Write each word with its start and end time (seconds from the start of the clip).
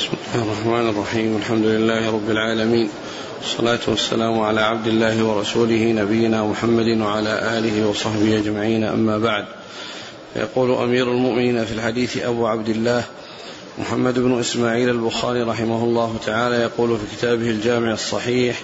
بسم 0.00 0.16
الله 0.34 0.44
الرحمن 0.44 0.88
الرحيم. 0.88 1.36
الحمد 1.36 1.64
لله 1.64 2.10
رب 2.10 2.30
العالمين. 2.30 2.88
والصلاة 3.40 3.78
والسلام 3.88 4.40
على 4.40 4.60
عبد 4.60 4.86
الله 4.86 5.24
ورسوله 5.24 5.92
نبينا 5.92 6.44
محمد 6.44 6.88
وعلى 7.00 7.58
آله 7.58 7.88
وصحبه 7.88 8.38
أجمعين. 8.38 8.84
أما 8.84 9.18
بعد 9.18 9.44
يقول 10.36 10.70
أمير 10.72 11.12
المؤمنين 11.12 11.64
في 11.64 11.72
الحديث 11.72 12.16
أبو 12.16 12.46
عبد 12.46 12.68
الله 12.68 13.04
محمد 13.78 14.18
بن 14.18 14.40
إسماعيل 14.40 14.88
البخاري 14.88 15.42
رحمه 15.42 15.84
الله 15.84 16.16
تعالى 16.26 16.56
يقول 16.56 16.98
في 16.98 17.16
كتابه 17.16 17.50
الجامع 17.50 17.92
الصحيح 17.92 18.60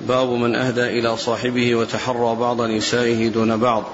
باب 0.00 0.28
من 0.28 0.54
أهدى 0.54 0.84
إلى 0.84 1.16
صاحبه 1.16 1.74
وتحرى 1.74 2.34
بعض 2.34 2.62
نسائه 2.62 3.28
دون 3.28 3.56
بعض. 3.56 3.84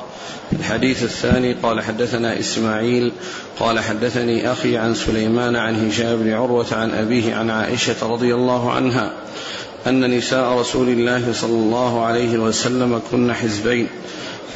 الحديث 0.53 1.03
الثاني 1.03 1.53
قال 1.63 1.81
حدثنا 1.81 2.39
إسماعيل 2.39 3.13
قال 3.61 3.81
حدثني 3.81 4.53
أخي 4.53 4.77
عن 4.77 4.95
سليمان 4.95 5.57
عن 5.57 5.89
هشام 5.89 6.17
بن 6.17 6.33
عروة 6.33 6.67
عن 6.73 6.91
أبيه 6.91 7.35
عن 7.35 7.51
عائشة 7.51 7.97
رضي 8.03 8.35
الله 8.35 8.73
عنها 8.73 9.13
أن 9.87 10.17
نساء 10.17 10.59
رسول 10.59 10.89
الله 10.89 11.33
صلى 11.33 11.57
الله 11.57 12.05
عليه 12.05 12.39
وسلم 12.39 13.03
كن 13.11 13.33
حزبين. 13.33 13.89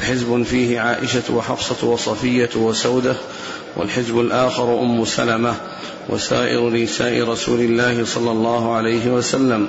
حزب 0.01 0.43
فيه 0.43 0.79
عائشة 0.79 1.35
وحفصة 1.35 1.87
وصفية 1.87 2.49
وسودة 2.55 3.15
والحزب 3.77 4.19
الآخر 4.19 4.81
أم 4.81 5.05
سلمة. 5.05 5.55
وسائر 6.09 6.69
نساء 6.69 7.21
رسول 7.23 7.59
الله 7.59 8.05
صلى 8.05 8.31
الله 8.31 8.75
عليه 8.75 9.05
وسلم 9.13 9.67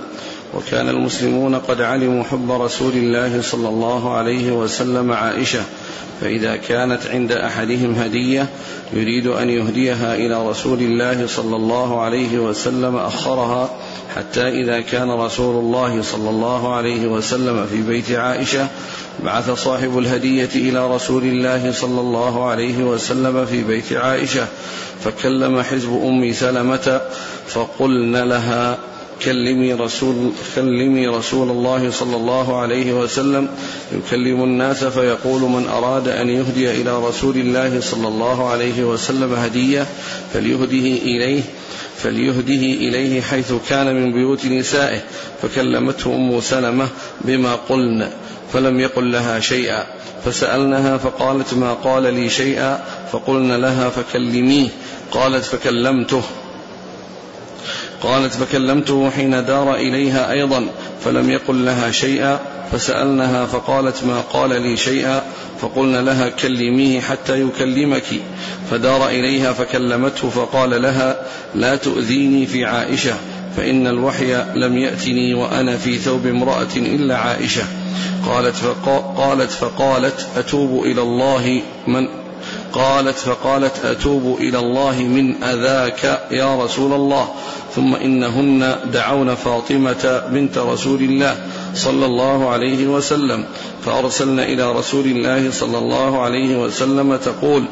وكان 0.55 0.89
المسلمون 0.89 1.55
قد 1.55 1.81
علموا 1.81 2.25
حب 2.25 2.53
رسول 2.53 2.93
الله 2.93 3.43
صلى 3.43 3.69
الله 3.69 4.15
عليه 4.15 4.53
وسلم 4.53 5.13
عائشة 5.13 5.61
فإذا 6.21 6.57
كانت 6.57 7.07
عند 7.07 7.33
أحدهم 7.33 7.95
هدية 7.95 8.47
يريد 8.93 9.27
أن 9.27 9.51
يهديها 9.51 10.15
إلى 10.15 10.49
رسول 10.49 10.79
الله 10.79 11.27
صلى 11.27 11.57
الله 11.57 12.01
عليه 12.01 12.39
وسلم 12.39 12.97
أخرها 12.97 13.71
حتى 14.17 14.49
إذا 14.49 14.80
كان 14.80 15.11
رسول 15.11 15.65
الله 15.65 16.02
صلى 16.02 16.30
الله 16.30 16.74
عليه 16.74 17.07
وسلم 17.07 17.67
في 17.67 17.83
بيت 17.83 18.11
عائشة 18.11 18.67
بعث 19.24 19.51
صاحب 19.51 19.99
الهدية 19.99 20.51
إلى 20.55 20.95
رسول 20.95 21.23
الله 21.23 21.73
صلى 21.73 22.01
الله 22.01 22.49
عليه 22.49 22.85
وسلم 22.85 23.46
في 23.46 23.63
بيت 23.63 23.93
عائشة 23.93 24.46
فكلم 25.05 25.63
حزب 25.63 26.02
أم 26.05 26.33
سلمة 26.33 27.01
فقلن 27.49 28.17
لها 28.17 28.79
كلمي 29.24 29.74
رسول 29.74 30.32
كلمي 30.57 31.07
رسول 31.07 31.51
الله 31.51 31.90
صلى 31.90 32.16
الله 32.16 32.60
عليه 32.60 32.93
وسلم 32.93 33.49
يكلم 33.93 34.45
الناس 34.45 34.85
فيقول 34.85 35.40
من 35.43 35.68
أراد 35.68 36.09
أن 36.09 36.29
يهدي 36.30 36.71
إلى 36.71 36.99
رسول 37.09 37.37
الله 37.37 37.80
صلى 37.80 38.09
الله 38.09 38.49
عليه 38.51 38.85
وسلم 38.85 39.35
هدية 39.35 39.87
فليهده 40.35 40.87
إليه 41.02 41.43
فليهده 41.96 42.65
إليه 42.87 43.21
حيث 43.21 43.52
كان 43.68 43.95
من 43.95 44.12
بيوت 44.12 44.46
نسائه 44.46 45.01
فكلمته 45.43 46.15
أم 46.15 46.40
سلمة 46.40 46.88
بما 47.21 47.55
قلن 47.55 48.10
فلم 48.52 48.80
يقل 48.80 49.12
لها 49.12 49.40
شيئا 49.40 49.87
فسألناها 50.24 50.96
فقالت 50.99 51.55
ما 51.55 51.73
قال 51.74 52.15
لي 52.15 52.29
شيئا 52.30 52.84
فقلنا 53.12 53.55
لها 53.55 53.88
فكلميه 53.88 54.68
قالت 55.12 55.45
فكلمته 55.45 56.23
قالت 58.02 58.32
فكلمته 58.34 59.10
حين 59.10 59.45
دار 59.45 59.74
إليها 59.74 60.32
أيضا 60.32 60.66
فلم 61.04 61.30
يقل 61.30 61.65
لها 61.65 61.90
شيئا 61.90 62.38
فسألنها 62.73 63.46
فقالت 63.46 64.04
ما 64.04 64.20
قال 64.20 64.62
لي 64.62 64.76
شيئا 64.76 65.22
فقلنا 65.60 65.98
لها 65.98 66.28
كلميه 66.28 67.00
حتى 67.00 67.41
يكلمك. 67.41 68.04
فدار 68.71 69.09
إليها 69.09 69.53
فكلمته 69.53 70.31
فقال 70.31 70.82
لها 70.82 71.16
لا 71.54 71.76
تؤذيني 71.76 72.47
في 72.47 72.65
عائشة 72.65 73.15
فإن 73.56 73.87
الوحي 73.87 74.44
لم 74.54 74.78
يأتني 74.78 75.34
وأنا 75.34 75.76
في 75.76 75.98
ثوب 75.98 76.26
امرأة 76.26 76.76
إلا 76.76 77.16
عائشة. 77.16 77.62
قالت 78.26 78.55
فقالت 78.56 79.50
فقالت 79.50 80.27
أتوب 80.37 80.84
إلى 80.84 81.03
الله 81.03 81.62
من 81.87 82.20
قالت 82.73 83.19
فقالت 83.19 83.85
أتوب 83.85 84.39
إلى 84.41 84.59
الله 84.59 85.03
من 85.03 85.43
أذاك 85.45 86.29
يا 86.31 86.65
رسول 86.65 86.93
الله 86.93 87.29
ثم 87.77 87.95
إنهن 87.95 88.77
دعون 88.93 89.35
فاطمة 89.35 90.23
بنت 90.29 90.59
رسول 90.59 91.01
الله 91.01 91.37
صلى 91.75 92.07
الله 92.07 92.49
عليه 92.49 92.87
وسلم. 92.87 93.45
فأرسلن 93.85 94.41
إلى 94.41 94.73
رسول 94.73 95.05
الله 95.05 95.51
صلى 95.51 95.79
الله 95.79 96.21
عليه 96.21 96.57
وسلم 96.57 97.17
تقول 97.17 97.65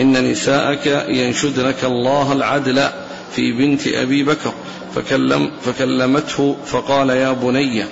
إن 0.00 0.30
نساءك 0.30 1.06
ينشدنك 1.08 1.84
الله 1.84 2.32
العدل 2.32 2.88
في 3.36 3.52
بنت 3.52 3.88
أبي 3.88 4.24
بكر. 4.24 4.52
فكلم 4.94 5.50
فكلمته 5.64 6.56
فقال 6.66 7.10
يا 7.10 7.32
بني 7.32 7.84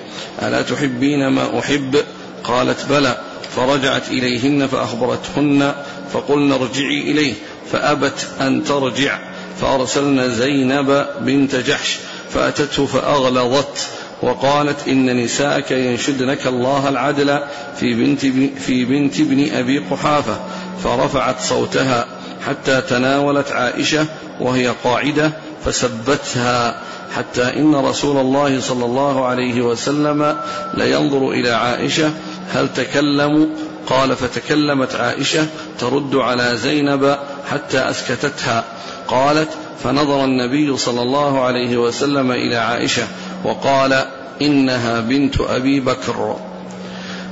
ألا 0.43 0.63
تحبين 0.63 1.29
ما 1.29 1.59
أحب؟ 1.59 1.97
قالت 2.45 2.87
بلى. 2.91 3.17
فرجعت 3.57 4.09
إليهن 4.09 4.67
فأخبرتهن 4.67 5.75
فقلن 6.13 6.53
ارجعي 6.53 7.01
إليه 7.01 7.35
فأبت 7.73 8.27
أن 8.41 8.65
ترجع. 8.65 9.19
فأرسلنا 9.61 10.29
زينب 10.29 11.07
بنت 11.21 11.57
جحش 11.57 11.99
فأتته 12.31 12.87
فأغلظت 12.87 13.87
وقالت 14.23 14.89
إن 14.89 15.25
نساءك 15.25 15.71
ينشدنك 15.71 16.47
الله 16.47 16.89
العدل 16.89 17.41
في 17.81 17.95
بنت 17.95 18.21
في 18.61 18.85
بنت 18.85 19.21
ابن 19.21 19.55
أبي 19.55 19.79
قحافة. 19.79 20.41
فرفعت 20.85 21.41
صوتها 21.41 22.07
حتى 22.47 22.81
تناولت 22.81 23.53
عائشة 23.53 24.07
وهي 24.41 24.75
قاعدة 24.85 25.33
فسبتها 25.65 26.81
حتى 27.17 27.43
إن 27.43 27.75
رسول 27.75 28.17
الله 28.17 28.61
صلى 28.61 28.85
الله 28.85 29.27
عليه 29.27 29.63
وسلم 29.63 30.37
لينظر 30.75 31.31
إلى 31.31 31.51
عائشة 31.51 32.11
هل 32.53 32.69
تكلموا؟ 32.73 33.47
قال 33.87 34.17
فتكلمت 34.17 34.95
عائشة 34.95 35.47
ترد 35.79 36.17
على 36.17 36.57
زينب 36.57 37.19
حتى 37.51 37.79
أسكتتها. 37.79 38.65
قالت 39.09 39.49
فنظر 39.85 40.25
النبي 40.25 40.77
صلى 40.77 41.03
الله 41.03 41.41
عليه 41.41 41.77
وسلم 41.77 42.33
إلى 42.33 42.57
عائشة 42.57 43.03
وقال 43.45 44.05
إنها 44.43 45.01
بنت 45.01 45.41
أبي 45.41 45.81
بكر. 45.81 46.37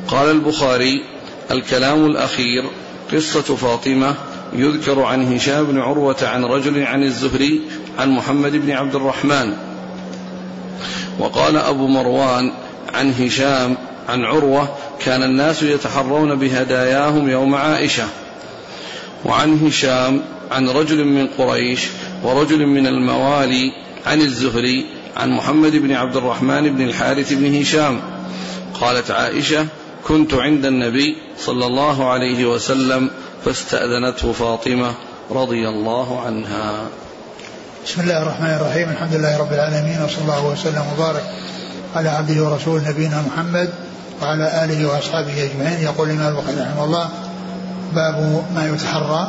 قال 0.08 0.30
البخاري 0.30 1.04
الكلام 1.50 2.06
الأخير 2.06 2.64
قصة 3.12 3.56
فاطمة 3.56 4.14
يذكر 4.52 5.02
عن 5.02 5.34
هشام 5.34 5.64
بن 5.64 5.80
عروة 5.80 6.16
عن 6.22 6.44
رجل 6.44 6.82
عن 6.82 7.02
الزهري 7.02 7.60
عن 7.98 8.10
محمد 8.10 8.52
بن 8.52 8.70
عبد 8.70 8.94
الرحمن. 8.94 9.56
وقال 11.18 11.56
أبو 11.56 11.86
مروان 11.86 12.52
عن 12.94 13.12
هشام 13.12 13.76
عن 14.10 14.24
عروة 14.24 14.68
كان 15.04 15.22
الناس 15.22 15.62
يتحرون 15.62 16.34
بهداياهم 16.34 17.30
يوم 17.30 17.54
عائشة. 17.54 18.04
وعن 19.24 19.66
هشام 19.66 20.22
عن 20.50 20.68
رجل 20.68 21.04
من 21.04 21.26
قريش 21.38 21.80
ورجل 22.22 22.66
من 22.66 22.86
الموالي 22.86 23.72
عن 24.06 24.20
الزهري 24.20 24.86
عن 25.16 25.30
محمد 25.30 25.76
بن 25.76 25.92
عبد 25.92 26.16
الرحمن 26.16 26.74
بن 26.74 26.82
الحارث 26.82 27.32
بن 27.32 27.60
هشام. 27.60 28.00
قالت 28.80 29.10
عائشة 29.10 29.66
كنت 30.06 30.34
عند 30.34 30.66
النبي 30.66 31.16
صلى 31.38 31.66
الله 31.66 32.10
عليه 32.10 32.44
وسلم 32.44 33.10
فاستأذنته 33.44 34.32
فاطمة 34.32 34.94
رضي 35.30 35.68
الله 35.68 36.20
عنها. 36.20 36.86
بسم 37.86 38.00
الله 38.00 38.22
الرحمن 38.22 38.54
الرحيم. 38.60 38.88
الحمد 38.88 39.14
لله 39.14 39.38
رب 39.38 39.52
العالمين 39.52 40.02
وصلى 40.04 40.22
الله 40.22 40.46
وسلم 40.46 40.84
وبارك 40.96 41.24
على 41.96 42.08
عبده 42.08 42.44
ورسوله 42.44 42.88
نبينا 42.88 43.22
محمد 43.22 43.70
وعلى 44.22 44.64
آله 44.64 44.86
وأصحابه 44.86 45.44
أجمعين. 45.44 45.80
يقول 45.82 46.10
الإمام 46.10 46.36
البخاري 46.36 46.60
رحمه 46.60 46.84
الله 46.84 47.08
باب 47.94 48.44
ما 48.54 48.66
يتحرى. 48.66 49.28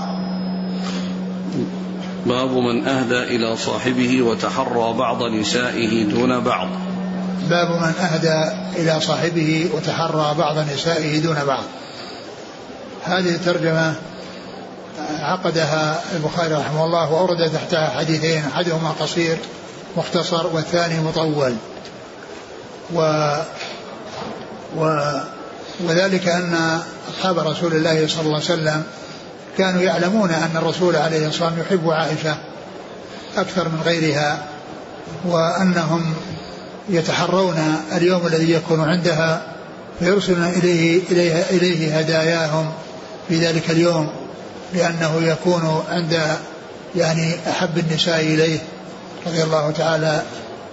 باب 2.25 2.51
من 2.51 2.87
أهدى 2.87 3.23
إلى 3.35 3.57
صاحبه 3.57 4.21
وتحرى 4.21 4.93
بعض 4.93 5.23
نسائه 5.23 6.03
دون 6.03 6.39
بعض. 6.39 6.67
باب 7.49 7.69
من 7.69 7.93
أهدى 7.99 8.55
إلى 8.81 9.01
صاحبه 9.01 9.69
وتحرى 9.75 10.35
بعض 10.37 10.57
نسائه 10.57 11.19
دون 11.19 11.37
بعض. 11.47 11.63
هذه 13.03 13.35
الترجمة 13.35 13.95
عقدها 15.19 16.01
البخاري 16.15 16.53
رحمه 16.53 16.85
الله 16.85 17.11
وأورد 17.11 17.51
تحتها 17.53 17.89
حديثين 17.89 18.43
أحدهما 18.55 18.89
قصير 18.99 19.37
مختصر 19.97 20.47
والثاني 20.47 20.99
مطول. 20.99 21.55
و 22.93 23.31
و 24.77 25.11
وذلك 25.87 26.27
أن 26.27 26.79
أصحاب 27.09 27.39
رسول 27.39 27.73
الله 27.73 28.07
صلى 28.07 28.21
الله 28.21 28.35
عليه 28.35 28.45
وسلم 28.45 28.83
كانوا 29.57 29.81
يعلمون 29.81 30.29
أن 30.29 30.57
الرسول 30.57 30.95
عليه 30.95 31.27
الصلاة 31.27 31.49
والسلام 31.49 31.59
يحب 31.59 31.89
عائشة 31.89 32.37
أكثر 33.37 33.69
من 33.69 33.81
غيرها 33.85 34.43
وأنهم 35.25 36.13
يتحرون 36.89 37.57
اليوم 37.95 38.27
الذي 38.27 38.51
يكون 38.51 38.81
عندها 38.89 39.41
فيرسلون 39.99 40.45
إليه, 40.45 41.01
إليه, 41.11 41.41
إليه 41.49 41.97
هداياهم 41.97 42.71
في 43.29 43.39
ذلك 43.39 43.71
اليوم 43.71 44.09
لأنه 44.73 45.21
يكون 45.21 45.83
عند 45.89 46.19
يعني 46.95 47.35
أحب 47.49 47.77
النساء 47.77 48.19
إليه 48.19 48.59
رضي 49.27 49.43
الله 49.43 49.71
تعالى 49.71 50.21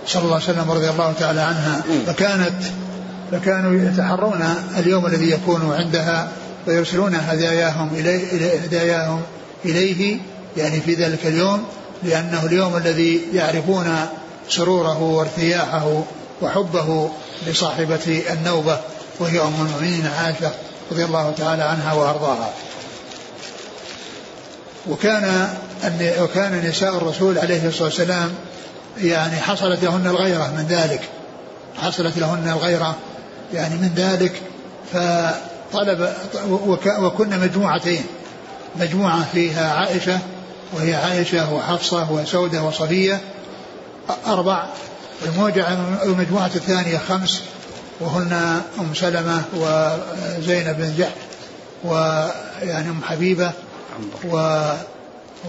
صلى 0.09 0.23
الله 0.23 0.35
عليه 0.35 0.45
وسلم 0.45 0.71
رضي 0.71 0.91
الله 0.91 1.13
تعالى 1.13 1.41
عنها 1.41 1.83
فكانت 2.07 2.63
فكانوا 3.33 3.91
يتحرون 3.91 4.55
اليوم 4.79 5.07
الذي 5.07 5.31
يكون 5.31 5.75
عندها 5.75 6.29
ويرسلون 6.67 7.15
هداياهم 7.15 7.91
إليه 7.95 8.61
هداياهم 8.65 9.23
إليه 9.65 10.19
يعني 10.57 10.81
في 10.81 10.95
ذلك 10.95 11.27
اليوم 11.27 11.65
لأنه 12.03 12.47
اليوم 12.47 12.77
الذي 12.77 13.21
يعرفون 13.35 14.07
سروره 14.49 15.03
وارتياحه 15.03 16.03
وحبه 16.43 17.11
لصاحبة 17.47 18.23
النوبة 18.33 18.79
وهي 19.21 19.41
أم 19.41 19.55
المؤمنين 19.61 20.07
عائشة 20.07 20.53
رضي 20.93 21.05
الله 21.05 21.35
تعالى 21.39 21.63
عنها 21.63 21.93
وأرضاها. 21.93 22.51
وكان 24.89 25.49
وكان 26.21 26.65
نساء 26.69 26.97
الرسول 26.97 27.39
عليه 27.39 27.69
الصلاة 27.69 27.85
والسلام 27.85 28.31
يعني 29.03 29.37
حصلت 29.37 29.85
لهن 29.85 30.07
الغيرة 30.07 30.53
من 30.57 30.67
ذلك. 30.69 31.01
حصلت 31.77 32.19
لهن 32.19 32.49
الغيرة 32.49 32.97
يعني 33.55 33.75
من 33.75 33.93
ذلك 33.97 34.43
فطلب 34.93 36.13
وكن 36.99 37.41
مجموعتين. 37.41 38.05
مجموعة 38.77 39.25
فيها 39.33 39.73
عائشة 39.75 40.19
وهي 40.73 40.95
عائشة 40.95 41.53
وحفصة 41.53 42.13
وسودة 42.13 42.63
وصفية 42.63 43.21
أربع. 44.27 44.67
والمجموعة 46.07 46.51
الثانية 46.55 46.99
خمس 46.99 47.43
وهن 48.01 48.63
أم 48.81 48.95
سلمة 48.95 49.43
وزينب 49.57 50.77
بن 50.77 50.95
جحش 50.99 51.13
ويعني 51.85 52.89
أم 52.89 53.01
حبيبة 53.03 53.53
و 54.25 54.37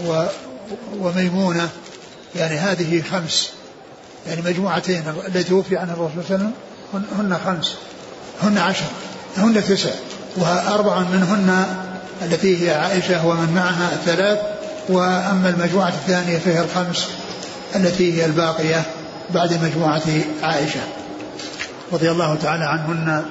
و 0.06 0.24
وميمونة 1.00 1.70
يعني 2.36 2.58
هذه 2.58 3.04
خمس 3.12 3.50
يعني 4.28 4.42
مجموعتين 4.42 5.04
التي 5.28 5.44
توفي 5.44 5.78
عنها 5.78 5.94
الرسول 5.94 6.24
صلى 6.28 6.36
الله 6.36 6.52
عليه 6.94 7.06
وسلم 7.06 7.20
هن 7.20 7.38
خمس 7.46 7.76
هن 8.42 8.58
عشر 8.58 8.86
هن 9.38 9.64
تسع 9.64 9.92
وأربع 10.38 11.00
منهن 11.00 11.66
التي 12.22 12.66
هي 12.66 12.76
عائشة 12.76 13.28
ومن 13.28 13.54
معها 13.56 13.98
ثلاث 14.06 14.40
وأما 14.90 15.50
المجموعة 15.50 15.88
الثانية 15.88 16.38
فهي 16.38 16.62
الخمس 16.62 17.08
التي 17.76 18.14
هي 18.14 18.26
الباقية 18.26 18.86
بعد 19.30 19.64
مجموعة 19.64 20.04
عائشة. 20.44 20.80
رضي 21.92 22.12
الله 22.12 22.36
تعالى 22.36 22.64
عنهن 22.64 23.26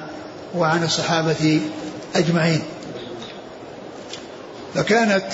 وعن 0.55 0.83
الصحابة 0.83 1.61
أجمعين. 2.15 2.61
فكانت 4.75 5.25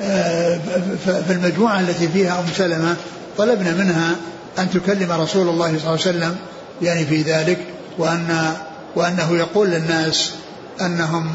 آه، 0.00 0.54
آه، 0.54 1.20
في 1.20 1.32
المجموعة 1.32 1.80
التي 1.80 2.08
فيها 2.08 2.40
أم 2.40 2.46
سلمة 2.56 2.96
طلبنا 3.38 3.72
منها 3.72 4.16
أن 4.58 4.70
تكلم 4.70 5.12
رسول 5.12 5.48
الله 5.48 5.66
صلى 5.66 5.76
الله 5.76 5.88
عليه 5.88 6.00
وسلم 6.00 6.36
يعني 6.82 7.06
في 7.06 7.22
ذلك 7.22 7.58
وأن 7.98 8.54
وأنه 8.96 9.36
يقول 9.36 9.68
للناس 9.68 10.32
أنهم 10.80 11.32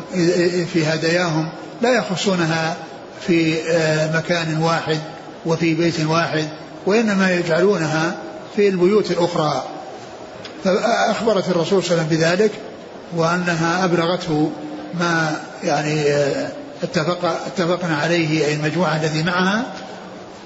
في 0.74 0.86
هداياهم 0.86 1.50
لا 1.82 1.94
يخصونها 1.98 2.76
في 3.28 3.56
آه، 3.72 4.18
مكان 4.18 4.58
واحد 4.62 5.00
وفي 5.46 5.74
بيت 5.74 6.06
واحد 6.06 6.48
وإنما 6.86 7.32
يجعلونها 7.32 8.16
في 8.56 8.70
البيوت 8.70 9.12
الأخرى. 9.12 9.64
فأخبرت 10.64 11.50
الرسول 11.50 11.84
صلى 11.84 11.92
الله 11.92 12.04
عليه 12.04 12.16
وسلم 12.16 12.20
بذلك 12.20 12.52
وأنها 13.16 13.86
أبلغته 13.86 14.52
ما 15.00 15.36
يعني 15.64 16.02
آه، 16.02 16.50
اتفق 16.84 17.26
اتفقنا 17.26 17.98
عليه 17.98 18.46
أي 18.46 18.54
المجموعة 18.54 18.96
التي 18.96 19.24
معها 19.24 19.66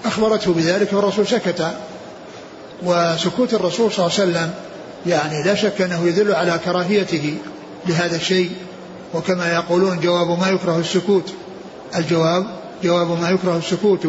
أخبرته 0.06 0.54
بذلك 0.54 0.94
والرسول 0.94 1.28
سكت. 1.28 1.68
وسكوت 2.84 3.54
الرسول 3.54 3.92
صلى 3.92 4.06
الله 4.06 4.20
عليه 4.20 4.32
وسلم 4.32 4.52
يعني 5.08 5.44
لا 5.44 5.56
شك 5.56 5.82
أنه 5.82 6.08
يدل 6.08 6.36
على 6.36 6.60
كراهيته 6.66 7.38
لهذا 7.88 8.16
الشيء. 8.16 8.52
وكما 9.14 9.54
يقولون 9.54 10.00
جواب 10.00 10.40
ما 10.40 10.50
يكره 10.50 10.78
السكوت. 10.80 11.34
الجواب 11.96 12.48
جواب 12.84 13.22
ما 13.22 13.30
يكره 13.30 13.58
السكوت. 13.58 14.08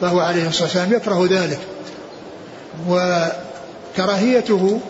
فهو 0.00 0.20
عليه 0.20 0.48
الصلاة 0.48 0.64
والسلام 0.64 0.92
يكره 0.92 1.28
ذلك. 1.30 1.58
وكراهيته 2.88 4.80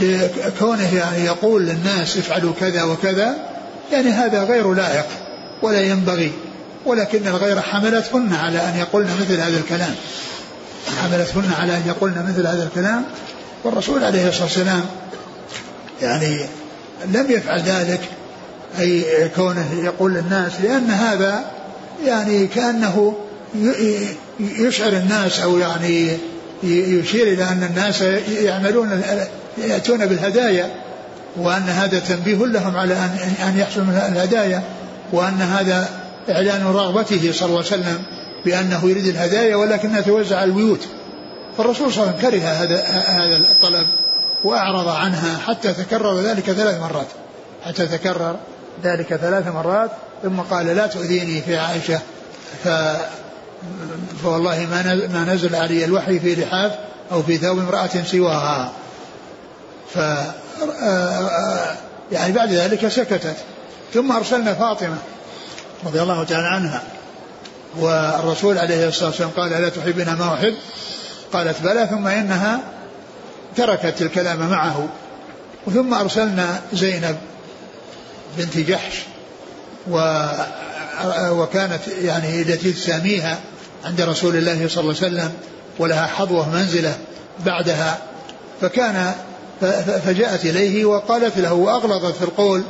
لكونه 0.00 0.94
يعني 0.94 1.24
يقول 1.24 1.62
للناس 1.62 2.16
افعلوا 2.16 2.52
كذا 2.60 2.82
وكذا 2.82 3.36
يعني 3.92 4.08
هذا 4.10 4.44
غير 4.44 4.74
لائق. 4.74 5.06
ولا 5.62 5.82
ينبغي 5.82 6.32
ولكن 6.86 7.26
الغير 7.26 7.60
حملتهن 7.60 8.34
على 8.34 8.58
أن 8.58 8.78
يقولن 8.78 9.10
مثل 9.20 9.40
هذا 9.40 9.58
الكلام. 9.58 9.94
حملتهن 11.02 11.52
على 11.58 11.76
أن 11.76 11.82
يقولن 11.86 12.26
مثل 12.28 12.46
هذا 12.46 12.64
الكلام 12.64 13.04
والرسول 13.64 14.04
عليه 14.04 14.28
الصلاة 14.28 14.44
والسلام 14.44 14.84
يعني 16.02 16.46
لم 17.06 17.30
يفعل 17.30 17.60
ذلك 17.60 18.00
أي 18.80 19.04
كونه 19.28 19.66
يقول 19.84 20.14
للناس 20.14 20.52
لأن 20.62 20.90
هذا 20.90 21.44
يعني 22.04 22.46
كأنه 22.46 23.16
يشعر 24.40 24.92
الناس 24.92 25.40
أو 25.40 25.58
يعني 25.58 26.18
يشير 26.62 27.26
إلى 27.26 27.44
أن 27.44 27.62
الناس 27.70 28.02
يعملون 28.40 29.02
يأتون 29.58 30.06
بالهدايا 30.06 30.70
وأن 31.36 31.62
هذا 31.62 31.98
تنبيه 31.98 32.46
لهم 32.46 32.76
على 32.76 32.94
أن 32.94 33.34
أن 33.48 33.58
يحصل 33.58 33.80
من 33.80 34.02
الهدايا. 34.12 34.62
وأن 35.12 35.42
هذا 35.42 35.88
إعلان 36.30 36.66
رغبته 36.66 37.32
صلى 37.32 37.46
الله 37.46 37.58
عليه 37.58 37.66
وسلم 37.66 38.02
بأنه 38.44 38.90
يريد 38.90 39.06
الهدايا 39.06 39.56
ولكنها 39.56 40.00
توزع 40.00 40.36
على 40.36 40.50
البيوت. 40.50 40.80
فالرسول 41.58 41.92
صلى 41.92 42.02
الله 42.02 42.14
عليه 42.14 42.28
وسلم 42.28 42.30
كره 42.30 42.48
هذا 42.48 42.82
هذا 43.06 43.36
الطلب 43.36 43.86
وأعرض 44.44 44.88
عنها 44.88 45.38
حتى 45.38 45.72
تكرر 45.72 46.20
ذلك 46.20 46.44
ثلاث 46.44 46.80
مرات. 46.80 47.06
حتى 47.64 47.86
تكرر 47.86 48.36
ذلك 48.84 49.16
ثلاث 49.16 49.46
مرات 49.46 49.90
ثم 50.22 50.40
قال 50.40 50.66
لا 50.66 50.86
تؤذيني 50.86 51.40
في 51.40 51.56
عائشة 51.56 52.00
ف 52.64 52.68
فوالله 54.22 54.66
ما 54.70 55.08
ما 55.12 55.34
نزل 55.34 55.54
علي 55.54 55.84
الوحي 55.84 56.20
في 56.20 56.34
لحاف 56.34 56.72
أو 57.12 57.22
في 57.22 57.36
ثوب 57.36 57.58
امرأة 57.58 58.02
سواها. 58.06 58.72
ف 59.94 59.96
يعني 62.12 62.32
بعد 62.32 62.52
ذلك 62.52 62.88
سكتت. 62.88 63.36
ثم 63.94 64.12
أرسلنا 64.12 64.54
فاطمة 64.54 64.98
رضي 65.86 66.02
الله 66.02 66.24
تعالى 66.24 66.46
عنها. 66.46 66.82
والرسول 67.78 68.58
عليه 68.58 68.88
الصلاة 68.88 69.08
والسلام 69.08 69.30
قال 69.30 69.52
ألا 69.52 69.68
تحبين 69.68 70.14
ما 70.14 70.34
أحب؟ 70.34 70.54
قالت 71.32 71.62
بلى. 71.62 71.86
ثم 71.86 72.06
إنها 72.06 72.60
تركت 73.56 74.02
الكلام 74.02 74.50
معه. 74.50 74.88
ثم 75.74 75.94
أرسلنا 75.94 76.60
زينب 76.72 77.18
بنت 78.38 78.58
جحش 78.58 79.02
و 79.90 80.20
وكانت 81.30 81.88
يعني 82.02 82.42
التي 82.42 82.72
تساميها 82.72 83.38
عند 83.84 84.00
رسول 84.00 84.36
الله 84.36 84.68
صلى 84.68 84.80
الله 84.80 84.96
عليه 85.02 85.06
وسلم 85.06 85.32
ولها 85.78 86.06
حظوة 86.06 86.48
منزلة 86.48 86.98
بعدها. 87.46 87.98
فكان 88.60 89.14
فجاءت 90.04 90.44
إليه 90.44 90.84
وقالت 90.84 91.38
له 91.38 91.52
وأغلظت 91.52 92.16
في 92.16 92.22
القول 92.22 92.62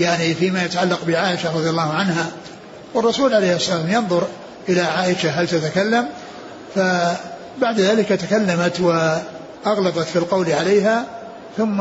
يعني 0.00 0.34
فيما 0.34 0.64
يتعلق 0.64 1.04
بعائشة 1.06 1.56
رضي 1.56 1.70
الله 1.70 1.92
عنها 1.92 2.26
والرسول 2.94 3.34
عليه 3.34 3.56
الصلاة 3.56 3.76
والسلام 3.76 4.02
ينظر 4.02 4.26
إلى 4.68 4.80
عائشة 4.80 5.30
هل 5.30 5.48
تتكلم 5.48 6.06
فبعد 6.74 7.80
ذلك 7.80 8.08
تكلمت 8.08 8.80
وأغلظت 8.80 10.06
في 10.06 10.16
القول 10.16 10.52
عليها 10.52 11.04
ثم 11.56 11.80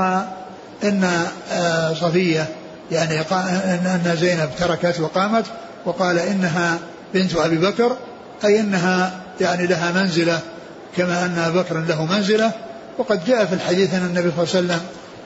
إن 0.84 1.28
آه، 1.52 1.94
صفية 1.94 2.48
يعني 2.92 3.22
أن 3.22 4.16
زينب 4.20 4.50
تركت 4.60 5.00
وقامت 5.00 5.46
وقال 5.86 6.20
إنها 6.20 6.78
بنت 7.14 7.36
أبي 7.36 7.58
بكر 7.58 7.98
أي 8.46 8.60
إنها 8.60 9.12
يعني 9.42 9.68
لها 9.68 9.92
منزلة 9.92 10.40
كما 10.98 11.26
أن 11.26 11.38
أبا 11.38 11.62
بكر 11.62 11.78
له 11.78 12.06
منزلة 12.06 12.52
وقد 12.98 13.26
جاء 13.26 13.46
في 13.46 13.54
الحديث 13.54 13.94
أن 13.94 14.06
النبي 14.06 14.32
صلى 14.32 14.44
الله 14.44 14.56
عليه 14.56 14.66
وسلم 14.66 14.82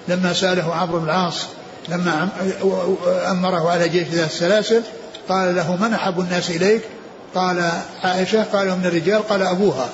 لما 0.08 0.34
سأله 0.34 0.76
عمرو 0.76 1.00
بن 1.00 1.06
العاص 1.06 1.46
لما 1.90 2.30
أمره 3.32 3.72
على 3.72 3.90
جيش 3.90 4.08
ذات 4.08 4.30
السلاسل 4.30 4.82
قال 5.30 5.56
له 5.56 5.76
من 5.76 5.94
أحب 5.94 6.20
الناس 6.20 6.50
إليك؟ 6.50 6.82
قال 7.36 7.72
عائشة 8.04 8.44
قال 8.44 8.68
من 8.68 8.86
الرجال 8.86 9.28
قال 9.28 9.42
أبوها. 9.42 9.90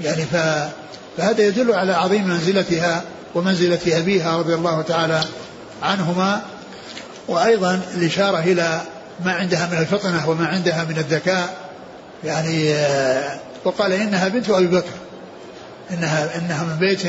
يعني 0.00 0.24
فهذا 0.24 1.42
يدل 1.42 1.72
على 1.72 1.92
عظيم 1.92 2.28
منزلتها 2.28 3.02
ومنزلة 3.34 3.98
أبيها 3.98 4.38
رضي 4.38 4.54
الله 4.54 4.82
تعالى 4.82 5.20
عنهما 5.82 6.42
وأيضا 7.28 7.80
الإشارة 7.94 8.38
إلى 8.38 8.80
ما 9.24 9.32
عندها 9.32 9.66
من 9.72 9.78
الفطنة 9.78 10.28
وما 10.30 10.46
عندها 10.46 10.84
من 10.84 10.98
الذكاء. 10.98 11.56
يعني 12.24 12.74
آه، 12.74 13.38
وقال 13.64 13.92
إنها 13.92 14.28
بنت 14.28 14.50
أبي 14.50 14.66
بكر. 14.66 14.94
إنها 15.90 16.38
إنها 16.38 16.64
من 16.64 16.76
بيت 16.76 17.02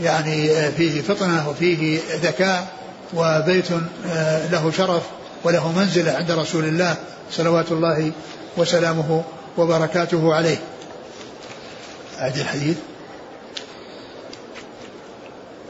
يعني 0.00 0.50
آه، 0.50 0.70
فيه 0.70 1.02
فطنة 1.02 1.48
وفيه 1.48 2.00
ذكاء. 2.22 2.81
وبيت 3.14 3.66
آه، 4.06 4.46
له 4.50 4.70
شرف 4.70 5.02
وله 5.44 5.72
منزلة 5.72 6.12
عند 6.12 6.30
رسول 6.30 6.64
الله 6.64 6.96
صلوات 7.30 7.72
الله 7.72 8.12
وسلامه 8.56 9.24
وبركاته 9.58 10.34
عليه. 10.34 10.58
أعد 12.20 12.36
الحديث. 12.38 12.76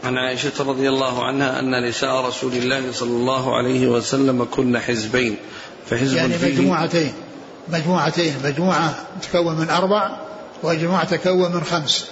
عن 0.05 0.19
عائشة 0.19 0.53
رضي 0.59 0.89
الله 0.89 1.25
عنها 1.25 1.61
أن 1.61 1.89
نساء 1.89 2.27
رسول 2.27 2.53
الله 2.53 2.93
صلى 2.93 3.11
الله 3.11 3.57
عليه 3.57 3.87
وسلم 3.87 4.45
كن 4.51 4.79
حزبين 4.79 5.37
فحزب 5.91 6.17
يعني 6.17 6.33
فيه 6.33 6.61
مجموعتين 6.61 7.13
مجموعتين 7.69 8.35
مجموعة 8.45 8.95
تكون 9.23 9.57
من 9.57 9.71
أربع 9.71 10.17
ومجموعة 10.63 11.05
تكون 11.05 11.53
من 11.53 11.65
خمس. 11.65 12.07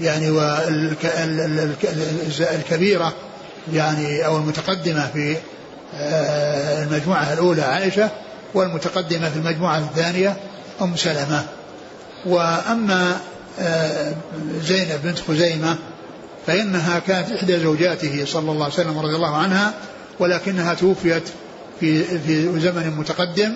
يعني 0.00 0.30
والكبيرة 2.30 3.12
يعني 3.72 4.26
أو 4.26 4.36
المتقدمة 4.36 5.06
في 5.06 5.36
آه، 5.94 6.82
المجموعة 6.82 7.32
الأولى 7.32 7.62
عائشة 7.62 8.10
والمتقدمة 8.54 9.30
في 9.30 9.36
المجموعة 9.36 9.78
الثانية 9.78 10.36
أم 10.82 10.96
سلمة. 10.96 11.44
وأما 12.26 13.20
آه، 13.60 14.12
زينب 14.62 15.00
بنت 15.04 15.18
خزيمة 15.18 15.76
فإنها 16.46 16.98
كانت 16.98 17.32
إحدى 17.32 17.60
زوجاته 17.60 18.24
صلى 18.26 18.52
الله 18.52 18.64
عليه 18.64 18.74
وسلم 18.74 18.98
رضي 18.98 19.16
الله 19.16 19.36
عنها 19.36 19.72
ولكنها 20.18 20.74
توفيت 20.74 21.22
في 21.80 22.04
في 22.04 22.60
زمن 22.60 22.94
متقدم 22.96 23.52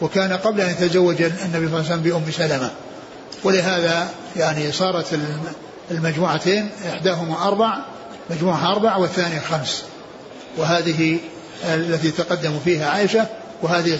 وكان 0.00 0.32
قبل 0.32 0.60
أن 0.60 0.70
يتزوج 0.70 1.22
النبي 1.22 1.36
صلى 1.50 1.66
الله 1.66 1.76
عليه 1.76 1.86
وسلم 1.86 2.02
بأم 2.02 2.30
سلمة. 2.30 2.70
ولهذا 3.44 4.08
يعني 4.36 4.72
صارت 4.72 5.18
المجموعتين 5.90 6.70
إحداهما 6.88 7.48
أربع 7.48 7.78
مجموعة 8.30 8.72
أربع 8.72 8.96
والثانية 8.96 9.40
خمس. 9.40 9.84
وهذه 10.56 11.18
التي 11.64 12.10
تقدم 12.10 12.58
فيها 12.64 12.90
عائشة 12.90 13.26
وهذه 13.62 13.98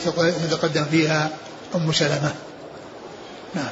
تتقدم 0.50 0.85
فيها 0.85 1.30
أم 1.75 1.92
سلمة. 1.92 2.35
نعم. 3.54 3.68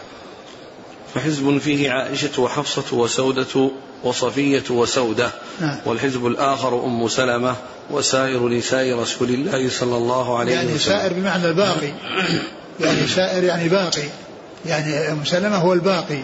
فحزب 1.14 1.58
فيه 1.58 1.90
عائشة 1.90 2.42
وحفصة 2.42 2.96
وسودة 2.96 3.70
وصفية 4.04 4.64
وسودة 4.70 5.30
نعم. 5.60 5.76
والحزب 5.84 6.26
الآخر 6.26 6.84
أم 6.84 7.08
سلمة 7.08 7.56
وسائر 7.90 8.48
نساء 8.48 8.98
رسول 8.98 9.28
الله 9.28 9.70
صلى 9.70 9.96
الله 9.96 10.38
عليه 10.38 10.52
يعني 10.52 10.74
وسلم. 10.74 10.92
يعني 10.92 11.00
سائر 11.00 11.12
بمعنى 11.12 11.48
الباقي. 11.48 11.92
يعني 12.80 13.06
سائر 13.06 13.44
يعني 13.44 13.68
باقي. 13.68 14.08
يعني 14.66 15.12
أم 15.12 15.24
سلمة 15.24 15.56
هو 15.56 15.72
الباقي. 15.72 16.22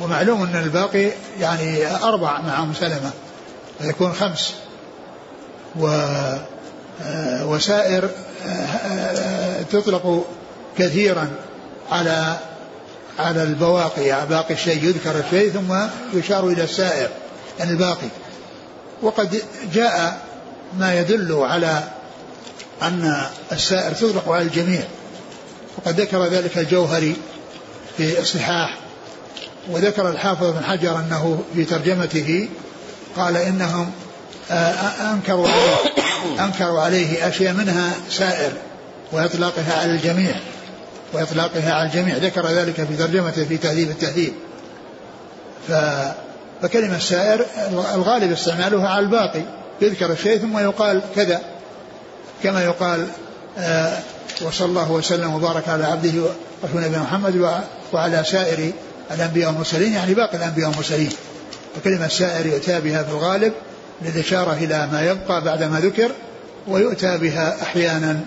ومعلوم 0.00 0.42
أن 0.42 0.62
الباقي 0.62 1.10
يعني 1.40 1.96
أربع 2.04 2.40
مع 2.40 2.62
أم 2.62 2.74
سلمة. 2.80 3.10
فيكون 3.78 4.12
خمس. 4.12 4.54
و 5.76 5.86
آه، 7.02 7.46
وسائر 7.46 8.08
آه، 8.46 8.48
آه، 8.48 9.62
تطلق 9.62 10.26
كثيرا 10.78 11.28
على 11.90 12.36
على 13.18 13.42
البواقي. 13.42 14.06
يعني 14.06 14.28
باقي 14.28 14.54
الشيء 14.54 14.84
يذكر 14.84 15.18
الشيء 15.18 15.50
ثم 15.50 15.76
يشار 16.18 16.48
إلى 16.48 16.64
السائر 16.64 17.08
يعني 17.58 17.70
الباقي. 17.70 18.08
وقد 19.02 19.42
جاء 19.72 20.20
ما 20.78 21.00
يدل 21.00 21.32
على 21.32 21.82
أن 22.82 23.22
السائر 23.52 23.92
تطلق 23.92 24.28
على 24.28 24.42
الجميع. 24.42 24.82
وقد 25.78 26.00
ذكر 26.00 26.24
ذلك 26.24 26.58
الجوهري 26.58 27.16
في 27.96 28.20
الصحاح 28.20 28.78
وذكر 29.70 30.10
الحافظ 30.10 30.46
بن 30.46 30.64
حجر 30.64 30.98
أنه 30.98 31.44
في 31.54 31.64
ترجمته 31.64 32.48
قال 33.18 33.36
إنهم 33.36 33.90
أنكروا 35.12 35.48
عليه 35.48 35.76
أنكروا 36.44 36.80
عليه 36.80 37.28
أشياء 37.28 37.52
منها 37.54 37.92
سائر 38.10 38.52
وإطلاقها 39.12 39.80
على 39.80 39.92
الجميع 39.92 40.34
وإطلاقها 41.12 41.72
على 41.74 41.88
الجميع. 41.88 42.16
ذكر 42.16 42.46
ذلك 42.46 42.74
في 42.74 42.96
ترجمته 42.96 43.44
في 43.44 43.56
تهذيب 43.56 43.90
التهذيب. 43.90 44.32
ف 45.68 45.72
فكلمة 46.62 46.98
سائر 46.98 47.46
الغالب 47.94 48.32
استعمالها 48.32 48.88
على 48.88 49.00
الباقي. 49.00 49.42
يذكر 49.80 50.12
الشيء 50.12 50.38
ثم 50.38 50.58
يقال 50.58 51.02
كذا 51.16 51.40
كما 52.42 52.64
يقال 52.64 53.06
آه 53.58 53.98
وصلى 54.42 54.66
الله 54.66 54.92
وسلم 54.92 55.34
وبارك 55.34 55.68
على 55.68 55.84
عبده 55.84 56.22
ورسول 56.62 56.80
نبينا 56.80 57.02
محمد 57.02 57.60
وعلى 57.92 58.24
سائر 58.24 58.72
الأنبياء 59.10 59.48
والمرسلين 59.50 59.92
يعني 59.92 60.14
باقي 60.14 60.36
الأنبياء 60.36 60.68
والمرسلين. 60.68 61.10
وكلمة 61.78 62.08
سائر 62.08 62.46
يؤتى 62.46 62.80
بها 62.80 63.02
في 63.02 63.10
الغالب 63.10 63.52
للإشارة 64.02 64.52
إلى 64.52 64.88
ما 64.92 65.02
يبقى 65.02 65.44
بعد 65.44 65.62
ما 65.62 65.80
ذكر 65.80 66.10
ويؤتى 66.68 67.18
بها 67.18 67.62
أحيانا 67.62 68.20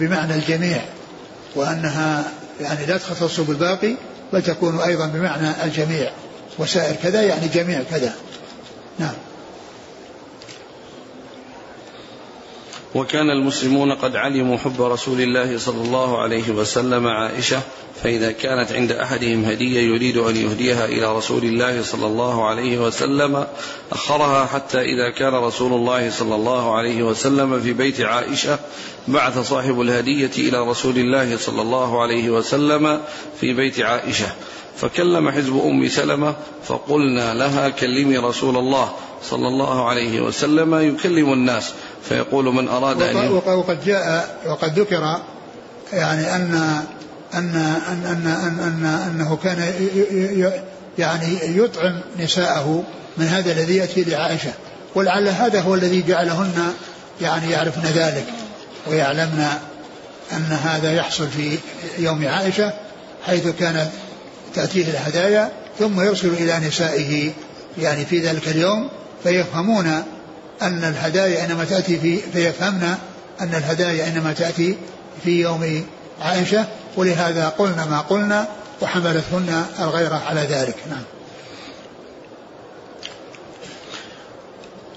بمعنى 0.00 0.34
الجميع 0.34 0.80
وأنها 1.54 2.24
يعني 2.60 2.86
لا 2.86 2.96
تختص 2.96 3.40
بالباقي 3.40 3.94
بل 4.32 4.42
تكون 4.42 4.80
أيضا 4.80 5.06
بمعنى 5.06 5.64
الجميع. 5.64 6.10
وسائر 6.58 6.96
كذا 7.02 7.22
يعني 7.22 7.48
جميع 7.48 7.82
كذا. 7.90 8.14
نعم. 8.98 9.14
وكان 12.94 13.30
المسلمون 13.30 13.92
قد 13.92 14.16
علموا 14.16 14.56
حب 14.56 14.82
رسول 14.82 15.20
الله 15.20 15.58
صلى 15.58 15.82
الله 15.82 16.18
عليه 16.18 16.50
وسلم 16.50 17.06
عائشة 17.06 17.60
فإذا 18.02 18.32
كانت 18.32 18.72
عند 18.72 18.92
أحدهم 18.92 19.44
هدية 19.44 19.80
يريد 19.80 20.16
أن 20.16 20.36
يهديها 20.36 20.84
إلى 20.84 21.16
رسول 21.16 21.44
الله 21.44 21.82
صلى 21.82 22.06
الله 22.06 22.48
عليه 22.48 22.78
وسلم 22.78 23.46
أخرها 23.92 24.46
حتى 24.46 24.80
إذا 24.80 25.10
كان 25.10 25.34
رسول 25.34 25.72
الله 25.72 26.10
صلى 26.10 26.34
الله 26.34 26.76
عليه 26.76 27.02
وسلم 27.02 27.60
في 27.60 27.72
بيت 27.72 28.00
عائشة 28.00 28.58
بعث 29.08 29.38
صاحب 29.38 29.80
الهدية 29.80 30.30
إلى 30.38 30.68
رسول 30.68 30.98
الله 30.98 31.36
صلى 31.36 31.62
الله 31.62 32.02
عليه 32.02 32.30
وسلم 32.30 33.00
في 33.40 33.54
بيت 33.54 33.80
عائشة. 33.80 34.26
فكلم 34.76 35.30
حزب 35.30 35.60
أم 35.64 35.88
سلمة 35.88 36.36
فقلنا 36.64 37.34
لها 37.34 37.68
كلمي 37.68 38.18
رسول 38.18 38.56
الله 38.56 38.92
صلى 39.22 39.48
الله 39.48 39.88
عليه 39.88 40.20
وسلم 40.20 40.74
يكلم 40.74 41.32
الناس. 41.32 41.72
فيقول 42.02 42.44
من 42.44 42.68
أراد 42.68 43.02
أن 43.02 43.28
وقد 43.46 43.84
جاء 43.84 44.36
وقد 44.46 44.78
ذكر 44.78 45.18
يعني 45.92 46.36
أن 46.36 46.84
أن 47.34 47.56
أن 47.88 48.04
أن, 48.06 48.26
أن, 48.26 48.60
أن 48.60 48.84
أنه 48.84 49.38
كان 49.44 49.72
يعني 50.98 51.38
يطعم 51.42 52.00
نساءه 52.18 52.84
من 53.18 53.26
هذا 53.26 53.52
الذي 53.52 53.76
يأتي 53.76 54.04
لعائشة. 54.04 54.52
ولعل 54.94 55.28
هذا 55.28 55.60
هو 55.60 55.74
الذي 55.74 56.02
جعلهن 56.02 56.72
يعني 57.20 57.50
يعرفن 57.50 57.82
ذلك 57.82 58.26
ويعلمن 58.86 59.46
أن 60.32 60.58
هذا 60.64 60.92
يحصل 60.92 61.28
في 61.28 61.58
يوم 61.98 62.28
عائشة 62.28 62.72
حيث 63.26 63.48
كانت 63.48 63.88
تأتيه 64.54 64.84
الهدايا 64.84 65.52
ثم 65.78 66.00
يرسل 66.00 66.28
إلى 66.28 66.58
نسائه 66.68 67.30
يعني 67.78 68.04
في 68.04 68.18
ذلك 68.18 68.48
اليوم 68.48 68.88
فيفهمون 69.22 70.02
أن 70.62 70.84
الهدايا 70.84 71.44
إنما 71.44 71.64
تأتي 71.64 71.98
في 71.98 72.16
فيفهمن 72.16 72.94
أن 73.40 73.54
الهدايا 73.54 74.08
إنما 74.08 74.32
تأتي 74.32 74.76
في 75.24 75.40
يوم 75.40 75.86
عائشة 76.20 76.64
ولهذا 76.96 77.48
قلنا 77.48 77.86
ما 77.86 78.00
قلنا 78.00 78.48
وحملتهن 78.82 79.64
الغيرة 79.80 80.22
على 80.26 80.40
ذلك. 80.40 80.76
نعم. 80.90 81.02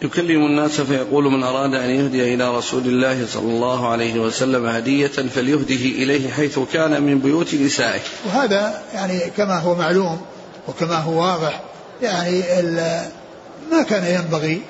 يكلم 0.02 0.46
الناس 0.46 0.82
فيقول 0.82 1.24
من 1.24 1.44
أراد 1.44 1.76
أن 1.76 1.90
يهدي 1.90 2.34
إلى 2.34 2.58
رسول 2.58 2.82
الله 2.86 3.28
صلى 3.28 3.52
الله 3.52 3.88
عليه 3.88 4.20
وسلم 4.20 4.66
هدية 4.66 5.08
فليهده 5.08 5.76
إليه 5.76 6.32
حيث 6.32 6.60
كان 6.74 7.04
من 7.04 7.20
بيوت 7.20 7.56
نسائه. 7.56 8.00
وهذا 8.26 8.82
يعني 8.94 9.20
كما 9.38 9.60
هو 9.60 9.76
معلوم 9.76 10.22
وكما 10.68 10.96
هو 10.96 11.22
واضح 11.22 11.62
يعني 12.02 12.44
ما 13.72 13.84
كان 13.90 14.06
ينبغي 14.06 14.62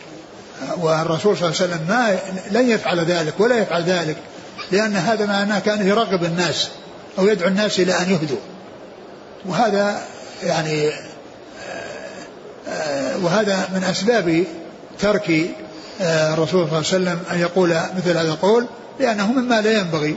والرسول 0.77 1.37
صلى 1.37 1.49
الله 1.49 1.61
عليه 1.61 1.73
وسلم 1.73 1.87
ما 1.87 2.19
لن 2.51 2.69
يفعل 2.69 2.99
ذلك 2.99 3.39
ولا 3.39 3.57
يفعل 3.57 3.83
ذلك 3.83 4.17
لأن 4.71 4.95
هذا 4.95 5.25
معناه 5.25 5.59
كان 5.59 5.87
يرغب 5.87 6.23
الناس 6.23 6.69
أو 7.19 7.27
يدعو 7.27 7.47
الناس 7.47 7.79
إلى 7.79 7.93
أن 7.93 8.11
يهدوا. 8.11 8.37
وهذا 9.45 10.01
يعني 10.43 10.91
وهذا 13.21 13.69
من 13.73 13.83
أسباب 13.83 14.43
ترك 14.99 15.31
الرسول 16.01 16.49
صلى 16.49 16.63
الله 16.63 16.75
عليه 16.75 16.87
وسلم 16.87 17.19
أن 17.31 17.39
يقول 17.39 17.69
مثل 17.69 18.09
هذا 18.09 18.29
القول 18.29 18.65
لأنه 18.99 19.31
مما 19.31 19.61
لا 19.61 19.71
ينبغي 19.71 20.15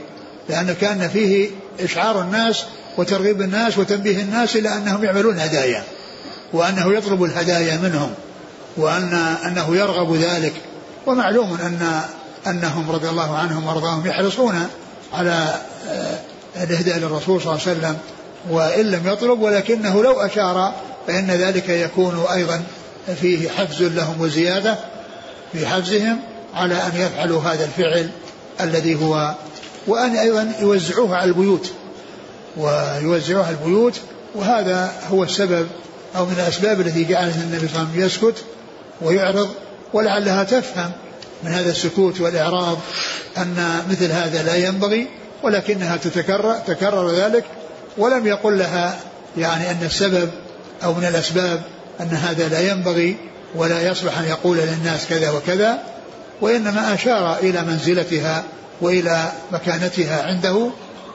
لأن 0.48 0.74
كان 0.80 1.08
فيه 1.08 1.50
إشعار 1.80 2.20
الناس 2.20 2.64
وترغيب 2.96 3.42
الناس 3.42 3.78
وتنبيه 3.78 4.22
الناس 4.22 4.56
إلى 4.56 4.68
أنهم 4.76 5.04
يعملون 5.04 5.38
هدايا 5.38 5.84
وأنه 6.52 6.94
يطلب 6.94 7.24
الهدايا 7.24 7.76
منهم. 7.76 8.14
وأن 8.76 9.14
أنه 9.46 9.76
يرغب 9.76 10.14
ذلك. 10.14 10.52
ومعلوم 11.06 11.54
أن 11.54 12.02
أنهم 12.46 12.90
رضي 12.90 13.08
الله 13.08 13.36
عنهم 13.36 13.66
وأرضاهم 13.66 14.06
يحرصون 14.06 14.68
على 15.12 15.60
آه، 15.88 16.18
الإهداء 16.62 16.98
للرسول 16.98 17.40
صلى 17.40 17.52
الله 17.52 17.66
عليه 17.66 17.78
وسلم 17.78 17.98
وإن 18.50 18.86
لم 18.90 19.08
يطلب 19.08 19.40
ولكنه 19.40 20.02
لو 20.02 20.20
أشار 20.20 20.74
فإن 21.06 21.26
ذلك 21.26 21.68
يكون 21.68 22.24
أيضا 22.32 22.62
فيه 23.20 23.48
حفز 23.48 23.82
لهم 23.82 24.20
وزيادة 24.20 24.78
في 25.52 25.66
حفزهم 25.66 26.18
على 26.54 26.74
أن 26.74 26.92
يفعلوا 26.96 27.42
هذا 27.42 27.64
الفعل 27.64 28.10
الذي 28.60 28.94
هو 28.94 29.34
وأن 29.86 30.16
أيضا 30.16 30.52
يوزعوه 30.60 31.16
على 31.16 31.28
البيوت 31.28 31.70
ويوزعها 32.56 33.50
البيوت 33.50 33.94
وهذا 34.34 34.92
هو 35.10 35.24
السبب 35.24 35.66
أو 36.16 36.24
من 36.26 36.34
الأسباب 36.38 36.80
التي 36.80 37.04
جعلت 37.04 37.36
النبي 37.36 37.68
صلى 37.68 37.82
الله 37.82 37.88
عليه 37.92 38.04
وسلم 38.04 38.04
يسكت 38.06 38.44
ويعرض 39.00 39.48
ولعلها 39.92 40.44
تفهم 40.44 40.90
من 41.42 41.52
هذا 41.52 41.70
السكوت 41.70 42.20
والإعراض 42.20 42.78
أن 43.38 43.82
مثل 43.90 44.12
هذا 44.12 44.42
لا 44.42 44.56
ينبغي 44.56 45.08
ولكنها 45.42 45.96
تتكرر 45.96 46.54
تكرر 46.66 47.10
ذلك 47.10 47.44
ولم 47.98 48.26
يقل 48.26 48.58
لها 48.58 48.98
يعني 49.36 49.70
أن 49.70 49.82
السبب 49.82 50.30
أو 50.84 50.94
من 50.94 51.04
الأسباب 51.04 51.62
أن 52.00 52.08
هذا 52.08 52.48
لا 52.48 52.70
ينبغي 52.70 53.16
ولا 53.54 53.88
يصلح 53.90 54.18
أن 54.18 54.24
يقول 54.24 54.56
للناس 54.56 55.06
كذا 55.06 55.30
وكذا 55.30 55.78
وإنما 56.40 56.94
أشار 56.94 57.38
إلى 57.38 57.62
منزلتها 57.62 58.44
وإلى 58.80 59.32
مكانتها 59.52 60.22
عنده 60.22 60.70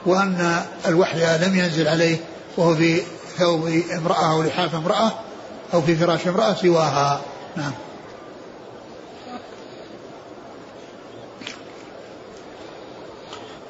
وأن 0.06 0.62
الوحي 0.88 1.38
لم 1.38 1.58
ينزل 1.58 1.88
عليه 1.88 2.16
وهو 2.56 2.76
في 2.76 3.00
ثوب 3.38 3.82
امرأة 3.96 4.32
أو 4.32 4.42
لحاف 4.42 4.74
امرأة 4.74 5.12
أو 5.74 5.82
في 5.82 5.96
فراش 5.96 6.26
امرأة 6.26 6.54
سواها. 6.54 7.20
نعم. 7.56 7.72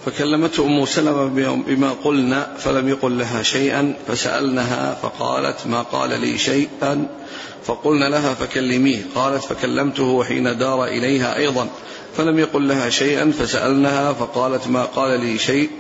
فكلمته 0.06 0.66
أم 0.66 0.86
سلمة 0.86 1.26
بما 1.66 1.90
قلنا 2.04 2.56
فلم 2.58 2.88
يقل 2.88 3.18
لها 3.18 3.42
شيئا 3.42 3.94
فسألنها 4.08 4.94
فقالت 5.02 5.66
ما 5.66 5.82
قال 5.82 6.20
لي 6.20 6.38
شيئا 6.38 7.06
فقلنا 7.64 8.08
لها 8.08 8.34
فكلميه. 8.34 9.02
قالت 9.14 9.44
فكلمته 9.44 10.04
وحين 10.04 10.58
دار 10.58 10.84
إليها 10.84 11.36
أيضا 11.36 11.68
فلم 12.16 12.38
يقل 12.38 12.68
لها 12.68 12.90
شيئا 12.90 13.32
فسألناها 13.38 14.12
فقالت 14.12 14.68
ما 14.68 14.84
قال 14.84 15.20
لي 15.20 15.38
شيء 15.38 15.70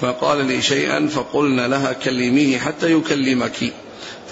فقال 0.00 0.44
لي 0.44 0.62
شيئا 0.62 1.06
فقلنا 1.06 1.68
لها 1.68 1.92
كلميه 1.92 2.58
حتى 2.58 2.92
يكلمك. 2.92 3.72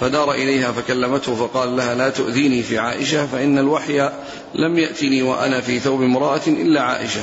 فدار 0.01 0.31
إليها 0.31 0.71
فكلمته 0.71 1.35
فقال 1.35 1.77
لها 1.77 1.95
لا 1.95 2.09
تؤذيني 2.09 2.63
في 2.63 2.79
عائشة 2.79 3.25
فإن 3.25 3.57
الوحي 3.57 4.09
لم 4.55 4.79
يأتني 4.79 5.21
وأنا 5.21 5.61
في 5.61 5.79
ثوب 5.79 6.01
امرأة 6.01 6.41
إلا 6.47 6.81
عائشة. 6.81 7.21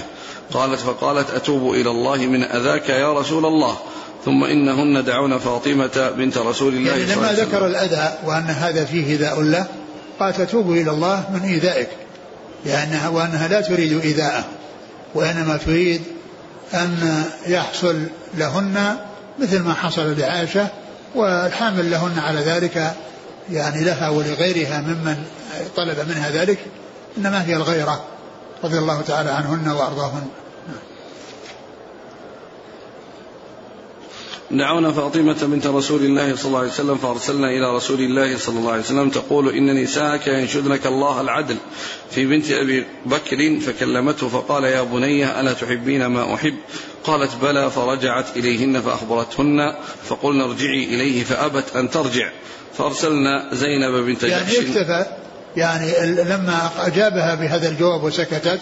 قالت 0.53 0.81
فقالت 0.81 1.31
أتوب 1.31 1.75
إلى 1.75 1.91
الله 1.91 2.17
من 2.17 2.43
أذاك 2.43 2.89
يا 2.89 3.13
رسول 3.13 3.47
الله. 3.47 3.77
ثم 4.25 4.45
إنهن 4.45 5.05
دعون 5.05 5.39
فاطمة 5.39 6.13
بنت 6.17 6.39
رسول 6.39 6.75
الله 6.75 6.91
يعني 6.91 7.15
لما 7.15 7.33
ذكر 7.33 7.67
الأذى 7.67 8.19
وأن 8.25 8.45
هذا 8.45 8.85
فيه 8.85 9.07
إيذاء 9.07 9.43
له 9.43 9.67
قالت 10.21 10.41
أتوب 10.41 10.73
إلى 10.73 10.91
الله 10.91 11.25
من 11.33 11.41
إيذائك 11.41 11.89
لأنها 12.67 13.09
وأنها 13.09 13.49
لا 13.49 13.61
تريد 13.61 14.01
إيذاءه 14.01 14.45
وإنما 15.15 15.57
تريد 15.57 16.03
أن 16.75 17.25
يحصل 17.47 18.03
لهن 18.39 18.97
مثل 19.39 19.63
ما 19.63 19.75
حصل 19.75 20.19
لعائشة 20.19 20.69
والحامل 21.15 21.91
لهن 21.91 22.19
على 22.19 22.41
ذلك 22.41 22.93
يعني 23.51 23.85
لها 23.85 24.09
ولغيرها 24.09 24.81
ممن 24.81 25.17
طلب 25.77 26.09
منها 26.09 26.31
ذلك 26.31 26.59
إنما 27.19 27.45
هي 27.45 27.57
الغيرة 27.57 28.05
رضي 28.65 28.79
الله 28.79 29.01
تعالى 29.03 29.31
عنهن 29.31 29.69
وأرضاهن. 29.69 30.29
دعونا 34.51 34.93
فاطمة 34.93 35.37
بنت 35.43 35.67
رسول 35.67 36.03
الله 36.03 36.37
صلى 36.37 36.47
الله 36.47 36.59
عليه 36.59 36.69
وسلم 36.69 36.97
فأرسلنا 36.97 37.49
إلى 37.51 37.77
رسول 37.77 38.01
الله 38.01 38.39
صلى 38.39 38.59
الله 38.59 38.73
عليه 38.73 38.83
وسلم 38.83 39.11
تقول 39.11 39.49
إن 39.49 39.83
نساءك 39.83 40.27
ينشدنك 40.27 40.87
الله 40.87 41.21
العدل 41.21 41.57
في 42.11 42.27
بنت 42.27 42.51
أبي 42.51 42.87
بكر 43.07 43.61
فكلمته 43.61 44.29
فقال 44.29 44.65
يا 44.65 44.83
بني 44.83 45.41
ألا 45.41 45.53
تحبين 45.53 46.07
ما 46.07 46.35
أحب؟ 46.35 46.55
قالت 47.05 47.31
بلى 47.43 47.71
فرجعت 47.71 48.37
إليهن 48.37 48.81
فأخبرتهن 48.81 49.75
فقلنا 50.05 50.45
ارجعي 50.45 50.85
إليه 50.85 51.25
فأبت 51.25 51.77
أن 51.77 51.91
ترجع. 51.91 52.31
فأرسلنا 52.79 53.49
زينب 53.53 54.05
بنت 54.07 54.23
يعني 54.23 54.45
جحش. 54.45 54.55
يعني 54.55 54.69
اكتفى. 54.69 55.07
يعني 55.57 56.15
لما 56.23 56.71
أجابها 56.79 57.35
بهذا 57.35 57.69
الجواب 57.69 58.05
وسكتت 58.05 58.61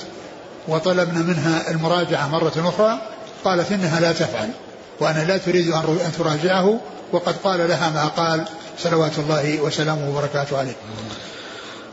وطلبنا 0.68 1.22
منها 1.22 1.70
المراجعة 1.70 2.29
مرة 2.29 2.53
أخرى 2.57 3.01
قالت 3.44 3.72
إنها 3.72 4.01
لا 4.01 4.12
تفعل. 4.12 4.51
وأنا 5.00 5.24
لا 5.24 5.37
تريد 5.38 5.70
أن 5.70 6.12
تراجعه 6.18 6.80
وقد 7.12 7.35
قال 7.44 7.68
لها 7.68 7.90
ما 7.90 8.04
قال. 8.04 8.44
صلوات 8.78 9.18
الله 9.18 9.61
وسلامه 9.61 10.11
وبركاته 10.11 10.59
عليه. 10.59 10.76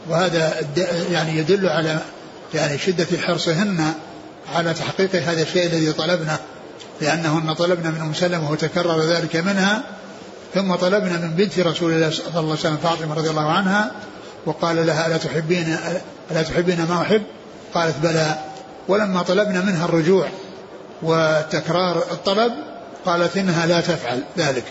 وهذا 0.09 0.53
يعني 1.11 1.37
يدل 1.37 1.69
على 1.69 1.99
يعني 2.53 2.77
شدة 2.77 3.07
حرصهن 3.27 3.93
على 4.55 4.73
تحقيق 4.73 5.15
هذا 5.15 5.41
الشيء 5.41 5.65
الذي 5.65 5.93
طلبنا 5.93 6.39
لأنهن 7.01 7.53
طلبنا 7.53 7.89
من 7.89 8.01
أم 8.01 8.13
سلمة 8.13 8.51
وتكرر 8.51 9.01
ذلك 9.01 9.35
منها 9.35 9.83
ثم 10.53 10.75
طلبنا 10.75 11.17
من 11.17 11.29
بنت 11.29 11.59
رسول 11.59 11.91
الله 11.91 12.09
صلى 12.09 12.27
الله 12.27 12.39
عليه 12.39 12.51
وسلم 12.51 12.77
فاطمة 12.77 13.13
رضي 13.13 13.29
الله 13.29 13.51
عنها 13.51 13.91
وقال 14.45 14.87
لها 14.87 15.07
ألا 15.07 15.17
تحبين 15.17 15.77
ألا 16.31 16.43
تحبين 16.43 16.85
ما 16.89 17.01
أحب؟ 17.01 17.21
قالت 17.73 17.95
بلى. 18.03 18.35
ولما 18.87 19.21
طلبنا 19.21 19.61
منها 19.61 19.85
الرجوع 19.85 20.27
وتكرار 21.03 21.97
الطلب 21.97 22.53
قالت 23.05 23.37
إنها 23.37 23.65
لا 23.65 23.81
تفعل 23.81 24.23
ذلك. 24.37 24.65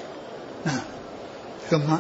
نعم. 0.67 0.81
ثم 1.71 1.97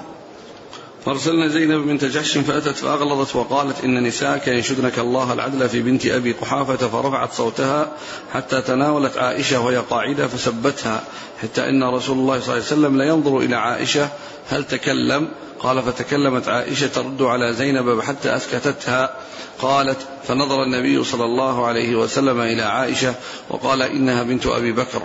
فأرسلنا 1.05 1.49
زينب 1.49 1.87
بنت 1.87 2.05
جحش 2.05 2.38
فأتت 2.38 2.77
فأغلظت 2.77 3.37
وقالت 3.37 3.85
إن 3.85 4.03
نساءك 4.03 4.49
ينشدنك 4.49 4.99
الله 4.99 5.33
العدل 5.33 5.68
في 5.68 5.83
بنت 5.83 6.07
أبي 6.07 6.33
قحافة 6.33 6.77
فرفعت 6.77 7.33
صوتها 7.33 7.92
حتى 8.33 8.61
تناولت 8.61 9.16
عائشة 9.16 9.61
وهي 9.61 9.77
قاعدة 9.77 10.29
فسبتها 10.29 11.03
حتى 11.42 11.68
إن 11.68 11.85
رسول 11.85 12.18
الله 12.18 12.40
صلى 12.40 12.55
الله 12.55 12.66
عليه 12.66 12.73
وسلم 12.77 12.99
لينظر 13.03 13.38
إلى 13.38 13.57
عائشة 13.57 14.09
هل 14.51 14.64
تكلم؟ 14.64 15.29
قال 15.61 15.83
فتكلمت 15.83 16.49
عائشة 16.49 16.87
ترد 16.87 17.23
على 17.23 17.53
زينب 17.53 18.01
حتى 18.01 18.37
أسكتتها 18.37 19.14
قالت 19.59 19.99
فنظر 20.29 20.62
النبي 20.62 21.05
صلى 21.05 21.25
الله 21.25 21.66
عليه 21.66 21.97
وسلم 21.97 22.40
إلى 22.40 22.62
عائشة 22.62 23.14
وقال 23.51 23.83
إنها 23.83 24.23
بنت 24.23 24.47
أبي 24.47 24.73
بكر. 24.73 25.03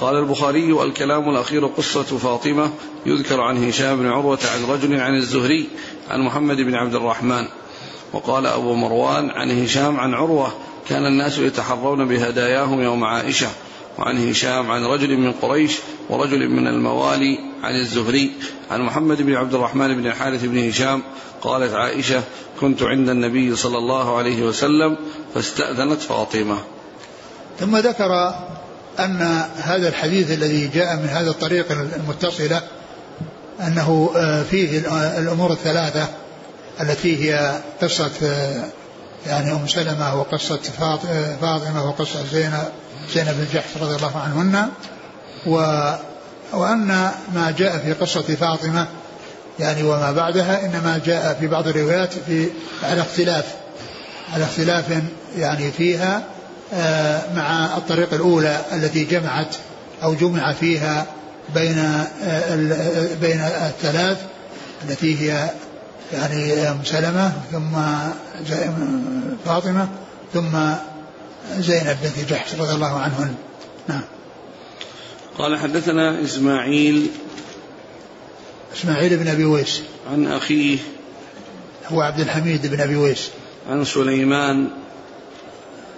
قال 0.00 0.16
البخاري 0.16 0.82
الكلام 0.82 1.30
الأخير 1.30 1.66
قصة 1.66 2.02
فاطمة 2.02 2.70
يذكر 3.06 3.40
عن 3.40 3.68
هشام 3.68 3.96
بن 3.96 4.06
عروة 4.06 4.38
عن 4.54 4.64
رجل 4.64 5.00
عن 5.00 5.14
الزهري 5.16 5.68
عن 6.10 6.20
محمد 6.20 6.56
بن 6.56 6.74
عبد 6.74 6.94
الرحمن. 6.94 7.46
وقال 8.12 8.46
أبو 8.46 8.74
مروان 8.74 9.30
عن 9.30 9.62
هشام 9.62 10.00
عن 10.00 10.14
عروة 10.14 10.52
كان 10.88 11.06
الناس 11.06 11.38
يتحرون 11.38 12.08
بهداياهم 12.08 12.80
يوم 12.80 13.04
عائشة. 13.04 13.48
وعن 13.98 14.28
هشام 14.28 14.70
عن 14.70 14.84
رجل 14.84 15.16
من 15.16 15.32
قريش 15.32 15.78
ورجل 16.10 16.48
من 16.48 16.66
الموالي 16.66 17.38
عن 17.62 17.74
الزهري. 17.74 18.32
عن 18.70 18.82
محمد 18.82 19.22
بن 19.22 19.34
عبد 19.34 19.54
الرحمن 19.54 19.96
بن 19.96 20.06
الحارث 20.06 20.44
بن 20.44 20.68
هشام 20.68 21.02
قالت 21.42 21.74
عائشة 21.74 22.22
كنت 22.60 22.82
عند 22.82 23.08
النبي 23.08 23.56
صلى 23.56 23.78
الله 23.78 24.16
عليه 24.16 24.42
وسلم 24.42 24.96
فاستأذنت 25.34 26.00
فاطمة. 26.00 26.58
ثم 27.60 27.76
ذكر 27.76 28.34
أن 28.98 29.44
هذا 29.62 29.88
الحديث 29.88 30.30
الذي 30.30 30.68
جاء 30.68 30.96
من 30.96 31.08
هذا 31.08 31.30
الطريق 31.30 31.72
المتصلة 31.72 32.62
أنه 33.60 34.10
آه، 34.16 34.42
فيه 34.42 34.78
الأمور 35.18 35.52
الثلاثة 35.52 36.08
التي 36.80 37.32
هي 37.32 37.60
قصة 37.82 38.10
آه، 38.22 38.64
يعني 39.26 39.52
أم 39.52 39.66
سلمة 39.66 40.20
وقصة 40.20 40.60
آه، 40.80 41.36
فاطمة 41.40 41.88
وقصة 41.88 42.24
زينب 42.32 42.64
زينب 43.14 43.28
بن 43.28 43.46
جحش 43.54 43.76
رضي 43.80 43.96
الله 43.96 44.18
عنهن 44.18 44.68
وأن 46.52 47.10
ما 47.34 47.54
جاء 47.58 47.78
في 47.78 47.92
قصة 47.92 48.22
فاطمة 48.22 48.86
يعني 49.60 49.82
وما 49.82 50.12
بعدها 50.12 50.64
إنما 50.64 51.00
جاء 51.06 51.36
في 51.40 51.46
بعض 51.46 51.68
الروايات 51.68 52.12
في 52.26 52.48
على 52.82 53.00
اختلاف 53.00 53.44
على 54.32 54.44
اختلاف 54.44 54.84
يعني 55.36 55.70
فيها 55.70 56.16
آه، 56.16 56.33
مع 57.36 57.76
الطريقة 57.76 58.16
الأولى 58.16 58.60
التي 58.72 59.04
جمعت 59.04 59.56
أو 60.02 60.14
جمع 60.14 60.52
فيها 60.52 61.06
بين 61.54 61.78
آه، 61.78 63.14
بين 63.20 63.40
الثلاث 63.40 64.18
التي 64.88 65.20
هي 65.20 65.50
يعني 66.12 66.70
أم 66.70 66.78
سلمة 66.84 67.32
ثم 67.52 67.76
فاطمة 69.44 69.88
ثم 70.34 70.58
زينب 71.58 71.96
بنت 72.02 72.30
جحش 72.30 72.54
رضي 72.54 72.74
الله 72.74 73.00
عنهن. 73.00 73.34
نعم. 73.88 74.02
قال 75.38 75.58
حدثنا 75.58 76.24
إسماعيل. 76.24 77.10
إسماعيل 78.76 79.16
بن 79.16 79.28
أبي 79.28 79.44
ويس. 79.44 79.82
عن 80.12 80.26
أخيه. 80.26 80.78
هو 81.88 82.00
عبد 82.00 82.20
الحميد 82.20 82.66
بن 82.66 82.80
أبي 82.80 82.96
ويس. 82.96 83.30
عن 83.68 83.84
سليمان. 83.84 84.70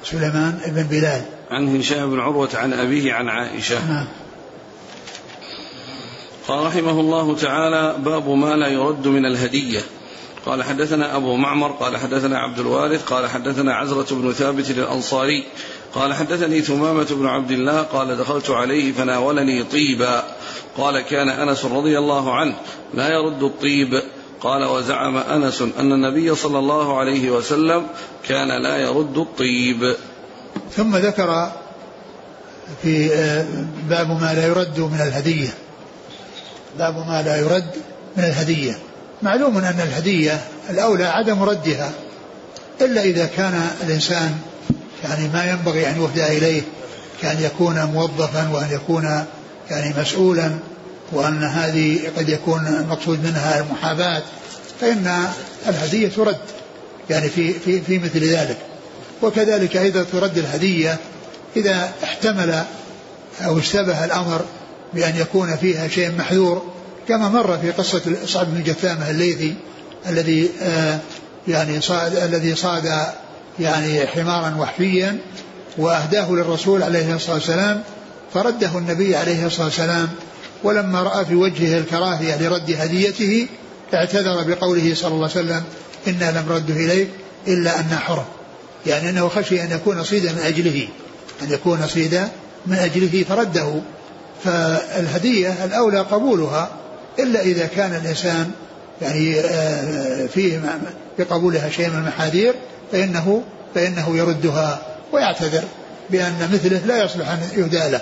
سليمان 0.05 0.61
بن 0.67 0.83
بلال. 0.83 1.23
عن 1.51 1.77
هشام 1.77 2.11
بن 2.11 2.21
عروة 2.21 2.49
عن 2.55 2.73
أبيه 2.73 3.13
عن 3.13 3.29
عائشة. 3.29 3.89
نعم. 3.89 4.07
قال 6.49 6.67
رحمه 6.67 7.01
الله 7.01 7.37
تعالى 7.37 7.97
باب 7.99 8.29
ما 8.29 8.57
لا 8.57 8.67
يرد 8.67 9.09
من 9.09 9.27
الهدية. 9.27 9.81
قال 10.47 10.63
حدثنا 10.63 11.17
أبو 11.17 11.37
معمر 11.37 11.69
قال 11.69 11.97
حدثنا 11.97 12.39
عبد 12.39 12.59
الوارث 12.59 13.05
قال 13.05 13.31
حدثنا 13.31 13.75
عزرة 13.75 14.15
بن 14.15 14.33
ثابت 14.33 14.71
الأنصاري 14.71 15.45
قال 15.95 16.15
حدثني 16.15 16.61
ثمامة 16.61 17.07
بن 17.11 17.27
عبد 17.27 17.51
الله 17.51 17.83
قال 17.83 18.17
دخلت 18.17 18.51
عليه 18.51 18.93
فناولني 18.93 19.65
طيبا. 19.65 20.25
قال 20.77 21.01
كان 21.01 21.29
أنس 21.29 21.65
رضي 21.65 21.99
الله 21.99 22.35
عنه 22.35 22.55
لا 22.95 23.09
يرد 23.09 23.43
الطيب. 23.43 24.03
قال 24.41 24.65
وزعم 24.65 25.17
أنس 25.17 25.63
أن 25.63 25.93
النبي 25.93 26.35
صلى 26.35 26.59
الله 26.59 26.99
عليه 26.99 27.31
وسلم 27.31 27.87
كان 28.29 28.63
لا 28.63 28.77
يرد 28.77 29.19
الطيب. 29.19 29.97
ثم 30.77 30.97
ذكر 30.97 31.53
في 32.83 33.15
آه، 33.15 33.47
باب 33.89 34.09
ما 34.09 34.35
لا 34.35 34.47
يرد 34.47 34.81
من 34.81 35.01
الهدية. 35.01 35.49
باب 36.79 36.95
ما 36.95 37.23
لا 37.23 37.37
يرد 37.37 37.71
من 38.17 38.25
الهدية. 38.25 38.79
معلوم 39.23 39.59
أن 39.59 39.81
الهدية 39.81 40.41
الأولى 40.71 41.05
عدم 41.05 41.43
ردها 41.43 41.91
إلا 42.81 43.03
إذا 43.03 43.27
كان 43.27 43.71
الإنسان 43.83 44.39
يعني 45.05 45.29
ما 45.29 45.51
ينبغي 45.51 45.91
أن 45.91 46.03
يهدى 46.03 46.39
إليه 46.39 46.63
كأن 47.23 47.43
يكون 47.43 47.85
موظفا 47.85 48.51
وأن 48.53 48.69
يكون 48.73 49.25
يعني 49.71 49.95
مسؤولا. 50.01 50.51
وأن 51.13 51.45
هذه 51.45 52.01
قد 52.17 52.29
يكون 52.29 52.67
المقصود 52.67 53.25
منها 53.25 53.61
المحاباة 53.61 54.23
فإن 54.81 55.29
الهدية 55.69 56.09
ترد 56.09 56.37
يعني 57.11 57.29
في 57.29 57.53
في 57.53 57.81
في 57.81 57.99
مثل 57.99 58.25
ذلك. 58.25 58.59
وكذلك 59.23 59.77
أيضا 59.77 60.03
ترد 60.13 60.39
الهدية 60.39 60.97
إذا 61.57 61.93
احتمل 62.05 62.63
أو 63.41 63.59
اشتبه 63.59 64.05
الأمر 64.05 64.45
بأن 64.95 65.17
يكون 65.17 65.57
فيها 65.57 65.89
شيء 65.89 66.13
محذور 66.19 66.73
كما 67.09 67.29
مر 67.29 67.59
في 67.59 67.71
قصة 67.71 68.03
صعب 68.27 68.47
بن 68.55 68.63
جثامة 68.63 69.11
الليثي 69.11 69.55
الذي 70.09 70.51
آه 70.63 70.99
يعني 71.49 71.81
صاد 71.81 72.17
الذي 72.17 72.55
صاد 72.55 72.93
يعني 73.61 74.07
حمارا 74.07 74.57
وحفيا 74.59 75.19
وأهداه 75.79 76.31
للرسول 76.31 76.83
عليه 76.83 77.15
الصلاة 77.15 77.35
والسلام 77.35 77.83
فرده 78.35 78.79
النبي 78.79 79.17
عليه 79.17 79.47
الصلاة 79.47 79.67
والسلام 79.67 80.09
ولما 80.67 81.03
رأى 81.03 81.25
في 81.25 81.35
وجهه 81.35 81.79
الكراهية 81.79 82.37
لرد 82.37 82.71
هديته 82.79 83.47
اعتذر 83.95 84.43
بقوله 84.43 84.95
صلى 84.95 85.15
الله 85.15 85.31
عليه 85.37 85.41
وسلم 85.41 85.63
إنا 86.09 86.39
لم 86.39 86.45
رده 86.49 86.75
إليك 86.75 87.09
إلا 87.49 87.81
أن 87.81 87.99
حرم. 87.99 88.25
يعني 88.87 89.11
أنه 89.11 89.29
خشي 89.29 89.63
أن 89.63 89.71
يكون 89.71 90.05
صيدا 90.05 90.33
من 90.33 90.39
أجله 90.39 90.89
أن 91.43 91.53
يكون 91.53 91.87
صيدا 91.87 92.29
من 92.67 92.77
أجله 92.77 93.25
فرده. 93.29 93.81
فالهدية 94.45 95.65
الأولى 95.65 96.01
قبولها 96.01 96.71
إلا 97.19 97.41
إذا 97.41 97.67
كان 97.67 97.95
الإنسان 97.95 98.51
يعني 99.03 99.41
آه، 99.41 100.27
فيه 100.27 100.61
بقبولها 101.19 101.71
شيء 101.71 101.91
من 101.91 101.99
المحاذير 101.99 102.55
فإنه 102.93 103.43
فإنه 103.75 104.17
يردها 104.17 104.83
ويعتذر 105.13 105.65
بأن 106.11 106.51
مثله 106.53 106.79
لا 106.87 107.05
يصلح 107.05 107.29
أن 107.29 107.39
يهدى 107.57 107.91
له 107.91 108.01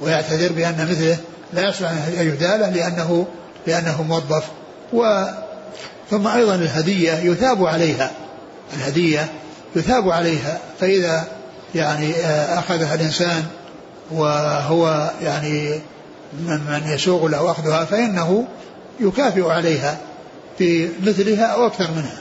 ويعتذر 0.00 0.52
بأن 0.52 0.88
مثله 0.90 1.18
لا 1.52 1.68
يصلح 1.68 1.90
أن 1.90 2.12
يهدى 2.16 2.56
له 2.56 2.70
لأنه 2.70 3.26
لأنه 3.66 4.02
موظف. 4.02 4.44
و 4.92 5.24
ثم 6.10 6.26
أيضا 6.26 6.54
الهدية 6.54 7.12
يثاب 7.12 7.64
عليها. 7.66 8.10
الهدية 8.76 9.28
يثاب 9.76 10.10
عليها. 10.10 10.58
فإذا 10.80 11.24
يعني 11.74 12.14
آه، 12.14 12.58
أخذها 12.58 12.94
الإنسان 12.94 13.44
وهو 14.10 15.10
يعني 15.22 15.80
من 16.42 16.82
يسوغ 16.86 17.28
له 17.28 17.50
أخذها 17.50 17.84
فإنه 17.84 18.46
يكافئ 19.00 19.48
عليها 19.50 19.98
في 20.58 20.88
مثلها 21.02 21.46
أو 21.46 21.66
أكثر 21.66 21.90
منها. 21.90 22.18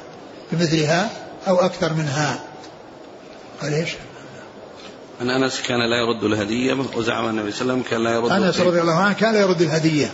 في 0.50 0.56
مثلها 0.56 1.10
أو 1.48 1.60
أكثر 1.60 1.94
منها. 1.94 2.40
قال 3.62 3.74
إيش؟ 3.74 3.90
أن 5.22 5.30
أنس 5.30 5.62
كان 5.62 5.80
لا 5.90 5.98
يرد 5.98 6.24
الهدية 6.24 6.78
وزعم 6.96 7.30
النبي 7.30 7.52
صلى 7.52 7.62
الله 7.62 7.74
عليه 7.74 7.82
وسلم 7.82 7.92
كان 7.92 8.04
لا 8.04 8.14
يرد 8.14 8.32
أنس 8.32 8.60
رضي 8.60 8.82
الله 8.82 8.94
عنه 8.94 9.14
كان 9.14 9.34
لا 9.34 9.40
يرد 9.40 9.62
الهدية. 9.62 10.12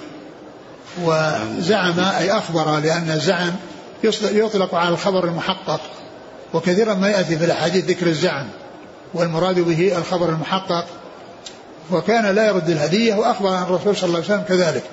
وزعم 1.03 1.99
أي 1.99 2.31
أخبر 2.31 2.79
لأن 2.79 3.09
الزعم 3.09 3.51
يطلق 4.23 4.75
على 4.75 4.89
الخبر 4.89 5.23
المحقق 5.23 5.81
وكثيرا 6.53 6.93
ما 6.93 7.09
يأتي 7.09 7.37
في 7.37 7.45
الأحاديث 7.45 7.85
ذكر 7.85 8.07
الزعم 8.07 8.47
والمراد 9.13 9.59
به 9.59 9.97
الخبر 9.97 10.29
المحقق. 10.29 10.85
وكان 11.91 12.35
لا 12.35 12.47
يرد 12.47 12.69
الهدية 12.69 13.15
وأخبر 13.15 13.49
عن 13.49 13.63
الرسول 13.63 13.97
صلى 13.97 14.07
الله 14.07 14.23
عليه 14.23 14.27
وسلم 14.27 14.43
كذلك. 14.47 14.83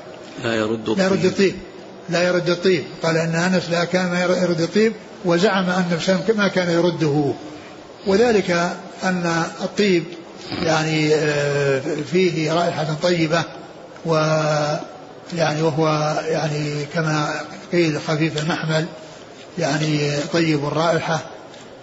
لا 0.45 0.55
يرد 0.55 0.89
الطيب 0.89 0.99
لا 0.99 1.05
يرد 1.05 1.25
الطيب. 1.25 1.55
لا 2.09 2.23
يرد 2.29 2.51
الطيب. 2.51 2.85
قال 3.03 3.17
أن 3.17 3.35
أنس 3.35 3.71
لا 3.71 3.85
كان 3.85 4.17
يرد 4.43 4.61
الطيب 4.61 4.93
وزعم 5.25 5.71
أن 5.71 5.99
النبي 6.09 6.33
ما 6.33 6.49
كان 6.49 6.71
يرده. 6.71 7.33
وذلك 8.07 8.51
أن 9.05 9.45
الطيب 9.61 10.05
يعني 10.63 11.15
آه، 11.15 11.81
فيه 12.13 12.53
رائحة 12.53 12.87
طيبة 13.03 13.45
و 14.07 14.15
يعني 15.37 15.63
وهو 15.63 16.15
يعني 16.29 16.85
كما 16.95 17.41
قيل 17.73 18.01
خفيف 18.09 18.43
المحمل 18.43 18.87
يعني 19.59 20.11
طيب 20.33 20.65
الرائحة. 20.65 21.21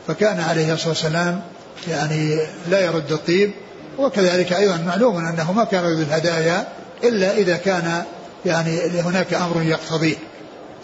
فكان 0.08 0.40
عليه 0.40 0.74
الصلاة 0.74 0.90
والسلام 0.90 1.42
يعني 1.88 2.40
لا 2.70 2.80
يرد 2.80 3.12
الطيب. 3.12 3.52
وكذلك 3.98 4.54
أيضا 4.54 4.78
معلوم 4.78 5.18
أنه 5.18 5.52
ما 5.52 5.64
كان 5.64 5.84
يرد 5.84 6.00
الهدايا 6.00 6.68
إلا 7.04 7.38
إذا 7.38 7.58
كان 7.58 8.04
يعني 8.46 8.80
هناك 9.02 9.34
أمر 9.34 9.62
يقتضيه. 9.62 10.16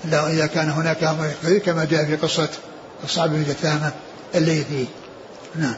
إلا 0.05 0.27
إذا 0.27 0.45
كان 0.45 0.69
هناك 0.69 1.03
أمر 1.03 1.25
يقتضيه 1.25 1.59
كما 1.59 1.85
جاء 1.85 2.05
في 2.05 2.15
قصة 2.15 2.49
الصعب 3.03 3.29
بن 3.29 3.43
جثامة 3.43 3.91
الليثي. 4.35 4.85
نعم. 5.55 5.75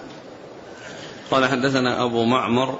قال 1.31 1.45
حدثنا 1.45 2.03
أبو 2.05 2.23
معمر 2.23 2.79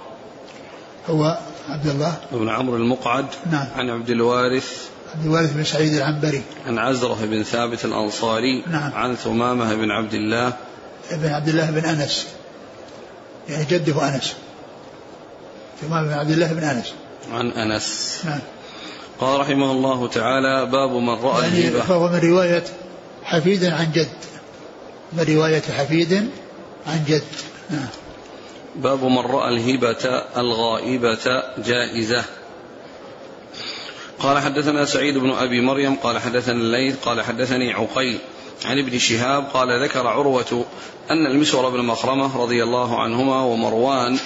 هو 1.10 1.38
عبد 1.70 1.88
الله؟ 1.88 2.18
بن 2.32 2.50
عمرو 2.50 2.76
المقعد 2.76 3.26
نعم. 3.52 3.68
عن 3.76 3.90
عبد 3.90 4.10
الوارث 4.10 4.90
عبد 5.16 5.26
الوارث 5.26 5.54
بن 5.54 5.64
سعيد 5.64 5.94
العنبري. 5.94 6.42
عن 6.68 6.80
عزرة 6.80 7.18
بن 7.22 7.44
ثابت 7.44 7.86
الأنصاري 7.86 8.64
نعم. 8.68 8.94
عن 8.94 9.16
ثمامة 9.16 9.76
بن 9.76 9.92
عبد 9.92 10.14
الله. 10.14 10.54
بن 11.12 11.30
عبد 11.30 11.48
الله 11.48 11.72
بن 11.72 11.86
أنس. 11.86 12.28
يعني 13.50 13.66
جده 13.66 14.16
أنس. 14.16 14.36
ثمامة 15.82 16.08
بن 16.08 16.14
عبد 16.14 16.32
الله 16.32 16.54
بن 16.54 16.64
أنس. 16.64 16.94
عن 17.32 17.52
أنس. 17.52 18.22
نعم. 18.26 18.40
قال 19.20 19.40
رحمه 19.40 19.72
الله 19.72 20.08
تعالى 20.08 20.66
باب 20.66 20.92
من 20.92 21.10
رأى 21.10 21.42
يعني 21.42 21.72
فهو 21.72 22.08
من 22.08 22.20
رواية 22.20 22.64
حفيد 23.24 23.66
عن 23.66 23.92
جد. 23.92 24.08
من 25.14 25.24
رواية 25.36 25.62
حفيد 25.62 26.30
عن 26.88 27.04
جد. 27.08 27.24
نعم. 27.70 27.88
باب 28.76 29.04
من 29.04 29.20
رأى 29.20 29.50
الهبة 29.50 30.24
الغائبة 30.38 31.44
جائزة. 31.58 32.24
قال 34.20 34.40
حدثنا 34.40 34.86
سعيد 34.86 35.18
بن 35.18 35.32
أبي 35.32 35.62
مريم 35.62 35.96
قال 35.96 36.20
حدثنا 36.20 36.56
الليث 36.56 36.96
قال 37.06 37.22
حدثني 37.22 37.74
عقيل 37.74 38.18
عن 38.66 38.80
ابن 38.80 39.00
شهاب 39.00 39.44
قال 39.54 39.84
ذكر 39.84 40.08
عروة 40.08 40.66
أن 41.12 41.26
المسور 41.26 41.70
بن 41.70 41.82
مخرمة 41.82 42.38
رضي 42.38 42.64
الله 42.64 43.02
عنهما 43.02 43.42
ومروان 43.42 44.18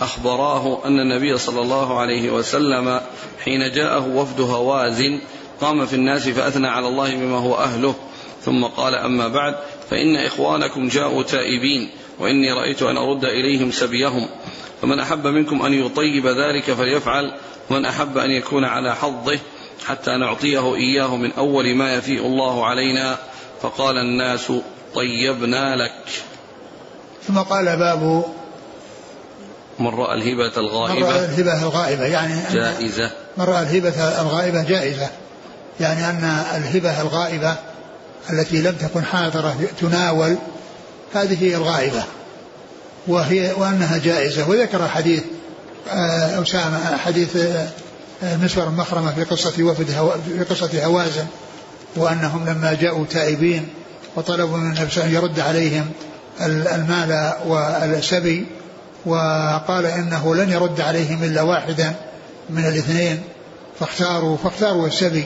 أخبراه 0.00 0.78
أن 0.84 1.00
النبي 1.00 1.38
صلى 1.38 1.60
الله 1.60 1.98
عليه 1.98 2.30
وسلم 2.30 3.00
حين 3.44 3.72
جاءه 3.72 4.08
وفد 4.08 4.40
هوازن 4.40 5.20
قام 5.60 5.86
في 5.86 5.94
الناس 5.94 6.28
فأثنى 6.28 6.68
على 6.68 6.88
الله 6.88 7.16
بما 7.16 7.38
هو 7.38 7.54
أهله 7.54 7.94
ثم 8.42 8.64
قال 8.64 8.94
أما 8.94 9.28
بعد 9.28 9.54
فإن 9.90 10.16
إخوانكم 10.16 10.88
جاءوا 10.88 11.22
تائبين. 11.22 11.90
وإني 12.18 12.52
رأيت 12.52 12.82
أن 12.82 12.96
أرد 12.96 13.24
إليهم 13.24 13.70
سبيهم 13.70 14.28
فمن 14.82 15.00
أحب 15.00 15.26
منكم 15.26 15.62
أن 15.62 15.72
يطيب 15.72 16.26
ذلك 16.26 16.72
فليفعل 16.72 17.32
ومن 17.70 17.84
أحب 17.84 18.18
أن 18.18 18.30
يكون 18.30 18.64
على 18.64 18.94
حظه 18.94 19.38
حتى 19.86 20.16
نعطيه 20.16 20.74
إياه 20.74 21.16
من 21.16 21.32
أول 21.32 21.74
ما 21.74 21.94
يفيء 21.94 22.26
الله 22.26 22.66
علينا. 22.66 23.18
فقال 23.62 23.98
الناس 23.98 24.52
طيبنا 24.94 25.76
لك. 25.76 26.04
ثم 27.28 27.38
قال 27.38 27.76
باب 27.76 28.24
من 29.78 29.88
رأى 29.88 30.14
الهبة 30.14 30.52
الغائبة 30.56 30.98
من 31.00 31.04
رأى 31.04 31.24
الهبة 31.24 31.62
الغائبة 31.62 32.04
يعني 32.04 32.34
جائزة. 32.52 33.10
من 33.36 33.44
رأى 33.44 33.62
الهبة 33.62 34.20
الغائبة 34.20 34.62
جائزة 34.62 35.10
يعني 35.80 36.10
أن 36.10 36.44
الهبة 36.54 37.00
الغائبة 37.00 37.56
التي 38.30 38.62
لم 38.62 38.74
تكن 38.74 39.04
حاضرة 39.04 39.56
تناول 39.80 40.36
هذه 41.14 41.54
الغائبة. 41.54 42.04
وهي 43.06 43.52
وأنها 43.52 43.98
جائزة. 43.98 44.50
وذكر 44.50 44.88
حديث 44.88 45.22
آه، 45.90 46.42
أسامة 46.42 46.96
حديث 46.96 47.36
آه، 47.36 48.36
مسور 48.36 48.70
مخرمة 48.70 49.14
في 49.14 49.24
قصة 49.24 49.62
وفد 49.62 49.86
في 50.26 50.44
قصة 50.44 50.84
هوازن 50.84 51.26
وأنهم 51.96 52.48
لما 52.48 52.76
جاءوا 52.80 53.04
تائبين 53.10 53.68
وطلبوا 54.16 54.56
من 54.56 54.66
النبي 54.66 54.86
وسلم 54.86 55.14
يرد 55.14 55.40
عليهم 55.40 55.90
المال 56.40 57.32
والسبي 57.46 58.46
وقال 59.06 59.86
إنه 59.86 60.34
لن 60.34 60.50
يرد 60.50 60.80
عليهم 60.80 61.24
إلا 61.24 61.42
واحدا 61.42 61.94
من 62.50 62.64
الاثنين 62.64 63.22
فاختاروا 63.80 64.36
فاختاروا 64.36 64.86
السبي. 64.86 65.24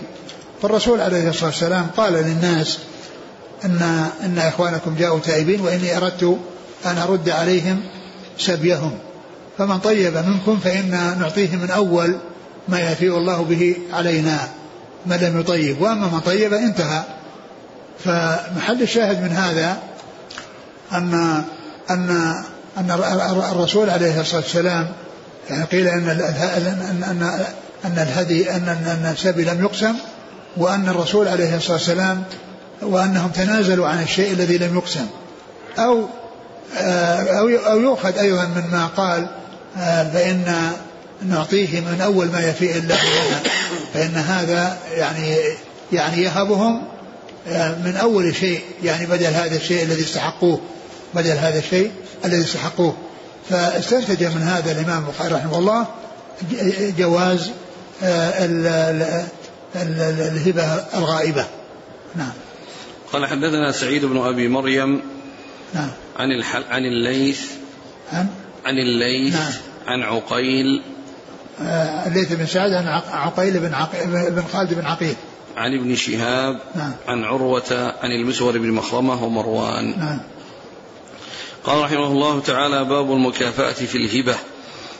فالرسول 0.62 1.00
عليه 1.00 1.28
الصلاة 1.28 1.46
والسلام 1.46 1.86
قال 1.96 2.12
للناس 2.12 2.78
أن 3.64 4.08
أن 4.24 4.38
إخوانكم 4.38 4.94
جاءوا 4.94 5.20
تائبين 5.20 5.60
وإني 5.60 5.96
أردت 5.96 6.38
أن 6.86 6.98
أرد 6.98 7.28
عليهم 7.28 7.80
سبيهم 8.38 8.98
فمن 9.58 9.78
طيب 9.78 10.16
منكم 10.16 10.58
فإن 10.58 10.90
نعطيه 11.20 11.56
من 11.56 11.70
أول 11.70 12.16
ما 12.68 12.80
يفيء 12.92 13.18
الله 13.18 13.42
به 13.42 13.76
علينا. 13.92 14.48
من 15.06 15.16
لم 15.16 15.40
يطيب 15.40 15.80
وأما 15.80 16.06
من 16.06 16.20
طيب 16.20 16.54
انتهى. 16.54 17.02
فمحل 18.04 18.82
الشاهد 18.82 19.22
من 19.22 19.32
هذا 19.32 19.76
أن 20.92 21.14
أن 21.90 22.34
أن 22.78 22.90
الرسول 23.52 23.90
عليه 23.90 24.20
الصلاة 24.20 24.40
والسلام 24.40 24.88
يعني 25.50 25.64
قيل 25.64 25.86
أن 25.88 26.08
أن 26.08 27.02
أن 27.02 27.44
أن 27.84 27.98
الهدي 27.98 28.50
أن 28.50 28.68
أن 28.68 29.12
السبي 29.12 29.44
لم 29.44 29.60
يقسم 29.60 29.94
وأن 30.56 30.88
الرسول 30.88 31.28
عليه 31.28 31.56
الصلاة 31.56 31.76
والسلام 31.76 32.22
وأنهم 32.82 33.30
تنازلوا 33.30 33.88
عن 33.88 34.02
الشيء 34.02 34.32
الذي 34.32 34.58
لم 34.58 34.76
يقسم. 34.76 35.06
أو 35.78 36.04
أو 36.76 37.48
أو 37.48 37.80
يؤخذ 37.80 38.18
أيضا 38.18 38.44
مما 38.44 38.86
قال 38.86 39.28
فإن 40.12 40.72
نعطيه 41.22 41.80
من 41.80 42.00
أول 42.00 42.26
ما 42.26 42.40
يفيء 42.40 42.76
الله 42.76 42.96
لنا. 42.96 43.40
فإن 43.94 44.14
هذا 44.14 44.78
يعني 44.94 45.36
يعني 45.92 46.22
يهبهم 46.22 46.82
من 47.84 47.98
أول 48.00 48.34
شيء 48.34 48.60
يعني 48.82 49.06
بدل 49.06 49.26
هذا 49.26 49.56
الشيء 49.56 49.82
الذي 49.82 50.02
استحقوه 50.02 50.60
بدل 51.14 51.30
هذا 51.30 51.58
الشيء 51.58 51.90
الذي 52.24 52.42
استحقوه. 52.42 52.96
فاستنتج 53.50 54.24
من 54.24 54.42
هذا 54.42 54.72
الإمام 54.72 55.04
البخاري 55.04 55.34
رحمه 55.34 55.58
الله 55.58 55.86
جواز 56.98 57.50
الهبة 59.76 60.64
الغائبة. 60.94 61.46
نعم. 62.16 62.32
قال 63.12 63.26
حدثنا 63.26 63.72
سعيد 63.72 64.04
بن 64.04 64.16
أبي 64.16 64.48
مريم 64.48 65.00
نعم. 65.74 65.90
عن 66.18 66.32
الحل 66.32 66.64
عن 66.70 66.84
الليث 66.84 67.50
عن؟ 68.12 68.26
عن 68.66 68.78
الليث 68.78 69.34
نعم. 69.34 69.52
عن 69.86 70.02
عقيل 70.02 70.82
آه، 71.62 72.06
الليث 72.06 72.32
بن 72.32 72.46
سعد 72.46 72.72
عن 72.72 72.86
عق- 72.88 73.12
عقيل 73.14 73.58
بن 73.60 73.74
عق... 73.74 73.90
بن 74.28 74.42
خالد 74.52 74.74
بن 74.74 74.86
عقيل. 74.86 75.14
عن 75.56 75.74
ابن 75.74 75.94
شهاب 75.96 76.60
نعم. 76.74 76.92
عن 77.08 77.24
عروة 77.24 77.94
عن 78.02 78.10
المسور 78.10 78.58
بن 78.58 78.70
مخرمة 78.70 79.24
ومروان. 79.24 79.98
نعم. 79.98 80.20
قال 81.64 81.82
رحمه 81.84 82.06
الله 82.06 82.40
تعالى 82.40 82.84
باب 82.84 83.12
المكافأة 83.12 83.72
في 83.72 83.98
الهبة. 83.98 84.34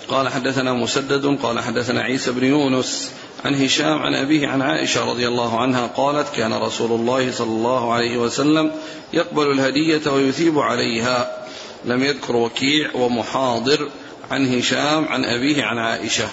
قال 0.08 0.28
حدثنا 0.28 0.72
مسدد 0.72 1.38
قال 1.42 1.60
حدثنا 1.60 2.00
عيسى 2.02 2.32
بن 2.32 2.44
يونس 2.44 3.10
عن 3.44 3.54
هشام 3.54 3.98
عن 3.98 4.14
أبيه 4.14 4.48
عن 4.48 4.62
عائشة 4.62 5.10
رضي 5.10 5.28
الله 5.28 5.60
عنها 5.60 5.86
قالت 5.86 6.28
كان 6.36 6.52
رسول 6.52 6.92
الله 7.00 7.32
صلى 7.32 7.50
الله 7.50 7.92
عليه 7.92 8.18
وسلم 8.18 8.72
يقبل 9.12 9.50
الهدية 9.50 10.10
ويثيب 10.10 10.58
عليها. 10.58 11.36
لم 11.84 12.04
يذكر 12.04 12.36
وكيع 12.36 12.90
ومحاضر 12.94 13.90
عن 14.30 14.58
هشام 14.58 15.04
عن 15.04 15.24
أبيه 15.24 15.64
عن 15.64 15.78
عائشة. 15.78 16.28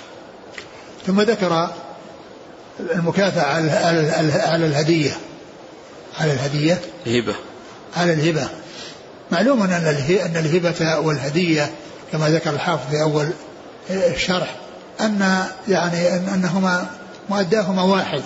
ثم 1.06 1.22
ذكر 1.22 1.70
المكافأة 2.80 3.44
على 4.48 4.66
الهدية. 4.66 5.18
على 6.20 6.34
الهدية. 6.34 6.82
هبة 7.08 7.36
على 7.98 8.14
الهبة. 8.14 8.50
معلوم 9.32 9.62
أن 9.62 9.72
أن 9.72 10.36
الهبة 10.36 11.00
والهدية 11.00 11.72
كما 12.12 12.30
ذكر 12.30 12.50
الحافظ 12.50 12.90
في 12.90 13.02
أول 13.02 13.30
الشرح 13.90 14.56
أن 15.02 15.46
يعني 15.68 16.16
أن 16.16 16.30
أنهما 16.34 16.88
مؤداهما 17.30 17.84
واحد. 17.84 18.22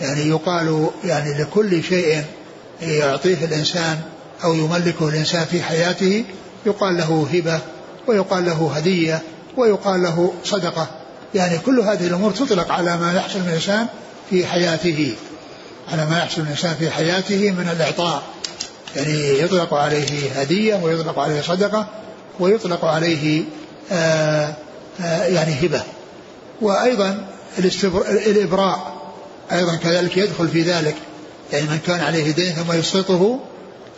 يعني 0.00 0.28
يقال 0.28 0.90
يعني 1.04 1.42
لكل 1.42 1.82
شيء 1.82 2.24
يعطيه 2.82 3.44
الإنسان 3.44 4.00
أو 4.44 4.54
يملكه 4.54 5.08
الإنسان 5.08 5.44
في 5.44 5.62
حياته 5.62 6.24
يقال 6.66 6.96
له 6.96 7.26
هبة 7.32 7.60
ويقال 8.06 8.46
له 8.46 8.72
هدية 8.74 9.22
ويقال 9.56 10.02
له 10.02 10.32
صدقة. 10.44 10.86
يعني 11.34 11.58
كل 11.58 11.80
هذه 11.80 12.06
الأمور 12.06 12.32
تطلق 12.32 12.72
على 12.72 12.96
ما 12.96 13.12
يحصل 13.12 13.38
من 13.40 13.48
الإنسان 13.48 13.86
في 14.30 14.46
حياته. 14.46 15.14
على 15.92 16.06
ما 16.06 16.18
يحصل 16.18 16.40
من 16.40 16.46
الإنسان 16.46 16.74
في 16.74 16.90
حياته 16.90 17.50
من 17.50 17.68
الإعطاء. 17.68 18.22
يعني 18.96 19.40
يطلق 19.40 19.74
عليه 19.74 20.30
هدية 20.40 20.74
ويطلق 20.74 21.18
عليه 21.18 21.40
صدقة 21.40 21.86
ويطلق 22.40 22.84
عليه 22.84 23.44
آآ 23.92 24.52
آآ 25.00 25.26
يعني 25.26 25.66
هبة. 25.66 25.82
وأيضا. 26.62 27.35
الإبراء 27.58 28.96
أيضا 29.52 29.76
كذلك 29.76 30.16
يدخل 30.16 30.48
في 30.48 30.62
ذلك 30.62 30.94
يعني 31.52 31.64
من 31.64 31.78
كان 31.86 32.00
عليه 32.00 32.30
دين 32.30 32.52
ثم 32.52 32.72
يسقطه 32.72 33.40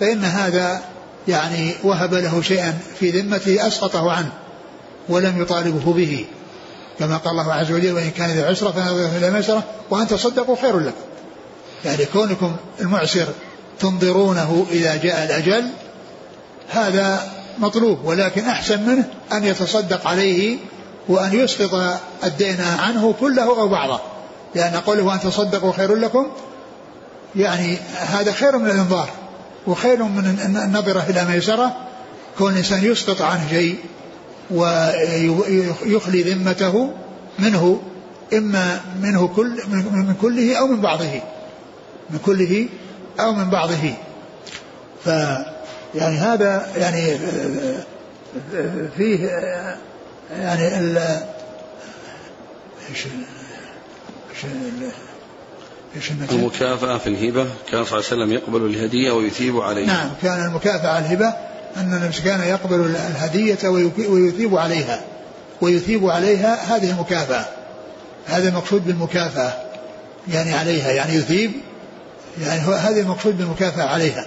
فإن 0.01 0.25
هذا 0.25 0.83
يعني 1.29 1.73
وهب 1.85 2.15
له 2.15 2.43
شيئا 2.43 2.79
في 3.01 3.11
ذمته 3.11 3.67
أسقطه 3.67 4.13
عنه 4.13 4.31
ولم 5.09 5.43
يطالبه 5.43 5.93
به. 5.93 6.25
كما 6.99 7.17
قال 7.17 7.41
الله 7.41 7.53
عز 7.53 7.73
وجل 7.73 7.93
وإن 7.93 8.11
كان 8.11 8.31
ذي 8.31 8.43
عسرة 8.43 8.71
فنظرة 8.71 9.17
إلى 9.19 9.31
ميسرة 9.31 9.63
وأن 9.91 10.09
تصدقوا 10.09 10.57
خير 10.57 10.79
لكم. 10.79 11.09
يعني 11.85 12.05
كونكم 12.05 12.57
المعسر 12.81 13.27
تنظرونه 13.81 14.67
إذا 14.71 14.97
جاء 14.97 15.25
الأجل 15.25 15.65
هذا 16.69 17.33
مطلوب 17.59 18.05
ولكن 18.05 18.45
أحسن 18.45 18.83
منه 18.87 19.05
أن 19.33 19.45
يتصدق 19.45 20.07
عليه 20.07 20.59
وأن 21.09 21.35
يسقط 21.35 22.01
الدين 22.25 22.61
عنه 22.61 23.15
كله 23.21 23.43
أو 23.43 23.69
بعضه. 23.69 24.01
لأن 24.55 24.77
قوله 24.77 25.15
أن 25.15 25.21
تصدقوا 25.21 25.73
خير 25.73 25.95
لكم 25.95 26.27
يعني 27.37 27.77
هذا 27.97 28.33
خير 28.33 28.59
من 28.59 28.67
الإنظار 28.67 29.11
وخير 29.67 30.03
من 30.03 30.39
النظرة 30.65 31.05
إلى 31.11 31.25
ميسرة 31.25 31.77
كون 32.39 32.53
الإنسان 32.53 32.85
يسقط 32.85 33.23
عنه 33.23 33.49
شيء 33.51 33.79
ويخلي 34.51 36.23
ذمته 36.23 36.91
منه 37.39 37.83
إما 38.33 38.81
منه 39.03 39.29
كل 39.29 39.61
من 39.71 40.15
كله 40.23 40.57
أو 40.57 40.67
من 40.67 40.81
بعضه 40.81 41.21
من 42.11 42.19
كله 42.27 42.69
أو 43.21 43.33
من 43.33 43.51
بعضه. 43.51 43.95
ف 45.05 45.07
يعني 45.95 46.17
هذا 46.17 46.67
يعني 46.77 47.19
فيه 48.97 49.31
يعني 50.31 50.79
ال 50.79 50.99
إيش 52.91 53.07
إيش 55.97 56.11
إيش؟ 56.11 56.11
المكافأة 56.31 56.99
في 56.99 57.07
الهبة. 57.07 57.47
كان 57.71 57.85
صلى 57.85 57.99
الله 57.99 58.11
عليه 58.11 58.23
وسلم 58.23 58.33
يقبل 58.33 58.67
الهدية 58.67 59.13
ويثيب 59.13 59.61
عليها. 59.61 59.87
نعم 59.87 60.11
كان 60.23 60.45
المكافأة 60.45 60.89
على 60.89 61.07
الهبة 61.07 61.35
أن 61.77 61.95
النبي 61.95 62.21
كان 62.25 62.41
يقبل 62.41 62.81
الهدية 62.81 63.69
ويثيب 64.09 64.57
عليها. 64.57 65.01
ويثيب 65.61 66.07
عليها 66.07 66.77
هذه 66.77 66.91
المكافأة. 66.91 67.45
هذا 68.27 68.49
المقصود 68.49 68.87
بالمكافأة. 68.87 69.53
يعني 70.29 70.55
عليها. 70.55 70.93
يعني 70.93 71.15
يثيب. 71.15 71.53
يعني 72.41 72.67
هو 72.67 72.73
هذا 72.73 73.01
المقصود 73.01 73.39
بالمكافأة 73.39 73.85
عليها. 73.85 74.27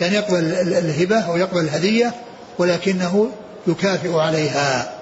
يعني 0.00 0.14
يقبل 0.14 0.38
الهبة 0.54 1.30
ويقبل 1.30 1.60
الهدية 1.60 2.14
ولكنه 2.58 3.30
يكافئ 3.66 4.18
عليها. 4.18 5.01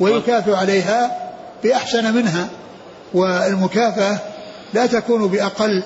ويكافئ 0.00 0.54
عليها 0.54 1.30
بأحسن 1.64 2.14
منها 2.14 2.48
والمكافأة 3.14 4.18
لا 4.74 4.86
تكون 4.86 5.28
بأقل 5.28 5.82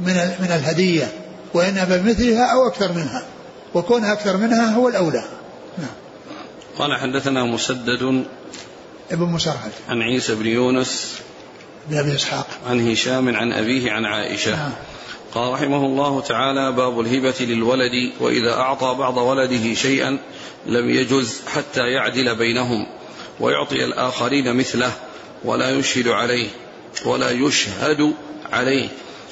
من 0.00 0.14
من 0.14 0.46
الهدية 0.46 1.12
وإنما 1.54 1.96
بمثلها 1.96 2.52
أو 2.52 2.66
أكثر 2.66 2.92
منها 2.92 3.24
وكونها 3.74 4.12
أكثر 4.12 4.36
منها 4.36 4.74
هو 4.74 4.88
الأولى. 4.88 5.24
نعم. 5.78 5.88
قال 6.78 7.00
حدثنا 7.00 7.44
مسدد 7.44 8.24
ابن 9.10 9.24
مسرهد. 9.24 9.72
عن 9.88 10.02
عيسى 10.02 10.34
بن 10.34 10.46
يونس 10.46 11.18
بن 11.88 11.98
أبي 11.98 12.14
إسحاق. 12.14 12.46
عن 12.68 12.90
هشام 12.90 13.36
عن 13.36 13.52
أبيه 13.52 13.92
عن 13.92 14.04
عائشة. 14.04 14.56
نعم. 14.56 14.72
قال 15.34 15.52
رحمه 15.52 15.86
الله 15.86 16.20
تعالى 16.20 16.72
باب 16.72 17.00
الهبة 17.00 17.34
للولد 17.40 18.12
وإذا 18.20 18.52
أعطى 18.52 18.96
بعض 18.98 19.16
ولده 19.16 19.74
شيئا 19.74 20.18
لم 20.66 20.90
يجز 20.90 21.42
حتى 21.46 21.80
يعدل 21.80 22.34
بينهم 22.34 22.86
ويعطي 23.40 23.84
الآخرين 23.84 24.56
مثله 24.56 24.92
ولا 25.44 25.70
يشهد 25.70 26.08
عليه 26.08 26.48
ولا 27.06 27.30
يشهد 27.30 28.14
عليه. 28.52 28.88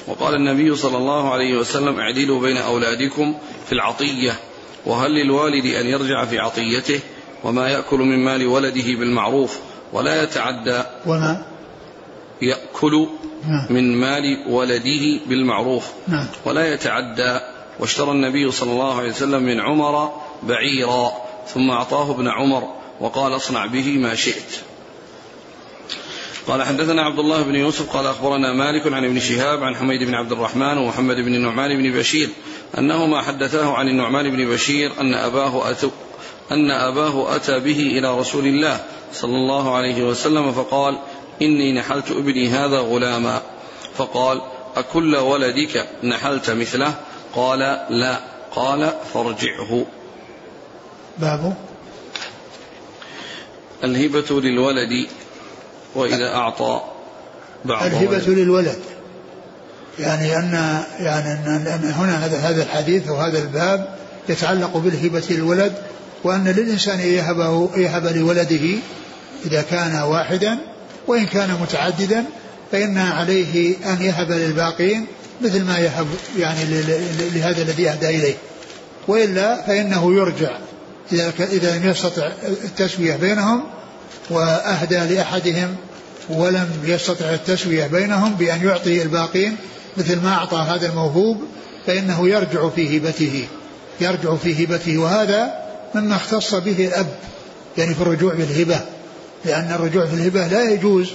وقال 0.07 0.35
النبي 0.35 0.77
صلى 0.77 0.97
الله 0.97 1.33
عليه 1.33 1.59
وسلم 1.59 1.99
اعدلوا 1.99 2.41
بين 2.41 2.57
أولادكم 2.57 3.35
في 3.67 3.73
العطية 3.73 4.41
وهل 4.87 5.11
للوالد 5.11 5.67
أن 5.67 5.87
يرجع 5.87 6.25
في 6.25 6.39
عطيته؟ 6.39 7.01
وما 7.45 7.69
يأكل 7.69 7.99
من 7.99 8.25
مال 8.25 8.47
ولده 8.47 8.85
بالمعروف 8.99 9.59
ولا 9.93 10.23
يتعدى 10.23 10.83
وما؟ 11.07 11.47
يأكل 12.43 13.07
من 13.71 13.97
مال 13.97 14.45
ولده 14.49 15.21
بالمعروف. 15.27 15.85
نعم. 16.09 16.27
ولا 16.45 16.75
يتعدى. 16.75 17.41
واشترى 17.81 18.11
النبي 18.11 18.51
صلى 18.51 18.73
الله 18.73 18.99
عليه 18.99 19.11
وسلم 19.11 19.43
من 19.43 19.61
عمر 19.61 20.13
بعيرا. 20.43 21.13
ثم 21.55 21.71
أعطاه 21.71 22.11
ابن 22.11 22.29
عمر 22.29 22.63
وقال 23.01 23.37
اصنع 23.37 23.67
به 23.67 23.99
ما 23.99 24.15
شئت. 24.15 24.61
قال 26.47 26.63
حدثنا 26.63 27.03
عبد 27.03 27.19
الله 27.19 27.43
بن 27.43 27.55
يوسف 27.55 27.97
قال 27.97 28.07
أخبرنا 28.07 28.53
مالك 28.53 28.93
عن 28.93 29.05
ابن 29.05 29.21
شهاب 29.21 29.63
عن 29.63 29.77
حميد 29.77 30.03
بن 30.03 30.15
عبد 30.15 30.33
الرحمن 30.33 30.79
ومحمد 30.79 31.17
بن 31.17 31.35
النعمان 31.35 31.77
بن 31.77 31.99
بشير 31.99 32.29
أنهما 32.79 33.23
حدثاه 33.23 33.75
عن 33.75 33.89
النعمان 33.89 34.31
بن 34.31 34.51
بشير 34.51 34.93
أن 35.01 35.15
أباه 35.15 35.71
أتى 35.71 35.91
أن 36.53 36.71
أباه 36.71 37.37
أتى 37.37 37.59
به 37.59 37.81
إلى 37.81 38.19
رسول 38.19 38.47
الله 38.47 38.81
صلى 39.13 39.35
الله 39.35 39.77
عليه 39.77 40.03
وسلم 40.03 40.53
فقال 40.53 40.99
إني 41.43 41.73
نحلت 41.73 42.11
ابني 42.11 42.49
هذا 42.49 42.79
غلاما. 42.79 43.43
فقال 43.97 44.41
أكل 44.77 45.17
ولدك 45.17 45.87
نحلت 46.05 46.51
مثله؟ 46.51 46.95
قال 47.35 47.59
لا. 47.91 48.21
قال 48.55 48.93
فارجعه. 49.15 49.87
باب. 51.19 51.55
الهبة 53.85 54.41
للولد 54.41 55.07
وإذا 55.95 56.35
أعطى 56.35 56.81
بعض 57.65 57.87
الهبة 57.87 58.27
للولد. 58.27 58.79
يعني 59.99 60.37
أن 60.37 60.83
يعني 61.01 61.33
أن 61.75 61.93
هنا 61.97 62.27
هذا 62.27 62.39
هذا 62.39 62.63
الحديث 62.63 63.09
وهذا 63.09 63.39
الباب 63.39 63.97
يتعلق 64.29 64.77
بالهبة 64.77 65.25
للولد 65.31 65.73
وأن 66.25 66.49
للإنسان 66.49 67.01
يهبه 67.01 67.71
يهب 67.77 68.07
لولده 68.07 68.79
إذا 69.47 69.63
كان 69.63 70.03
واحدا 70.03 70.59
وإن 71.07 71.27
كان 71.27 71.59
متعددا 71.63 72.25
فإن 72.73 72.99
عليه 72.99 73.77
أن 73.93 74.03
يهب 74.03 74.31
للباقين 74.31 75.07
مثل 75.41 75.65
ما 75.65 75.79
يهب 75.79 76.07
يعني 76.39 76.65
لهذا 77.35 77.63
الذي 77.63 77.91
أهدى 77.91 78.09
إليه. 78.09 78.35
وإلا 79.09 79.63
فإنه 79.63 80.15
يرجع 80.15 80.59
إذا 81.13 81.33
إذا 81.41 81.79
لم 81.79 81.91
يستطع 81.91 82.31
التسوية 82.65 83.17
بينهم 83.17 83.65
وأهدى 84.31 85.15
لأحدهم 85.15 85.77
ولم 86.29 86.69
يستطع 86.85 87.35
التسوية 87.35 87.87
بينهم 87.87 88.35
بأن 88.35 88.67
يعطي 88.67 89.03
الباقين 89.03 89.57
مثل 89.97 90.21
ما 90.21 90.33
أعطى 90.33 90.57
هذا 90.57 90.87
الموهوب 90.87 91.43
فإنه 91.87 92.29
يرجع 92.29 92.69
في 92.69 92.99
هبته 92.99 93.49
يرجع 94.01 94.35
في 94.35 94.65
هبته 94.65 94.99
وهذا 94.99 95.67
مما 95.95 96.17
اختص 96.17 96.55
به 96.55 96.87
الأب 96.87 97.07
يعني 97.79 97.95
في 97.95 98.01
الرجوع 98.01 98.35
بالهبة. 98.35 98.81
لأن 99.47 99.73
الرجوع 99.73 100.07
في 100.07 100.15
الهبة 100.15 100.47
لا 100.47 100.71
يجوز 100.71 101.11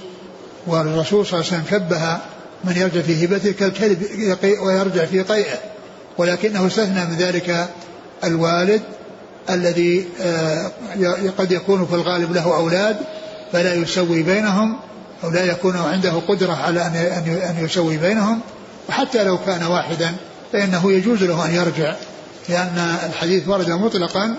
والرسول 0.67 1.26
صلى 1.26 1.39
الله 1.39 1.52
عليه 1.52 1.63
وسلم 1.63 1.80
شبه 1.80 2.17
من 2.63 2.78
يرجع 2.78 3.02
في 3.02 3.26
هبته 3.26 3.52
كالكلب 3.52 4.04
ويرجع 4.62 5.06
في 5.06 5.22
قيئه 5.22 5.60
ولكنه 6.17 6.67
استثنى 6.67 7.06
من 7.06 7.15
ذلك 7.20 7.67
الوالد 8.24 8.82
الذي 9.50 10.08
آه، 10.22 10.72
قد 11.38 11.52
يكون 11.52 11.86
في 11.86 11.96
الغالب 11.96 12.34
له 12.34 12.56
أولاد 12.56 12.98
فلا 13.54 13.74
يسوي 13.74 14.24
بينهم 14.24 14.80
أو 15.24 15.30
لا 15.30 15.46
يكون 15.46 15.78
عنده 15.78 16.12
قدرة 16.12 16.54
على 16.54 16.82
أن 17.50 17.56
يسوي 17.65 17.98
بينهم 17.98 18.39
وحتى 18.89 19.24
لو 19.24 19.38
كان 19.46 19.63
واحدا 19.63 20.15
فإنه 20.54 20.91
يجوز 20.91 21.24
له 21.24 21.46
أن 21.46 21.56
يرجع 21.56 21.96
لأن 22.50 22.96
الحديث 23.06 23.48
ورد 23.48 23.70
مطلقا 23.70 24.36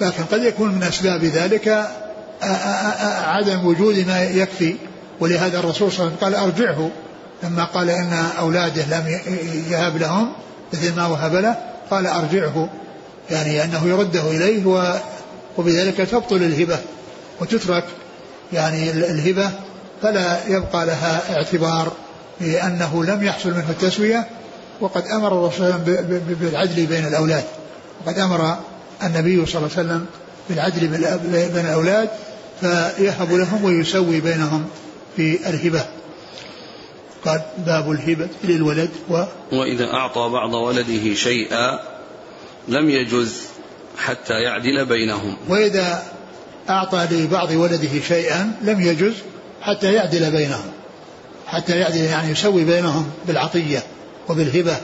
لكن 0.00 0.24
قد 0.24 0.42
يكون 0.42 0.74
من 0.74 0.82
أسباب 0.82 1.24
ذلك 1.24 1.88
عدم 3.24 3.66
وجود 3.66 4.06
ما 4.06 4.22
يكفي 4.22 4.74
ولهذا 5.20 5.58
الرسول 5.58 5.92
صلى 5.92 6.06
الله 6.06 6.16
عليه 6.22 6.36
وسلم 6.36 6.44
قال 6.44 6.44
أرجعه 6.44 6.90
لما 7.42 7.64
قال 7.64 7.90
إن 7.90 8.12
أولاده 8.38 8.82
لم 8.98 9.20
يهب 9.70 9.96
لهم 9.96 10.32
مثل 10.72 10.96
ما 10.96 11.06
وهب 11.06 11.34
له 11.34 11.56
قال 11.90 12.06
أرجعه 12.06 12.68
يعني 13.30 13.64
أنه 13.64 13.88
يرده 13.88 14.30
إليه 14.30 14.90
وبذلك 15.58 15.96
تبطل 15.96 16.36
الهبة 16.36 16.78
وتترك 17.40 17.84
يعني 18.52 18.90
الهبة 18.90 19.50
فلا 20.02 20.46
يبقى 20.48 20.86
لها 20.86 21.20
اعتبار 21.36 21.92
لأنه 22.40 23.04
لم 23.04 23.22
يحصل 23.24 23.50
منه 23.50 23.70
التسوية. 23.70 24.26
وقد 24.80 25.06
أمر 25.06 25.28
الرسول 25.28 25.72
بالعدل 26.40 26.86
بين 26.86 27.06
الأولاد. 27.06 27.44
وقد 28.06 28.18
أمر 28.18 28.56
النبي 29.02 29.46
صلى 29.46 29.56
الله 29.56 29.70
عليه 29.78 29.88
وسلم 29.88 30.06
بالعدل 30.48 30.88
بين 31.54 31.66
الأولاد 31.66 32.08
فيهب 32.62 33.32
لهم 33.32 33.64
ويسوي 33.64 34.20
بينهم 34.20 34.66
في 35.16 35.48
الهبة. 35.48 35.84
قال 37.24 37.40
باب 37.66 37.90
الهبة 37.90 38.28
للولد 38.44 38.90
و 39.10 39.24
وإذا 39.52 39.92
أعطى 39.92 40.28
بعض 40.28 40.54
ولده 40.54 41.14
شيئا 41.14 41.78
لم 42.68 42.90
يجز 42.90 43.42
حتى 43.98 44.34
يعدل 44.34 44.84
بينهم. 44.84 45.36
وإذا 45.48 46.02
أعطى 46.68 47.08
لبعض 47.10 47.50
ولده 47.50 48.00
شيئا 48.08 48.52
لم 48.62 48.80
يجز 48.80 49.14
حتى 49.60 49.92
يعدل 49.92 50.30
بينهم. 50.30 50.72
حتى 51.46 51.76
يعدل 51.78 51.96
يعني 51.96 52.30
يسوي 52.30 52.64
بينهم 52.64 53.10
بالعطية 53.26 53.82
وبالهبة. 54.28 54.76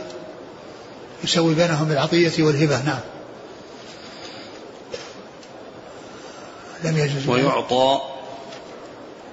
يسوي 1.25 1.55
بينهم 1.55 1.89
بالعطية 1.89 2.33
والهبة 2.45 2.83
نعم. 2.83 3.01
لم 6.85 6.99
يجوز. 6.99 7.29
ويعطى 7.29 8.01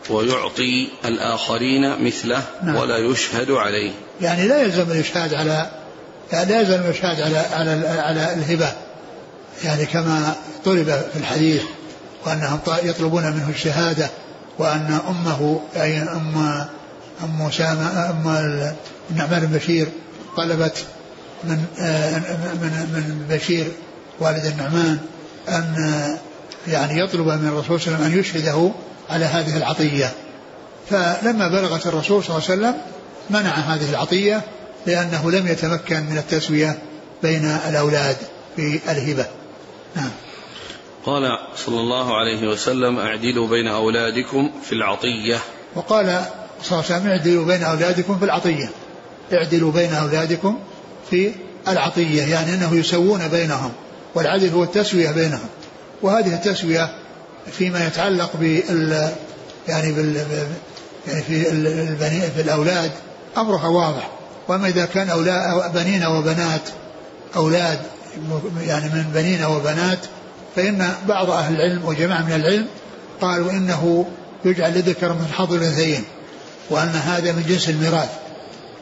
ويعطي 0.10 0.88
الآخرين 1.06 2.06
مثله 2.06 2.44
نعم. 2.64 2.76
ولا 2.76 2.98
يشهد 2.98 3.52
عليه. 3.52 3.92
يعني 4.22 4.48
لا 4.48 4.62
يلزم 4.62 4.92
الإشهاد 4.92 5.34
على 5.34 5.70
يعني 6.32 6.52
لا 6.52 6.62
يلزم 6.62 6.74
الإشهاد 6.74 7.22
على 7.22 7.38
على 7.38 7.88
على 7.88 8.34
الهبة. 8.34 8.72
يعني 9.64 9.86
كما 9.86 10.36
طلب 10.66 10.86
في 11.14 11.20
الحديث 11.20 11.64
وأنهم 12.26 12.60
يطلبون 12.84 13.24
منه 13.24 13.50
الشهادة 13.50 14.10
وأن 14.60 15.00
أمه 15.10 15.62
أي 15.76 16.02
أم 16.02 16.66
أم 17.24 17.42
أسامة 17.42 18.10
أم 18.10 18.28
النعمان 19.12 19.46
بن 19.46 19.58
بشير 19.58 19.88
طلبت 20.38 20.86
من 21.44 21.66
من 22.62 22.90
من 22.94 23.26
بشير 23.30 23.68
والد 24.20 24.46
النعمان 24.46 25.00
أن 25.50 26.18
يعني 26.68 27.00
يطلب 27.00 27.28
من 27.28 27.48
الرسول 27.48 27.82
صلى 27.82 27.88
الله 27.88 28.06
عليه 28.06 28.08
وسلم 28.08 28.14
أن 28.14 28.20
يشهده 28.20 28.72
على 29.10 29.26
هذه 29.26 29.58
العطية. 29.58 30.14
فلما 30.90 31.48
بلغت 31.48 31.88
الرسول 31.88 32.24
صلى 32.24 32.38
الله 32.38 32.50
عليه 32.50 32.60
وسلم 32.62 32.82
منع 33.30 33.52
هذه 33.52 33.90
العطية 33.90 34.42
لأنه 34.86 35.32
لم 35.32 35.48
يتمكن 35.48 36.04
من 36.04 36.18
التسوية 36.18 36.78
بين 37.24 37.46
الأولاد 37.46 38.18
في 38.56 38.80
الهبة. 38.90 39.26
نعم. 39.96 40.12
قال 41.06 41.38
صلى 41.56 41.80
الله 41.80 42.18
عليه 42.18 42.48
وسلم 42.48 43.00
أعدلوا 43.00 43.48
بين 43.48 43.68
أولادكم 43.68 44.52
في 44.64 44.72
العطية. 44.72 45.40
وقال 45.76 46.26
صلى 46.64 46.80
الله 46.80 46.92
عليه 46.92 46.96
وسلم 46.96 47.08
اعدلوا 47.08 47.46
بين 47.46 47.64
أولادكم 47.64 48.20
في 48.20 48.26
العطية. 48.26 48.70
اعدلوا 49.34 49.72
بين 49.72 49.94
أولادكم 49.94 50.60
في 51.10 51.32
العطية. 51.68 52.24
يعني 52.24 52.54
أنه 52.54 52.76
يسوون 52.76 53.28
بينهم 53.28 53.72
والعدل 54.16 54.50
هو 54.50 54.64
التسوية 54.64 55.12
بينهم. 55.12 55.50
وهذه 56.02 56.34
التسوية 56.34 56.96
فيما 57.52 57.88
يتعلق 57.88 58.32
بال 58.36 59.10
يعني 59.68 59.92
بال 59.92 60.16
يعني 61.08 61.22
في 61.22 61.50
البني 61.52 62.22
في 62.22 62.42
الأولاد 62.42 62.92
أمرها 63.38 63.68
واضح. 63.68 64.10
وأما 64.48 64.68
إذا 64.68 64.86
كان 64.86 65.10
أولاد 65.10 65.74
بنين 65.74 66.06
وبنات 66.06 66.62
أولاد 67.36 67.80
يعني 68.62 68.86
من 68.86 69.12
بنين 69.14 69.46
وبنات 69.46 70.00
فإن 70.56 70.94
بعض 71.08 71.30
أهل 71.30 71.56
العلم 71.56 71.86
وجماعة 71.86 72.22
من 72.22 72.36
العلم 72.36 72.68
قالوا 73.22 73.52
إنه 73.52 74.06
يجعل 74.46 74.74
لذكر 74.78 75.14
من 75.14 75.28
حظ 75.34 75.54
الأنثيين 75.54 76.04
وأن 76.70 76.90
هذا 76.90 77.32
من 77.32 77.44
جنس 77.48 77.70
الميراث 77.70 78.10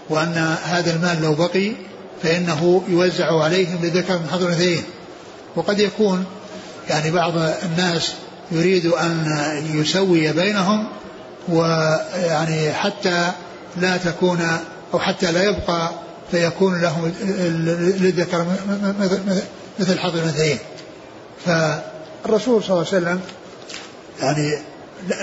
وأن 0.10 0.58
هذا 0.64 0.96
المال 0.96 1.22
لو 1.22 1.34
بقي 1.34 1.72
فإنه 2.24 2.84
يوزع 2.88 3.44
عليهم 3.44 3.80
لذكر 3.84 4.18
من 4.18 4.28
حظ 4.32 4.44
الأنثيين. 4.44 4.84
وقد 5.56 5.80
يكون 5.80 6.26
يعني 6.90 7.12
بعض 7.12 7.34
الناس 7.38 8.14
يريد 8.52 8.86
أن 8.86 9.26
يسوي 9.74 10.32
بينهم 10.34 10.88
ويعني 11.50 12.74
حتى 12.74 13.32
لا 13.78 13.98
تكون 13.98 14.48
أو 14.94 15.00
حتى 15.00 15.32
لا 15.32 15.44
يبقى 15.44 15.92
فيكون 16.32 16.82
له 16.82 17.12
للذكر 18.00 18.46
مثل 19.80 20.00
حظ 20.00 20.16
الأنثيين. 20.18 20.58
فالرسول 21.46 22.64
صلى 22.64 22.70
الله 22.76 22.88
عليه 22.94 22.98
وسلم 22.98 23.20
يعني 24.22 24.58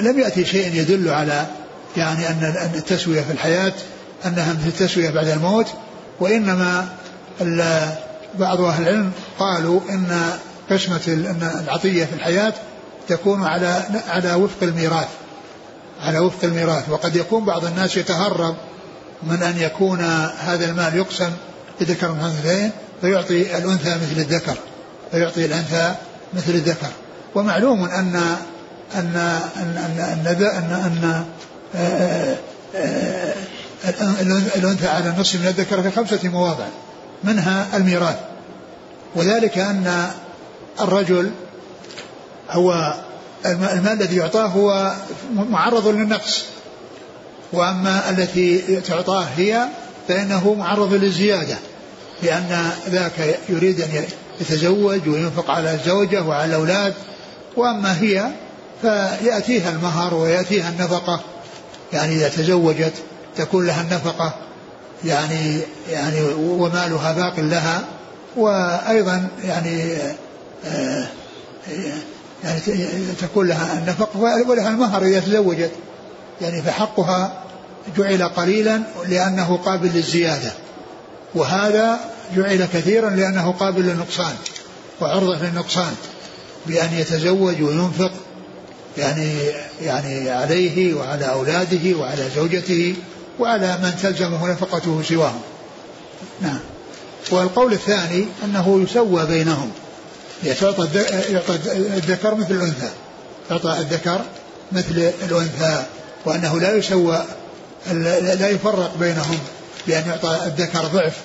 لم 0.02 0.18
يأتي 0.18 0.44
شيء 0.44 0.74
يدل 0.74 1.08
على 1.08 1.46
يعني 1.96 2.28
أن 2.28 2.70
التسوية 2.74 3.20
في 3.20 3.32
الحياة 3.32 3.72
أنها 4.26 4.52
مثل 4.52 4.68
التسوية 4.68 5.10
بعد 5.10 5.28
الموت 5.28 5.66
وإنما 6.20 6.88
بعض 8.38 8.60
أهل 8.60 8.82
العلم 8.82 9.10
قالوا 9.38 9.80
إن 9.90 10.30
قسمة 10.70 11.00
العطية 11.60 12.04
في 12.04 12.12
الحياة 12.12 12.52
تكون 13.08 13.44
على 13.44 13.82
على 14.08 14.34
وفق 14.34 14.62
الميراث 14.62 15.08
على 16.02 16.18
وفق 16.18 16.44
الميراث. 16.44 16.88
وقد 16.88 17.16
يكون 17.16 17.44
بعض 17.44 17.64
الناس 17.64 17.96
يتهرب 17.96 18.56
من 19.22 19.42
أن 19.42 19.58
يكون 19.58 20.00
هذا 20.38 20.64
المال 20.64 20.96
يقسم 20.96 21.30
لذكر 21.80 22.12
من 22.12 22.20
الأنثيين 22.20 22.70
فيعطي 23.00 23.56
الأنثى 23.58 23.90
مثل 23.90 24.20
الذكر 24.20 24.54
فيعطي 25.10 25.44
الأنثى 25.44 25.94
مثل 26.34 26.50
الذكر. 26.50 26.88
ومعلوم 27.34 27.84
أن 27.84 28.36
أن 28.94 29.16
أن 29.56 29.76
أن 29.76 30.26
أن, 30.26 31.24
أن, 34.00 34.16
أن 34.20 34.42
الأنثى 34.56 34.88
على 34.88 35.08
النصف 35.08 35.40
من 35.40 35.46
الذكر 35.46 35.82
في 35.82 35.90
خمسة 35.90 36.28
مواضع 36.28 36.66
منها 37.24 37.76
الميراث. 37.76 38.16
وذلك 39.16 39.58
أن 39.58 40.10
الرجل 40.80 41.30
هو 42.50 42.94
المال 43.46 43.92
الذي 43.92 44.16
يعطاه 44.16 44.46
هو 44.46 44.92
معرض 45.34 45.88
للنقص. 45.88 46.44
وأما 47.52 48.10
التي 48.10 48.80
تعطاه 48.80 49.26
هي 49.36 49.66
فإنه 50.08 50.54
معرض 50.54 50.94
للزيادة 50.94 51.56
لأن 52.22 52.70
ذاك 52.88 53.38
يريد 53.48 53.80
أن 53.80 54.04
يتزوج 54.40 55.08
وينفق 55.08 55.50
على 55.50 55.74
الزوجة 55.74 56.22
وعلى 56.22 56.44
الأولاد 56.44 56.94
وأما 57.56 58.00
هي 58.00 58.26
فيأتيها 58.82 59.70
المهر 59.70 60.14
ويأتيها 60.14 60.68
النفقة. 60.68 61.20
يعني 61.92 62.14
إذا 62.14 62.28
تزوجت 62.28 62.92
تكون 63.36 63.66
لها 63.66 63.82
النفقة 63.82 64.34
يعني 65.04 65.60
يعني 65.90 66.20
ومالها 66.38 67.12
باق 67.12 67.40
لها. 67.40 67.84
وأيضا 68.36 69.28
يعني 69.44 69.96
يعني 72.44 72.60
تكون 73.20 73.48
لها 73.48 73.78
النفقة 73.78 74.20
ولها 74.48 74.68
المهر 74.68 75.02
إذا 75.02 75.20
تزوجت. 75.20 75.70
يعني 76.40 76.62
فحقها 76.62 77.44
جعل 77.96 78.22
قليلا 78.22 78.82
لأنه 79.08 79.56
قابل 79.64 79.90
للزيادة. 79.94 80.52
وهذا 81.34 82.00
جعل 82.36 82.68
كثيرا 82.72 83.10
لأنه 83.10 83.52
قابل 83.52 83.82
للنقصان. 83.82 84.34
وعرضة 85.00 85.38
للنقصان. 85.38 85.94
بأن 86.66 86.94
يتزوج 86.94 87.62
وينفق 87.62 88.12
يعني 88.98 89.34
يعني 89.82 90.30
عليه 90.30 90.94
وعلى 90.94 91.24
أولاده 91.24 91.98
وعلى 91.98 92.28
زوجته 92.36 92.94
وعلى 93.38 93.78
من 93.82 93.94
تلزمه 94.02 94.52
نفقته 94.52 95.02
سواهم. 95.02 95.40
نعم. 96.40 96.58
والقول 97.30 97.72
الثاني 97.72 98.26
أنه 98.44 98.80
يسوى 98.82 99.26
بينهم. 99.26 99.70
يعطى 100.44 100.88
يعطى 101.30 101.54
الذكر 101.76 102.34
مثل 102.34 102.54
الأنثى. 102.54 102.90
يعطى 103.50 103.78
الذكر 103.78 104.20
مثل 104.72 105.12
الأنثى 105.22 105.82
وأنه 106.24 106.60
لا 106.60 106.76
يسوى 106.76 107.24
لا 108.22 108.48
يفرق 108.48 108.96
بينهم 109.00 109.38
بأن 109.86 110.06
يعطى 110.06 110.40
الذكر 110.46 110.86
ضعف 110.86 111.16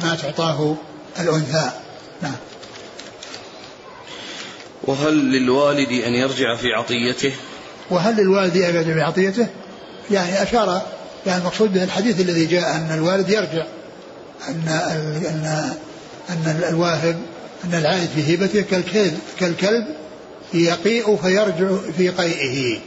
ما 0.00 0.14
تعطاه 0.14 0.76
الأنثى. 1.20 1.70
نعم. 2.22 2.36
وهل 4.84 5.14
للوالد 5.14 5.92
أن 5.92 6.12
يرجع 6.14 6.56
في 6.56 6.72
عطيته؟ 6.72 7.32
وهل 7.90 8.16
للوالد 8.16 8.56
أن 8.56 8.74
يرجع 8.74 8.94
في 8.94 9.00
عطيته؟ 9.00 9.46
يعني 10.10 10.42
أشار 10.42 10.82
يعني 11.26 11.40
المقصود 11.40 11.74
به 11.74 11.84
الحديث 11.84 12.20
الذي 12.20 12.46
جاء 12.46 12.76
أن 12.76 12.92
الوالد 12.94 13.28
يرجع 13.28 13.66
أن 14.48 14.68
أن 14.68 15.74
أن 16.30 16.64
الواهب 16.68 17.16
أن 17.64 17.74
العائد 17.74 18.08
في 18.08 18.34
هبته 18.34 18.60
كالكلب 18.60 19.18
كالكلب 19.40 19.86
يقيء 20.54 21.16
فيرجع 21.16 21.76
في 21.96 22.08
قيئه. 22.08 22.78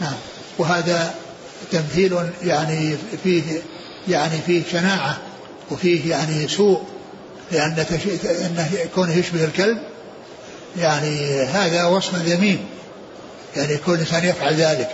نعم. 0.00 0.14
وهذا 0.58 1.14
تمثيل 1.72 2.16
يعني 2.42 2.96
فيه 3.24 3.42
يعني 4.08 4.38
فيه 4.46 4.62
شناعة 4.72 5.18
وفيه 5.70 6.10
يعني 6.10 6.48
سوء 6.48 6.82
لأن 7.52 7.86
أنه 8.24 8.68
كونه 8.94 9.16
يشبه 9.16 9.44
الكلب 9.44 9.78
يعني 10.78 11.42
هذا 11.42 11.84
وصف 11.84 12.14
ذميم 12.14 12.66
يعني 13.56 13.72
يكون 13.72 13.94
الإنسان 13.94 14.24
يفعل 14.24 14.54
ذلك. 14.54 14.88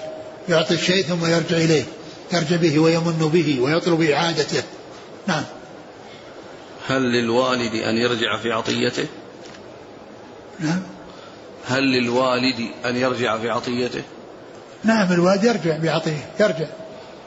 يعطي 0.49 0.75
الشيء 0.75 1.05
ثم 1.05 1.27
يرجع 1.27 1.57
إليه. 1.57 1.85
يرجع 2.33 2.57
به 2.57 2.79
ويمن 2.79 3.31
به 3.33 3.61
ويطلب 3.61 4.03
إعادته. 4.03 4.63
نعم. 5.27 5.45
هل 6.87 7.03
للوالد 7.03 7.75
أن 7.75 7.97
يرجع 7.97 8.37
في 8.37 8.53
عطيته؟ 8.53 9.07
نعم. 10.61 10.83
هل 11.67 11.83
للوالد 11.83 12.69
أن 12.85 12.97
يرجع 12.97 13.39
في 13.39 13.51
عطيته 13.51 14.03
نعم 14.85 15.13
الوالد 15.13 15.45
يرجع 15.45 15.77
بعطيه 15.77 16.31
يرجع 16.41 16.67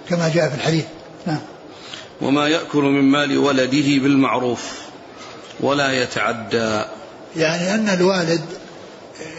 كما 0.09 0.31
جاء 0.35 0.49
في 0.49 0.55
الحديث. 0.55 0.85
نعم. 1.27 1.39
وما 2.21 2.47
يأكل 2.47 2.81
من 2.81 3.03
مال 3.03 3.37
ولده 3.37 4.03
بالمعروف 4.03 4.81
ولا 5.59 5.91
يتعدى. 5.91 6.81
يعني 7.35 7.75
أن 7.75 7.89
الوالد 7.89 8.41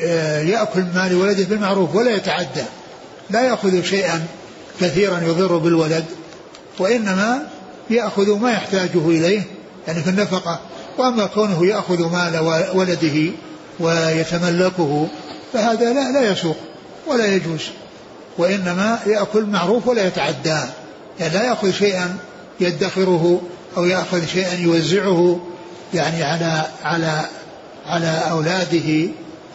آه، 0.05 0.40
يأكل 0.40 0.84
مال 0.95 1.14
ولده 1.14 1.45
بالمعروف 1.45 1.95
ولا 1.95 2.11
يتعدى. 2.11 2.64
لا 3.30 3.42
يأخذ 3.42 3.82
شيئا 3.82 4.26
كثيرا 4.80 5.20
يضر 5.20 5.57
بالولد 5.57 6.05
وإنما 6.78 7.49
يأخذ 7.90 8.38
ما 8.38 8.53
يحتاجه 8.53 9.09
إليه 9.09 9.42
يعني 9.86 10.03
في 10.03 10.11
النفقة. 10.11 10.61
وأما 10.99 11.26
كونه 11.26 11.66
يأخذ 11.66 12.12
مال 12.12 12.38
ولده 12.74 13.32
ويتملكه 13.80 15.08
فهذا 15.52 15.92
لا, 15.92 16.12
لا 16.12 16.30
يسوق 16.30 16.56
ولا 17.06 17.26
يجوز 17.26 17.62
وإنما 18.38 18.98
يأكل 19.06 19.44
معروف 19.44 19.86
ولا 19.86 20.06
يتعدى 20.06 20.58
يعني 21.20 21.34
لا 21.34 21.44
يأخذ 21.44 21.72
شيئا 21.72 22.16
يدخره 22.60 23.42
أو 23.76 23.84
يأخذ 23.84 24.26
شيئا 24.26 24.54
يوزعه 24.54 25.40
يعني 25.94 26.22
على 26.22 26.62
على 26.84 27.20
على 27.86 28.22
أولاده 28.30 29.08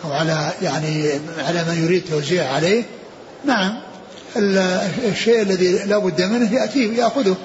أو 0.06 0.14
على 0.14 0.52
يعني 0.62 1.12
على 1.48 1.64
من 1.64 1.84
يريد 1.84 2.04
توزيع 2.12 2.52
عليه. 2.54 2.84
نعم 3.46 3.82
الشيء 5.08 5.42
الذي 5.42 5.72
لا 5.72 5.98
بد 5.98 6.22
منه 6.22 6.54
يأتيه 6.54 6.98
يأخذه 6.98 7.36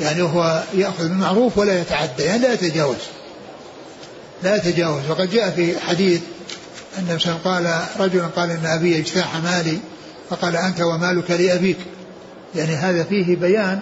يعني 0.00 0.22
هو 0.22 0.62
يأخذ 0.74 1.08
بالمعروف 1.08 1.58
ولا 1.58 1.80
يتعدى 1.80 2.22
يعني 2.22 2.38
لا 2.38 2.52
يتجاوز. 2.52 2.96
لا 4.42 4.56
يتجاوز. 4.56 5.10
وقد 5.10 5.30
جاء 5.30 5.50
في 5.50 5.80
حديث 5.80 6.20
أن 6.98 7.18
قال 7.44 7.80
رجل 7.98 8.22
قال 8.36 8.50
إن 8.50 8.66
أبي 8.66 8.98
اجتاح 8.98 9.36
مالي 9.36 9.78
فقال 10.30 10.56
أنت 10.56 10.80
ومالك 10.80 11.30
لأبيك. 11.30 11.78
يعني 12.54 12.74
هذا 12.74 13.04
فيه 13.04 13.36
بيان 13.36 13.80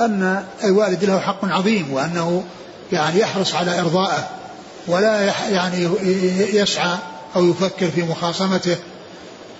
أن 0.00 0.44
الوالد 0.64 1.04
له 1.04 1.18
حق 1.18 1.44
عظيم 1.44 1.92
وأنه 1.92 2.44
يعني 2.92 3.20
يحرص 3.20 3.54
على 3.54 3.80
إرضائه 3.80 4.28
ولا 4.86 5.32
يعني 5.50 5.88
يسعى 6.52 6.96
أو 7.36 7.50
يفكر 7.50 7.90
في 7.90 8.02
مخاصمته 8.02 8.76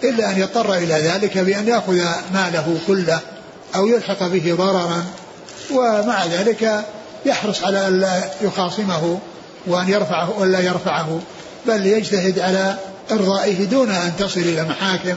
إلا 0.05 0.31
أن 0.31 0.41
يضطر 0.41 0.75
إلى 0.75 0.95
ذلك 0.95 1.39
بأن 1.39 1.69
يأخذ 1.69 1.99
ماله 2.35 2.79
كله 2.87 3.21
أو 3.75 3.87
يلحق 3.87 4.27
به 4.27 4.55
ضررا 4.55 5.05
ومع 5.71 6.27
ذلك 6.27 6.85
يحرص 7.27 7.65
على 7.65 7.89
ألا 7.89 8.23
يخاصمه 8.43 9.19
وأن 9.67 9.89
يرفعه 9.89 10.39
ولا 10.39 10.61
يرفعه 10.61 11.21
بل 11.67 11.87
يجتهد 11.87 12.39
على 12.39 12.77
إرضائه 13.11 13.65
دون 13.65 13.91
أن 13.91 14.13
تصل 14.19 14.41
إلى 14.41 14.63
محاكم 14.63 15.15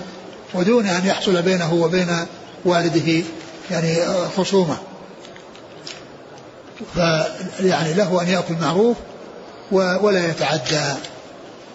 ودون 0.53 0.85
أن 0.85 1.05
يحصل 1.05 1.41
بينه 1.41 1.73
وبين 1.73 2.25
والده 2.65 3.23
يعني 3.71 3.97
خصومة. 4.37 4.77
فيعني 6.93 7.93
له 7.93 8.21
أن 8.21 8.27
يأكل 8.27 8.53
معروف 8.53 8.97
ولا 9.71 10.29
يتعدى. 10.29 10.93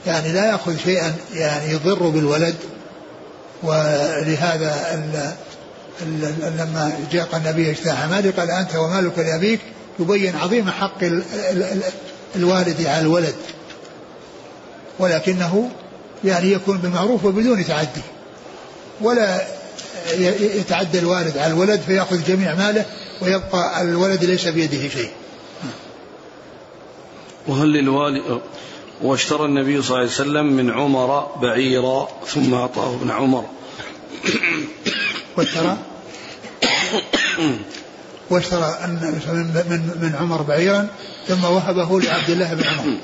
يعني 0.07 0.33
لا 0.33 0.47
يأخذ 0.47 0.77
شيئا 0.85 1.15
يعني 1.35 1.73
يضر 1.73 2.09
بالولد. 2.09 2.55
ولهذا 3.63 5.03
لما 6.59 6.93
جاء 7.13 7.29
النبي 7.37 7.71
اجتاح 7.71 8.05
مالي 8.05 8.31
قال 8.31 8.51
أنت 8.51 8.77
ومالك 8.77 9.19
لأبيك 9.19 9.61
يبين 9.99 10.37
عظيم 10.37 10.71
حق 10.71 11.05
الوالد 12.37 12.87
على 12.87 13.01
الولد 13.01 13.35
ولكنه 14.99 15.71
يعني 16.25 16.53
يكون 16.53 16.79
بالمعروف 16.79 17.25
وبدون 17.25 17.65
تعدي 17.65 18.01
ولا 19.01 19.47
يتعدى 20.41 20.99
الوالد 20.99 21.39
على 21.39 21.53
الولد 21.53 21.81
فيأخذ 21.81 22.25
جميع 22.25 22.55
ماله 22.55 22.85
ويبقى 23.23 23.83
الولد 23.83 24.25
ليس 24.25 24.47
بيده 24.49 24.89
شيء. 24.89 25.11
وهل 27.47 27.69
للوالد 27.73 28.41
واشترى 29.03 29.45
النبي 29.45 29.83
صلى 29.83 29.89
الله 29.89 29.99
عليه 29.99 30.11
وسلم 30.11 30.47
من 30.47 30.71
عمر 30.71 31.37
بعيرا 31.43 32.09
ثم 32.27 32.55
أعطاه 32.55 32.95
ابن 32.95 33.11
عمر. 33.11 33.45
واشترى 35.37 35.77
واشترى 38.31 38.79
من 38.87 39.99
من 40.01 40.17
عمر 40.21 40.43
بعيرا 40.43 40.89
ثم 41.29 41.45
وهبه 41.45 42.01
لعبد 42.01 42.31
الله 42.31 42.55
بن 42.55 42.65
عمر. 42.65 42.99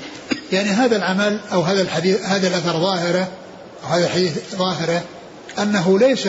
يعني 0.51 0.69
هذا 0.69 0.95
العمل 0.95 1.39
أو 1.53 1.61
هذا 1.61 1.81
الحديث 1.81 2.25
هذا 2.25 2.47
الأثر 2.47 2.79
ظاهرة 2.79 3.27
أو 3.83 3.89
هذا 3.89 4.05
الحديث 4.05 4.55
ظاهرة 4.55 5.03
أنه 5.59 5.99
ليس 5.99 6.27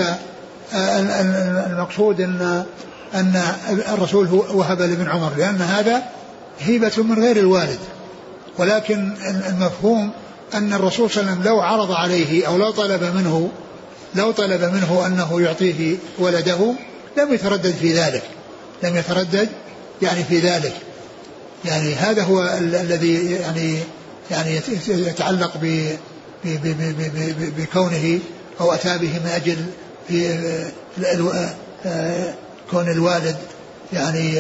المقصود 1.67 2.21
إن 2.21 2.65
أن 3.15 3.43
الرسول 3.89 4.29
وهب 4.33 4.83
لابن 4.83 5.09
عمر 5.09 5.33
لأن 5.37 5.63
هذا 5.63 6.03
هيبة 6.61 6.93
من 6.97 7.23
غير 7.23 7.37
الوالد 7.37 7.79
ولكن 8.59 9.13
المفهوم 9.49 10.11
أن 10.55 10.73
الرسول 10.73 11.11
صلى 11.11 11.21
الله 11.21 11.33
عليه 11.33 11.41
وسلم 11.41 11.53
لو 11.53 11.61
عرض 11.61 11.93
عليه 11.93 12.47
أو 12.47 12.57
لو 12.57 12.71
طلب 12.71 13.03
منه 13.03 13.51
لو 14.15 14.31
طلب 14.31 14.63
منه 14.63 15.07
أنه 15.07 15.41
يعطيه 15.41 15.97
ولده 16.19 16.75
لم 17.17 17.35
يتردد 17.35 17.75
في 17.81 17.93
ذلك. 17.93 18.23
لم 18.83 18.97
يتردد 18.97 19.49
يعني 20.03 20.25
في 20.25 20.39
ذلك. 20.39 20.73
يعني 21.65 21.95
هذا 21.95 22.23
هو 22.23 22.59
الذي 22.59 23.33
يعني 23.33 23.79
يعني 24.31 24.61
يتعلق 24.89 25.57
ب 25.63 25.97
بكونه 27.59 28.19
أو 28.61 28.73
أتى 28.73 28.99
به 28.99 29.19
من 29.19 29.31
أجل 29.35 29.57
في 30.09 30.65
كون 32.71 32.91
الوالد 32.91 33.37
يعني 33.93 34.35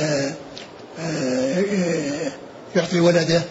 يعطي 2.77 3.01
ولده. 3.01 3.43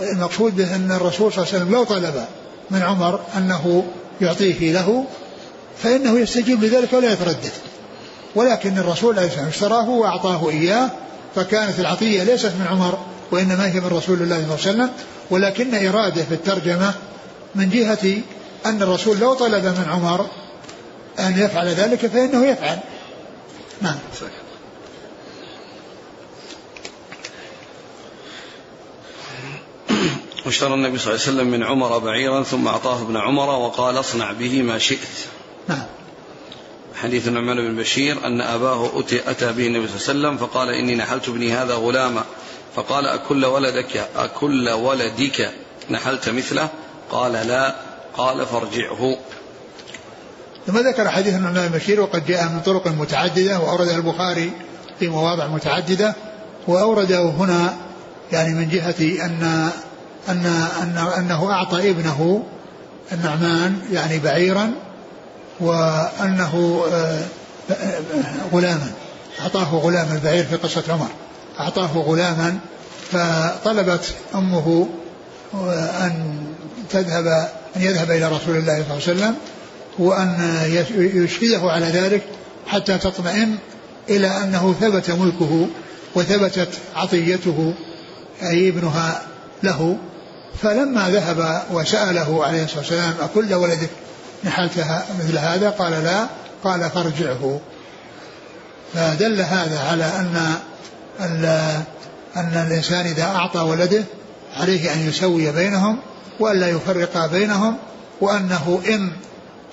المقصود 0.00 0.56
به 0.56 0.74
أن 0.74 0.92
الرسول 0.92 1.32
صلى 1.32 1.44
الله 1.44 1.54
عليه 1.54 1.64
وسلم 1.64 1.72
لو 1.72 1.84
طلب 1.84 2.24
من 2.70 2.82
عمر 2.82 3.20
أنه 3.36 3.84
يعطيه 4.20 4.72
له 4.72 5.04
فإنه 5.82 6.18
يستجيب 6.18 6.64
لذلك 6.64 6.92
ولا 6.92 7.12
يتردد. 7.12 7.52
ولكن 8.34 8.78
الرسول 8.78 9.18
عليه 9.18 9.28
الصلاة 9.28 9.44
والسلام 9.44 9.48
اشتراه 9.48 9.90
وأعطاه 9.90 10.50
إياه 10.50 10.90
فكانت 11.34 11.80
العطية 11.80 12.22
ليست 12.22 12.52
من 12.60 12.66
عمر 12.70 12.98
وإنما 13.30 13.72
هي 13.72 13.80
من 13.80 13.86
رسول 13.86 14.22
الله 14.22 14.36
صلى 14.36 14.44
الله 14.44 14.52
عليه 14.52 14.54
وسلم 14.54 14.90
ولكن 15.30 15.86
إرادة 15.86 16.24
في 16.24 16.34
الترجمة 16.34 16.94
من 17.54 17.70
جهة 17.70 18.20
أن 18.66 18.82
الرسول 18.82 19.18
لو 19.18 19.34
طلب 19.34 19.64
من 19.64 19.86
عمر 19.90 20.26
أن 21.18 21.38
يفعل 21.38 21.68
ذلك 21.68 22.06
فإنه 22.06 22.46
يفعل. 22.46 22.78
نعم. 23.82 23.98
واشترى 30.46 30.74
النبي 30.74 30.98
صلى 30.98 31.14
الله 31.14 31.24
عليه 31.26 31.32
وسلم 31.32 31.46
من 31.46 31.62
عمر 31.62 31.98
بعيرا 31.98 32.42
ثم 32.42 32.68
أعطاه 32.68 33.02
ابن 33.02 33.16
عمر 33.16 33.48
وقال 33.48 34.00
اصنع 34.00 34.32
به 34.32 34.62
ما 34.62 34.78
شئت. 34.78 35.08
نعم. 35.68 35.86
حديث 37.04 37.28
النعمان 37.28 37.56
بن 37.56 37.76
بشير 37.76 38.26
أن 38.26 38.40
أباه 38.40 39.00
أتي, 39.00 39.30
أتى 39.30 39.52
به 39.52 39.66
النبي 39.66 39.88
صلى 39.88 40.14
الله 40.14 40.28
عليه 40.28 40.38
وسلم 40.38 40.46
فقال 40.46 40.68
إني 40.68 40.94
نحلت 40.94 41.28
ابني 41.28 41.52
هذا 41.52 41.74
غلاما. 41.74 42.24
فقال 42.76 43.06
أكل 43.06 43.44
ولدك 43.44 44.08
أكل 44.16 44.68
ولدك. 44.68 45.50
نحلت 45.90 46.28
مثله؟ 46.28 46.68
قال 47.10 47.32
لا. 47.32 47.74
قال 48.16 48.46
فارجعه. 48.46 49.16
ثم 50.66 50.78
ذكر 50.78 51.08
حديث 51.08 51.34
النعمان 51.34 51.68
بن 51.68 51.78
بشير 51.78 52.00
وقد 52.00 52.26
جاء 52.26 52.48
من 52.48 52.60
طرق 52.60 52.88
متعددة 52.88 53.60
وأورده 53.60 53.96
البخاري 53.96 54.52
في 54.98 55.08
مواضع 55.08 55.46
متعددة 55.46 56.14
وأورده 56.68 57.22
هنا 57.22 57.76
يعني 58.32 58.54
من 58.54 58.68
جهة 58.68 59.24
أن 59.26 59.70
أن 60.28 60.46
أن 60.82 60.98
أنه 61.18 61.50
أعطى 61.50 61.90
ابنه 61.90 62.44
النعمان 63.12 63.78
يعني 63.92 64.18
بعيرا 64.18 64.72
وأنه 65.60 66.84
آه، 66.92 67.22
غلاما. 68.52 68.90
أعطاه 69.40 69.74
غلاما 69.74 70.14
البعير 70.14 70.44
في 70.44 70.56
قصة 70.56 70.82
عمر. 70.88 71.08
أعطاه 71.60 71.92
غلاما 71.98 72.58
فطلبت 73.12 74.14
أمه 74.34 74.88
آه، 75.54 76.06
أن 76.06 76.44
تذهب 76.90 77.26
أن 77.76 77.82
يذهب 77.82 78.10
إلى 78.10 78.28
رسول 78.28 78.56
الله 78.56 78.84
صلى 78.88 79.12
الله 79.12 79.24
عليه 79.24 79.34
وسلم 79.34 79.34
وأن 79.98 80.36
يشهده 80.98 81.70
على 81.70 81.86
ذلك 81.86 82.22
حتى 82.66 82.98
تطمئن 82.98 83.56
إلى 84.08 84.26
أنه 84.26 84.74
ثبت 84.80 85.10
ملكه 85.10 85.66
وثبتت 86.14 86.68
عطيته 86.96 87.74
أي 88.42 88.68
ابنها 88.68 89.22
له. 89.62 89.96
فلما 90.62 91.10
ذهب 91.10 91.62
وسأله 91.72 92.44
عليه 92.44 92.64
الصلاة 92.64 92.78
والسلام 92.78 93.14
أكل 93.20 93.54
ولدك 93.54 93.90
نحلتها 94.44 95.04
مثل 95.18 95.38
هذا 95.38 95.70
قال 95.70 95.92
لا 95.92 96.26
قال 96.64 96.90
فارجعه. 96.90 97.60
فدل 98.94 99.40
هذا 99.40 99.80
على 99.90 100.04
أن 100.04 100.56
أن 102.36 102.66
الإنسان 102.66 103.06
إذا 103.06 103.22
أعطى 103.22 103.58
ولده 103.58 104.04
عليه 104.56 104.92
أن 104.92 105.08
يسوي 105.08 105.52
بينهم 105.52 105.98
وألا 106.40 106.68
يفرق 106.68 107.26
بينهم 107.26 107.76
وأنه 108.20 108.82
إن 108.88 109.12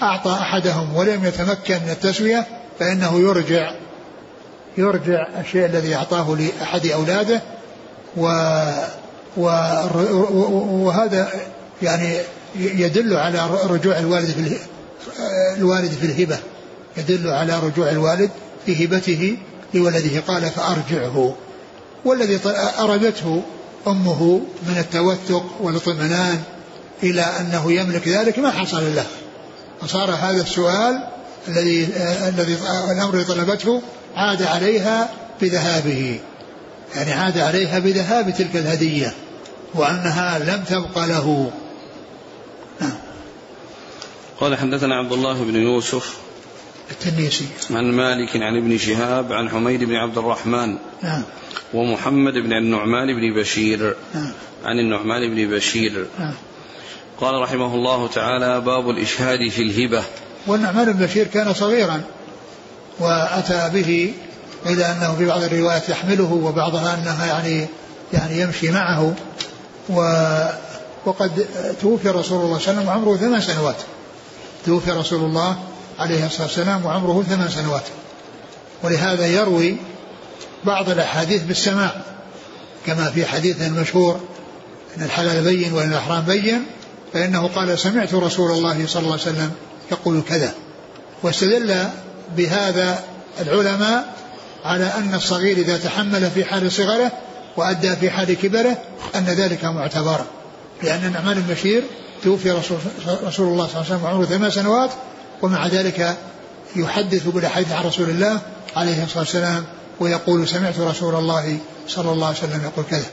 أعطى 0.02 0.32
أحدهم 0.32 0.96
ولم 0.96 1.26
يتمكن 1.26 1.76
من 1.76 1.90
التسوية 1.90 2.48
فإنه 2.80 3.20
يرجع 3.20 3.72
يرجع 4.78 5.28
الشيء 5.40 5.66
الذي 5.66 5.96
أعطاه 5.96 6.36
لأحد 6.36 6.86
أولاده 6.86 7.42
و 8.18 8.28
وهذا 9.38 11.30
يعني 11.82 12.18
يدل 12.56 13.14
على 13.14 13.50
رجوع 13.64 14.00
الوالد 14.00 14.26
في 14.26 14.58
الوالد 15.58 15.92
في 15.92 16.06
الهبة. 16.06 16.40
يدل 16.98 17.28
على 17.28 17.60
رجوع 17.60 17.90
الوالد 17.90 18.30
في 18.66 18.86
هبته 18.86 19.38
لولده. 19.74 20.20
قال 20.28 20.50
فأرجعه. 20.50 21.36
والذي 22.06 22.40
أرادته 22.80 23.42
أمه 23.88 24.42
من 24.68 24.78
التوثق 24.78 25.46
والاطمئنان 25.62 26.42
إلى 27.04 27.22
أنه 27.22 27.72
يملك 27.72 28.08
ذلك 28.08 28.40
ما 28.40 28.52
حصل 28.52 28.96
له. 28.96 29.06
فصار 29.82 30.12
هذا 30.12 30.42
السؤال 30.42 31.08
الذي 31.48 31.90
الذي 32.28 32.58
الأمر 32.92 33.14
الذي 33.14 33.26
طلبته 33.26 33.82
عاد 34.16 34.44
عليها 34.44 35.10
بذهابه. 35.42 36.20
يعني 36.96 37.14
عاد 37.14 37.38
عليها 37.38 37.80
بذهاب 37.80 38.34
تلك 38.38 38.56
الهدية 38.56 39.14
وأنها 39.74 40.40
لم 40.40 40.64
تبق 40.64 41.06
له. 41.06 41.52
قال 44.42 44.58
حدثنا 44.58 44.96
عبد 44.96 45.12
الله 45.12 45.44
بن 45.44 45.56
يوسف 45.56 46.18
التنيسي 46.92 47.46
عن 47.72 47.92
مالك 47.92 48.36
عن 48.36 48.58
ابن 48.58 48.78
شهاب 48.78 49.34
عن 49.34 49.50
حميد 49.50 49.84
بن 49.84 49.96
عبد 49.96 50.18
الرحمن 50.18 50.78
نعم. 51.04 51.24
ومحمد 51.74 52.34
بن 52.34 52.54
النعمان 52.54 53.08
بن 53.08 53.42
بشير. 53.42 53.96
نعم. 54.14 54.32
عن 54.66 54.80
النعمان 54.80 55.36
بن 55.36 55.56
بشير. 55.56 56.08
نعم. 56.20 56.34
قال 57.22 57.42
رحمه 57.42 57.76
الله 57.76 58.08
تعالى 58.08 58.62
باب 58.62 58.90
الإشهاد 58.90 59.50
في 59.50 59.62
الهبة. 59.62 60.04
والنعمان 60.48 60.94
بن 60.94 61.06
بشير 61.06 61.28
كان 61.28 61.54
صغيرا 61.54 62.02
وأتى 63.00 63.70
به 63.74 64.14
إلى 64.66 64.86
أنه 64.86 65.16
في 65.16 65.26
بعض 65.26 65.44
الروايات 65.44 65.90
يحمله 65.90 66.34
وبعضها 66.34 66.98
أنها 66.98 67.26
يعني 67.26 67.68
يعني 68.14 68.42
يمشي 68.42 68.72
معه 68.72 69.16
و 69.90 70.02
وقد 71.06 71.46
توفي 71.82 72.10
رسول 72.10 72.16
الله 72.16 72.24
صلى 72.24 72.42
الله 72.42 72.56
عليه 72.56 72.56
وسلم 72.56 72.88
وعمره 72.88 73.18
ثمان 73.18 73.42
سنوات. 73.42 73.78
توفي 74.66 74.92
رسول 74.92 75.24
الله 75.24 75.58
عليه 76.00 76.26
الصلاة 76.26 76.44
والسلام 76.44 76.86
وعمره 76.86 77.24
ثمان 77.24 77.50
سنوات. 77.50 77.84
ولهذا 78.84 79.28
يروي 79.28 79.78
بعض 80.64 80.90
الأحاديث 80.90 81.44
بالسماع 81.44 82.02
كما 82.86 83.12
في 83.12 83.26
حديث 83.26 83.62
مشهور 83.62 84.20
أن 84.98 85.04
الحلال 85.04 85.44
بين 85.44 85.74
وأن 85.74 85.90
الإحرام 85.90 86.22
بين 86.22 86.66
فإنه 87.14 87.48
قال 87.48 87.80
سمعت 87.80 88.14
رسول 88.14 88.52
الله 88.52 88.88
صلى 88.88 89.04
الله 89.04 89.12
عليه 89.12 89.22
وسلم 89.22 89.52
يقول 89.92 90.22
كذا 90.30 90.54
واستدل 91.24 91.86
بهذا 92.38 93.04
العلماء 93.42 94.16
على 94.66 94.86
أن 94.86 95.14
الصغير 95.14 95.58
إذا 95.58 95.78
تحمل 95.78 96.32
في 96.32 96.46
حال 96.46 96.72
صغره 96.72 97.12
وأدى 97.58 97.96
في 97.96 98.10
حال 98.10 98.34
كبره 98.34 98.78
أن 99.16 99.26
ذلك 99.26 99.66
معتبر 99.66 100.22
لأن 100.84 101.06
النعمان 101.06 101.42
بن 101.42 101.54
بشير 101.54 101.84
توفي 102.24 102.52
رسول, 102.52 102.78
رسول 103.24 103.48
الله 103.48 103.68
صلى 103.68 103.76
الله 103.76 103.86
عليه 103.86 103.96
وسلم 103.96 104.04
وعمره 104.04 104.26
ثمان 104.26 104.52
سنوات 104.52 104.90
ومع 105.42 105.68
ذلك 105.68 106.18
يحدث 106.76 107.28
بالحديث 107.28 107.72
عن 107.72 107.86
رسول 107.86 108.10
الله 108.10 108.40
عليه 108.76 109.04
الصلاة 109.04 109.20
والسلام 109.20 109.64
ويقول 110.00 110.48
سمعت 110.48 110.80
رسول 110.80 111.16
الله 111.16 111.58
صلى 111.88 112.12
الله 112.12 112.28
عليه 112.28 112.38
وسلم 112.38 112.62
يقول 112.64 112.86
كذا. 112.90 113.06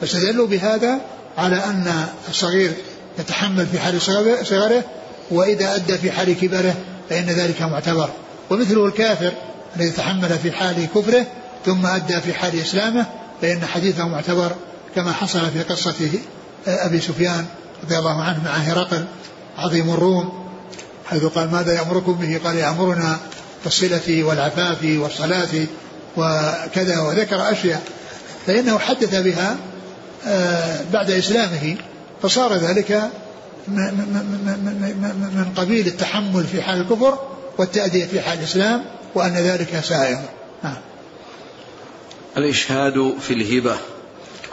فاستدلوا 0.00 0.46
بهذا 0.46 1.00
على 1.38 1.56
أن 1.56 2.06
الصغير 2.28 2.72
يتحمل 3.18 3.66
في 3.66 3.78
حال 3.78 4.00
صغره 4.46 4.84
وإذا 5.30 5.74
أدى 5.74 5.98
في 5.98 6.10
حال 6.10 6.40
كبره 6.40 6.74
فإن 7.10 7.26
ذلك 7.26 7.62
معتبر. 7.62 8.10
ومثله 8.50 8.86
الكافر 8.86 9.32
الذي 9.76 9.90
تحمل 9.90 10.38
في 10.38 10.52
حال 10.52 10.86
كفره 10.94 11.26
ثم 11.66 11.86
أدى 11.86 12.20
في 12.20 12.34
حال 12.34 12.60
إسلامه 12.60 13.06
فإن 13.42 13.66
حديثه 13.66 14.08
معتبر 14.08 14.52
كما 14.94 15.12
حصل 15.12 15.50
في 15.50 15.62
قصة 15.62 15.94
أبي 16.66 17.00
سفيان 17.00 17.46
رضي 17.84 17.98
الله 17.98 18.22
عنه 18.22 18.44
مع 18.44 18.50
هرقل 18.50 19.04
عظيم 19.58 19.90
الروم 19.90 20.44
حيث 21.06 21.24
قال 21.24 21.50
ماذا 21.50 21.72
يأمركم 21.72 22.12
به؟ 22.12 22.40
قال 22.44 22.56
يأمرنا 22.56 23.18
بالصلة 23.64 24.24
والعفاف 24.24 24.78
والصلاة 24.84 25.66
وكذا 26.16 27.00
وذكر 27.00 27.52
أشياء. 27.52 27.82
فإنه 28.46 28.78
حدث 28.78 29.14
بها 29.14 29.56
آه، 30.26 30.80
بعد 30.92 31.10
إسلامه 31.10 31.76
فصار 32.22 32.54
ذلك 32.54 33.10
من 35.28 35.52
قبيل 35.56 35.86
التحمل 35.86 36.44
في 36.44 36.62
حال 36.62 36.80
الكفر 36.80 37.18
والتأدية 37.58 38.06
في 38.06 38.20
حال 38.20 38.38
الإسلام 38.38 38.84
وأن 39.14 39.32
ذلك 39.34 39.80
سائغ. 39.80 40.18
نعم 40.64 40.76
الإشهاد 42.36 43.14
في 43.20 43.34
الهبة. 43.34 43.76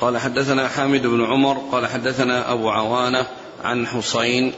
قال 0.02 0.18
حدثنا 0.18 0.68
حامد 0.68 1.08
بن 1.08 1.26
عمر 1.26 1.58
قال 1.72 1.88
حدثنا 1.88 2.54
أبو 2.54 2.70
عوانة 2.70 3.26
عن 3.64 3.88
حسين 3.88 4.54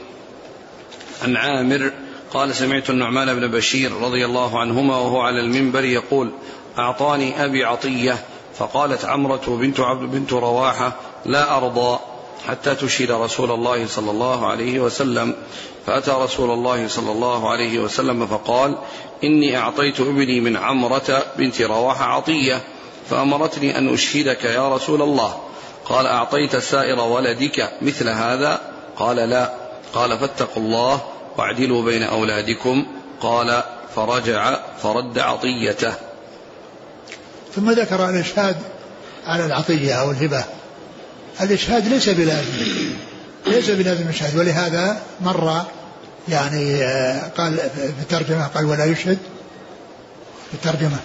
عن 1.22 1.36
عامر 1.36 1.92
قال 2.34 2.54
سمعت 2.54 2.90
النعمان 2.90 3.34
بن 3.34 3.46
بشير 3.50 3.92
رضي 3.92 4.24
الله 4.24 4.58
عنهما 4.58 4.96
وهو 4.96 5.20
على 5.20 5.40
المنبر 5.40 5.84
يقول 5.84 6.30
أعطاني 6.78 7.44
أبي 7.44 7.64
عطية 7.64 8.18
فقالت 8.58 9.04
عمرة 9.04 9.42
بنت 9.46 9.80
عبد 9.80 10.10
بنت 10.10 10.32
رواحة 10.32 10.92
لا 11.26 11.56
أرضى 11.56 11.98
حتى 12.46 12.74
تشهد 12.74 13.10
رسول 13.10 13.50
الله 13.50 13.86
صلى 13.86 14.10
الله 14.10 14.46
عليه 14.46 14.80
وسلم. 14.80 15.34
فأتى 15.86 16.10
رسول 16.10 16.50
الله 16.50 16.88
صلى 16.88 17.12
الله 17.12 17.50
عليه 17.50 17.78
وسلم 17.78 18.26
فقال 18.26 18.78
إني 19.24 19.56
أعطيت 19.56 20.00
ابني 20.00 20.40
من 20.40 20.56
عمرة 20.56 21.22
بنت 21.38 21.62
رواحة 21.62 22.04
عطية. 22.04 22.60
فأمرتني 23.10 23.78
أن 23.78 23.94
أشهدك 23.94 24.44
يا 24.44 24.68
رسول 24.68 25.02
الله. 25.02 25.40
قال 25.84 26.06
أعطيت 26.06 26.56
سائر 26.56 27.00
ولدك 27.00 27.70
مثل 27.82 28.08
هذا؟ 28.08 28.60
قال 28.96 29.16
لا. 29.16 29.52
قال 29.92 30.18
فاتقوا 30.18 30.62
الله 30.62 31.02
واعدلوا 31.36 31.82
بين 31.84 32.02
أولادكم. 32.02 32.86
قال 33.20 33.62
فرجع 33.96 34.58
فرد 34.82 35.18
عطيته. 35.18 35.94
ثم 37.54 37.70
ذكر 37.70 38.08
الإشهاد 38.08 38.56
على 39.26 39.46
العطية 39.46 39.94
أو 39.94 40.10
الهبة. 40.10 40.44
الإشهاد 41.40 41.88
ليس 41.88 42.08
بلازم 42.08 42.52
ليس 43.46 43.70
بلازم 43.70 44.02
الإشهاد 44.02 44.36
ولهذا 44.36 45.02
مر 45.20 45.62
يعني 46.28 46.84
آه، 46.84 47.28
قال 47.28 47.56
في 47.56 48.02
الترجمة 48.02 48.46
قال 48.46 48.64
ولا 48.64 48.84
يشهد. 48.84 49.18
في 50.48 50.54
الترجمة 50.54 50.96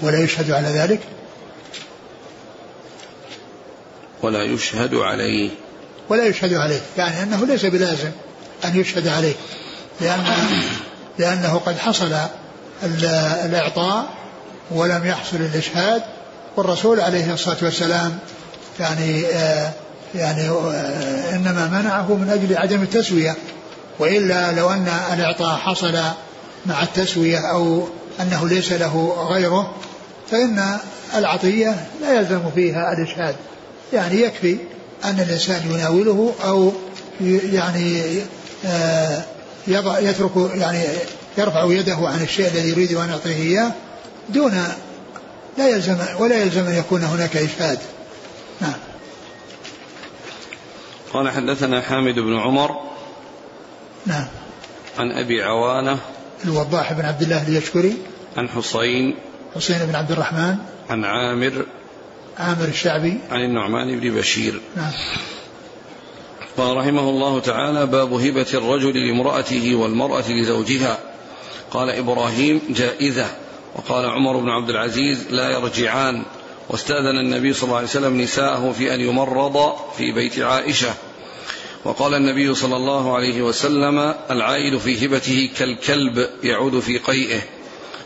ولا 0.00 0.24
يشهد 0.24 0.50
على 0.50 0.68
ذلك. 0.68 1.00
ولا 4.22 4.42
يشهد 4.42 4.94
عليه. 4.94 5.50
ولا 6.08 6.26
يشهد 6.26 6.54
عليه. 6.54 6.80
يعني 6.96 7.22
أنه 7.22 7.46
ليس 7.46 7.64
بلازم 7.66 8.10
أن 8.64 8.80
يشهد 8.80 9.08
عليه. 9.08 9.34
لأن 10.00 10.24
لأنه 11.18 11.60
قد 11.66 11.78
حصل 11.78 12.12
الإعطاء 13.44 14.08
ولم 14.70 15.06
يحصل 15.06 15.36
الإشهاد. 15.36 16.02
والرسول 16.56 17.00
عليه 17.00 17.32
الصلاة 17.32 17.56
والسلام 17.62 18.18
يعني 18.80 19.26
آه 19.26 19.70
يعني 20.14 20.48
آه 20.48 21.34
إنما 21.36 21.80
منعه 21.82 22.14
من 22.14 22.30
أجل 22.30 22.58
عدم 22.58 22.82
التسوية. 22.82 23.36
وإلا 23.98 24.52
لو 24.52 24.70
أن 24.70 24.88
الإعطاء 25.12 25.56
حصل 25.56 25.98
مع 26.66 26.82
التسوية 26.82 27.38
أو 27.38 27.88
أنه 28.20 28.48
ليس 28.48 28.72
له 28.72 29.26
غيره 29.30 29.74
فإن 30.30 30.78
العطية 31.14 31.86
لا 32.00 32.20
يلزم 32.20 32.40
فيها 32.54 32.92
الإشهاد. 32.92 33.34
يعني 33.92 34.20
يكفي 34.20 34.56
أن 35.04 35.20
الإنسان 35.20 35.70
يناوله 35.70 36.34
أو 36.44 36.72
يعني 37.52 38.02
آه 38.66 39.22
يضع 39.66 39.98
يترك 39.98 40.30
يعني 40.54 40.84
يرفع 41.38 41.64
يده 41.64 41.96
عن 41.96 42.22
الشيء 42.22 42.46
الذي 42.46 42.68
يريد 42.70 42.92
أن 42.92 43.08
يعطيه 43.08 43.36
إياه 43.36 43.72
دون 44.28 44.64
لا 45.58 45.68
يلزم 45.68 45.98
ولا 46.18 46.42
يلزم 46.42 46.66
أن 46.66 46.74
يكون 46.74 47.04
هناك 47.04 47.36
إشهاد. 47.36 47.78
نعم. 48.60 48.72
قال 51.12 51.30
حدثنا 51.30 51.80
حامد 51.80 52.14
بن 52.14 52.38
عمر 52.38 52.80
نعم. 54.06 54.26
عن 54.98 55.12
أبي 55.12 55.42
عوانة 55.42 55.98
الوضاح 56.44 56.92
بن 56.92 57.04
عبد 57.04 57.22
الله 57.22 57.48
اليشكري. 57.48 57.96
عن 58.36 58.48
حسين 58.48 59.14
حسين 59.54 59.78
بن 59.78 59.94
عبد 59.94 60.12
الرحمن. 60.12 60.56
عن 60.90 61.04
عامر 61.04 61.66
عامر 62.40 62.68
الشعبي. 62.68 63.18
عن 63.30 63.44
النعمان 63.44 64.00
بن 64.00 64.14
بشير. 64.14 64.60
نعم. 64.76 64.92
قال 66.56 66.76
رحمه 66.76 67.10
الله 67.10 67.40
تعالى 67.40 67.86
باب 67.86 68.12
هبة 68.12 68.46
الرجل 68.54 69.06
لامرأته 69.06 69.74
والمرأة 69.74 70.32
لزوجها. 70.32 70.98
قال 71.70 71.90
إبراهيم 71.90 72.60
جائزة. 72.70 73.26
وقال 73.76 74.06
عمر 74.06 74.36
بن 74.36 74.48
عبد 74.48 74.70
العزيز 74.70 75.26
لا 75.30 75.50
يرجعان. 75.50 76.22
واستأذن 76.68 77.18
النبي 77.18 77.52
صلى 77.52 77.64
الله 77.64 77.76
عليه 77.76 77.86
وسلم 77.86 78.20
نساءه 78.20 78.72
في 78.72 78.94
أن 78.94 79.00
يمرض 79.00 79.72
في 79.98 80.12
بيت 80.12 80.38
عائشة. 80.38 80.94
وقال 81.84 82.14
النبي 82.14 82.54
صلى 82.54 82.76
الله 82.76 83.14
عليه 83.14 83.42
وسلم 83.42 84.14
العائد 84.30 84.78
في 84.78 85.06
هبته 85.06 85.50
كالكلب 85.58 86.28
يعود 86.42 86.80
في 86.80 86.98
قيئه. 86.98 87.40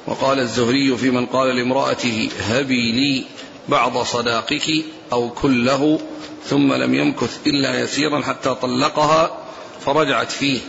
وقال 0.06 0.38
الزهري 0.38 0.96
في 0.96 1.10
من 1.10 1.26
قال 1.26 1.56
لامرأته 1.56 2.28
هبي 2.40 2.92
لي. 2.92 3.24
بعض 3.68 3.98
صداقك 3.98 4.84
أو 5.12 5.30
كله 5.30 6.00
ثم 6.44 6.72
لم 6.72 6.94
يمكث 6.94 7.38
إلا 7.46 7.80
يسيرا 7.80 8.20
حتى 8.20 8.54
طلقها 8.54 9.38
فرجعت 9.80 10.30
فيه. 10.32 10.60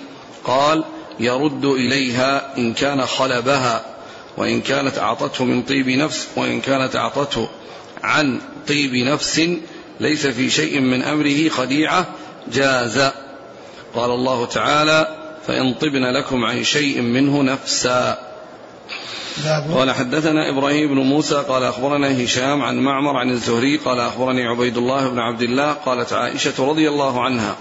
قال 0.43 0.83
يرد 1.19 1.65
إليها 1.65 2.57
إن 2.57 2.73
كان 2.73 3.05
خلبها 3.05 3.85
وإن 4.37 4.61
كانت 4.61 4.97
أعطته 4.97 5.43
من 5.45 5.61
طيب 5.61 5.89
نفس 5.89 6.27
وإن 6.35 6.61
كانت 6.61 6.95
أعطته 6.95 7.47
عن 8.03 8.41
طيب 8.67 8.95
نفس 8.95 9.41
ليس 9.99 10.27
في 10.27 10.49
شيء 10.49 10.79
من 10.79 11.03
أمره 11.03 11.49
خديعة 11.49 12.05
جاز. 12.53 12.97
قال 13.95 14.11
الله 14.11 14.45
تعالى 14.45 15.17
فإن 15.47 15.73
طبن 15.73 16.03
لكم 16.03 16.45
عن 16.45 16.63
شيء 16.63 17.01
منه 17.01 17.43
نفسا. 17.43 18.34
قال 19.73 19.91
حدثنا 19.91 20.49
إبراهيم 20.49 20.87
بن 20.87 21.01
موسى 21.01 21.35
قال 21.35 21.63
أخبرنا 21.63 22.23
هشام 22.23 22.61
عن 22.61 22.79
معمر 22.79 23.17
عن 23.17 23.29
الزهري 23.29 23.77
قال 23.77 23.99
أخبرني 23.99 24.47
عبيد 24.47 24.77
الله 24.77 25.07
بن 25.07 25.19
عبد 25.19 25.41
الله 25.41 25.71
قالت 25.73 26.13
عائشة 26.13 26.69
رضي 26.69 26.89
الله 26.89 27.21
عنها 27.21 27.55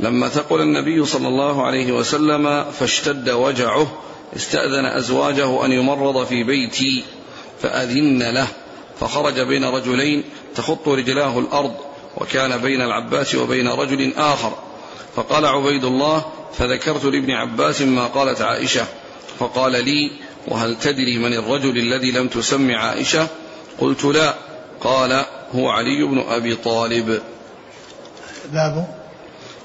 لما 0.00 0.28
ثقل 0.28 0.60
النبي 0.60 1.04
صلى 1.04 1.28
الله 1.28 1.66
عليه 1.66 1.92
وسلم 1.92 2.64
فاشتد 2.64 3.30
وجعه 3.30 3.86
استأذن 4.36 4.86
أزواجه 4.86 5.64
أن 5.64 5.72
يمرض 5.72 6.26
في 6.26 6.44
بيتي 6.44 7.04
فأذن 7.62 8.22
له 8.22 8.48
فخرج 9.00 9.40
بين 9.40 9.64
رجلين 9.64 10.24
تخط 10.54 10.88
رجلاه 10.88 11.38
الأرض 11.38 11.74
وكان 12.16 12.58
بين 12.58 12.82
العباس 12.82 13.34
وبين 13.34 13.68
رجل 13.68 14.12
آخر 14.16 14.52
فقال 15.16 15.46
عبيد 15.46 15.84
الله 15.84 16.24
فذكرت 16.58 17.04
لابن 17.04 17.30
عباس 17.30 17.82
ما 17.82 18.06
قالت 18.06 18.42
عائشة 18.42 18.86
فقال 19.38 19.72
لي 19.72 20.10
وهل 20.48 20.76
تدري 20.78 21.18
من 21.18 21.32
الرجل 21.32 21.78
الذي 21.78 22.10
لم 22.10 22.28
تسم 22.28 22.70
عائشة؟ 22.70 23.26
قلت 23.78 24.04
لا. 24.04 24.34
قال 24.80 25.24
هو 25.54 25.68
علي 25.68 26.06
بن 26.10 26.18
أبي 26.28 26.54
طالب. 26.54 27.20
باب 28.52 28.86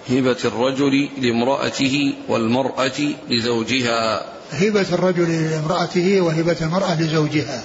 هبة 0.10 0.38
الرجل 0.46 1.10
لامرأته 1.18 2.14
والمرأة 2.28 3.00
لزوجها. 3.30 4.26
هبة 4.52 4.86
الرجل 4.92 5.50
لامرأته 5.52 6.22
وهبة 6.22 6.58
المرأة 6.62 7.02
لزوجها 7.02 7.64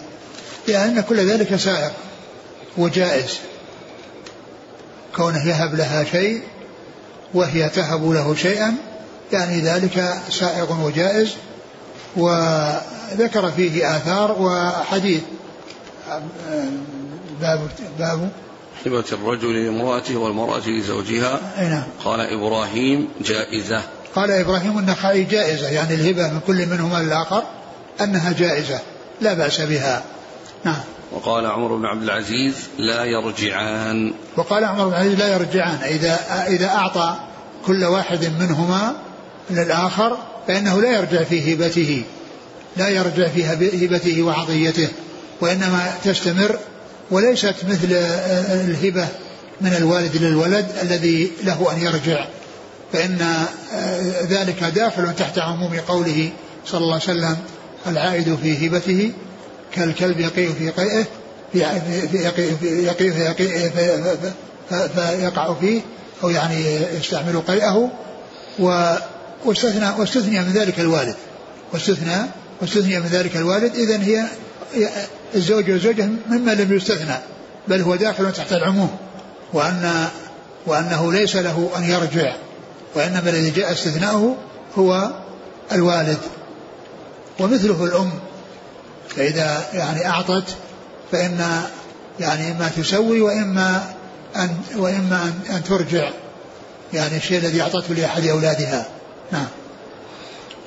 لأن 0.69 1.01
كل 1.01 1.17
ذلك 1.17 1.57
سائق 1.57 1.93
وجائز. 2.77 3.39
كونه 5.17 5.49
يهب 5.49 5.75
لها 5.75 6.05
شيء 6.05 6.43
وهي 7.35 7.69
تهب 7.69 8.11
له 8.11 8.35
شيئا 8.35 8.75
يعني 9.33 9.61
ذلك 9.61 10.15
سائغ 10.31 10.85
وجائز 10.87 11.35
وذكر 13.13 13.51
فيه 13.51 13.97
آثار 13.97 14.37
وحديث. 14.43 15.23
باب 17.41 17.61
باب 17.99 18.31
هبة 18.87 19.05
الرجل 19.13 19.65
لامرأته 19.65 20.17
والمرأة 20.17 20.69
لزوجها. 20.69 21.41
نعم. 21.59 21.83
قال 22.05 22.21
إبراهيم 22.21 23.09
جائزة. 23.21 23.83
قال 24.15 24.31
إبراهيم 24.31 24.79
النخعي 24.79 25.25
جائزة 25.25 25.69
يعني 25.69 25.95
الهبة 25.95 26.29
من 26.29 26.41
كل 26.47 26.67
منهما 26.67 27.03
للآخر 27.03 27.43
أنها 28.01 28.33
جائزة 28.33 28.81
لا 29.21 29.35
بأس 29.35 29.61
بها. 29.61 30.03
نعم. 30.65 30.81
وقال 31.13 31.47
عمر 31.47 31.77
بن 31.77 31.85
عبد 31.85 32.03
العزيز 32.03 32.55
لا 32.79 33.05
يرجعان. 33.05 34.15
وقال 34.37 34.65
عمر 34.65 34.89
بن 34.89 34.95
عبد 34.95 35.05
العزيز 35.05 35.19
لا 35.19 35.35
يرجعان 35.35 35.79
إذا 35.83 36.19
إذا 36.49 36.67
أعطى 36.67 37.17
كل 37.67 37.85
واحد 37.85 38.33
منهما 38.41 38.95
للآخر 39.51 40.17
فإنه 40.49 40.81
لا 40.81 40.93
يرجع 40.93 41.23
في 41.23 41.55
هبته. 41.55 42.05
لا 42.77 42.89
يرجع 42.89 43.29
في 43.29 43.45
هبته 43.85 44.23
وعطيته 44.23 44.89
وإنما 45.41 45.95
تستمر 46.05 46.59
وليست 47.11 47.55
مثل 47.69 47.93
الهبة 48.53 49.09
من 49.61 49.75
الوالد 49.75 50.17
للولد 50.17 50.67
الذي 50.83 51.33
له 51.45 51.73
أن 51.73 51.83
يرجع. 51.83 52.27
فإن 52.93 53.47
ذلك 54.29 54.65
داخل 54.65 55.15
تحت 55.15 55.39
عموم 55.39 55.81
قوله 55.89 56.31
صلى 56.67 56.81
الله 56.81 56.95
عليه 56.95 57.05
وسلم 57.05 57.37
العائد 57.87 58.39
في 58.43 58.67
هبته 58.67 59.13
كالكلب 59.73 60.21
يقيء 60.21 60.53
في 60.53 60.71
قيئه 60.71 61.07
في 61.53 61.67
فيقع 64.95 65.55
فيه 65.55 65.81
أو 66.25 66.31
يعني 66.31 66.65
يستعمل 67.01 67.41
قيئه 67.41 67.91
واستثنى 68.59 69.91
واستثني 69.99 70.41
من 70.41 70.53
ذلك 70.53 70.81
الوالد 70.81 71.17
واستثنى 71.73 72.17
واستثني 72.61 73.01
من 73.01 73.07
ذلك 73.07 73.37
الوالد 73.37 73.75
إذا 73.75 74.03
هي 74.03 74.25
الزوج 75.35 75.71
والزوجة 75.71 76.09
مما 76.29 76.51
لم 76.51 76.77
يستثنى 76.77 77.15
بل 77.69 77.81
هو 77.81 77.97
داخل 77.97 78.33
تحت 78.33 78.53
العموم 78.53 78.97
وأن 79.53 80.09
وأنه 80.67 81.13
ليس 81.13 81.37
له 81.37 81.71
أن 81.77 81.85
يرجع 81.85 82.35
وإنما 82.95 83.31
الذي 83.31 83.51
جاء 83.51 83.73
استثناؤه 83.73 84.37
هو 84.79 85.11
الوالد. 85.73 86.19
ومثله 87.41 87.85
الأم 87.85 88.11
فإذا 89.09 89.65
يعني 89.73 90.07
أعطت 90.07 90.57
فإن 91.13 91.63
يعني 92.21 92.51
إما 92.53 92.71
تسوي 92.77 93.21
وإما 93.21 93.95
أن 94.37 94.57
وإما 94.77 95.23
أن, 95.23 95.55
أن 95.55 95.65
ترجع 95.65 96.11
يعني 96.93 97.17
الشيء 97.17 97.39
الذي 97.39 97.63
أعطته 97.63 97.95
لأحد 97.95 98.27
أولادها. 98.27 98.87
نعم. 99.33 99.47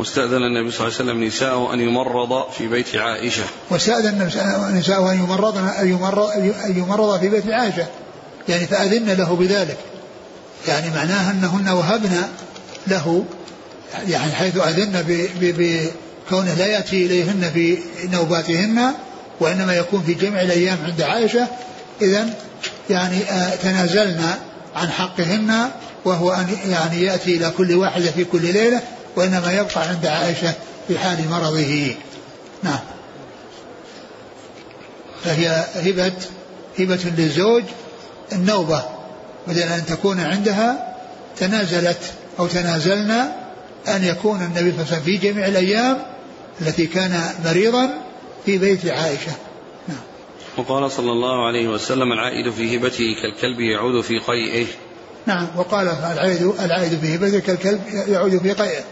واستأذن 0.02 0.43
النبي 0.43 0.72
صلى 0.72 0.88
الله 0.88 0.97
عليه 0.99 1.12
وسلم 1.12 1.24
نساءه 1.24 1.74
أن 1.74 1.82
يمرض 1.82 2.52
في 2.52 2.68
بيت 2.68 2.95
عائشة. 2.95 3.43
واستأذن 3.70 4.28
نساءه 4.78 5.12
أن 5.12 5.20
يمرض 5.20 5.58
أن 5.58 5.88
يمرض, 5.89 6.30
أن 6.66 6.78
يمرض 6.78 7.20
في 7.20 7.30
بيت 7.30 7.47
عائشة. 7.47 7.86
يعني 8.49 8.68
فأذن 8.68 9.10
له 9.14 9.36
بذلك. 9.36 9.78
يعني 10.68 10.89
معناها 10.89 11.32
أنهن 11.32 11.70
وهبن 11.70 12.12
له 12.88 13.26
يعني 14.08 14.32
حيث 14.32 14.58
أذن 14.58 15.04
بكونه 15.41 16.54
لا 16.54 16.66
يأتي 16.66 17.06
إليهن 17.06 17.52
في 17.54 17.78
نوباتهن 18.12 18.93
وإنما 19.39 19.76
يكون 19.76 20.04
في 20.04 20.14
جميع 20.14 20.41
الأيام 20.41 20.78
عند 20.86 21.02
عائشة. 21.02 21.47
إذا 22.02 22.30
يعني 22.89 23.24
آه، 23.24 23.56
تنازلنا 23.56 24.39
عن 24.76 24.89
حقهن 24.89 25.70
وهو 26.06 26.32
أن 26.32 26.47
يعني 26.70 27.04
يأتي 27.04 27.38
إلى 27.38 27.52
كل 27.58 27.76
واحدة 27.76 28.12
في 28.12 28.24
كل 28.24 28.54
ليلة. 28.54 28.82
وإنما 29.16 29.53
يبقى 29.53 29.88
عند 29.88 30.05
عائشة 30.05 30.53
في 30.88 30.99
حال 30.99 31.30
مرضه. 31.30 31.95
نعم. 32.64 32.80
فهي 35.24 35.66
هبة 35.76 36.14
هبة 36.80 36.99
للزوج. 37.18 37.64
النوبة 38.32 38.84
بدل 39.47 39.62
أن 39.62 39.86
تكون 39.86 40.20
عندها 40.20 40.95
تنازلت 41.38 42.14
أو 42.39 42.47
تنازلنا 42.47 43.36
أن 43.88 44.03
يكون 44.03 44.41
النبي 44.41 44.59
صلى 44.59 44.70
الله 44.70 44.86
عليه 44.86 44.91
وسلم 44.91 45.03
في 45.03 45.18
جميع 45.18 45.47
الأيام 45.47 45.97
التي 46.62 46.88
كان 46.88 47.22
مريضا 47.45 47.89
في 48.45 48.57
بيت 48.57 48.86
عائشة. 48.86 49.32
نعم. 49.88 49.97
وقال 50.57 50.91
صلى 50.91 51.12
الله 51.12 51.47
عليه 51.47 51.68
وسلم 51.68 52.14
العائد 52.14 52.51
في 52.51 52.78
هبته 52.78 53.16
كالكلب 53.22 53.59
يعود 53.59 54.01
في 54.01 54.20
قيئه. 54.20 54.66
نعم. 55.26 55.47
وقال 55.57 55.88
العائد 55.88 56.53
العائد 56.59 56.99
في 56.99 57.16
هبته 57.16 57.39
كالكلب 57.39 57.82
يعود 58.07 58.38
في 58.38 58.51
قيئه. 58.51 58.84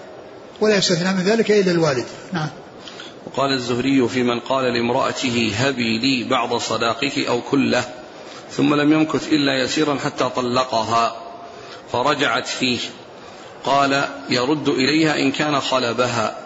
ولا 0.61 0.77
يستثنى 0.77 1.13
من 1.13 1.23
ذلك 1.23 1.51
إلا 1.51 1.71
الوالد. 1.71 2.05
نعم. 2.33 2.49
وقال 3.27 3.53
الزهري 3.53 4.07
في 4.07 4.23
من 4.23 4.39
قال 4.39 4.73
لامرأته 4.73 5.51
هبي 5.55 5.97
لي 5.99 6.29
بعض 6.29 6.57
صداقك 6.57 7.17
أو 7.17 7.41
كله 7.41 7.83
ثم 8.51 8.73
لم 8.73 8.93
يمكث 8.93 9.27
إلا 9.27 9.63
يسيرا 9.63 9.97
حتى 10.05 10.29
طلقها 10.35 11.15
فرجعت 11.91 12.47
فيه. 12.47 12.79
قال 13.63 14.09
يرد 14.29 14.69
إليها 14.69 15.19
إن 15.19 15.31
كان 15.31 15.59
خلبها 15.59 16.37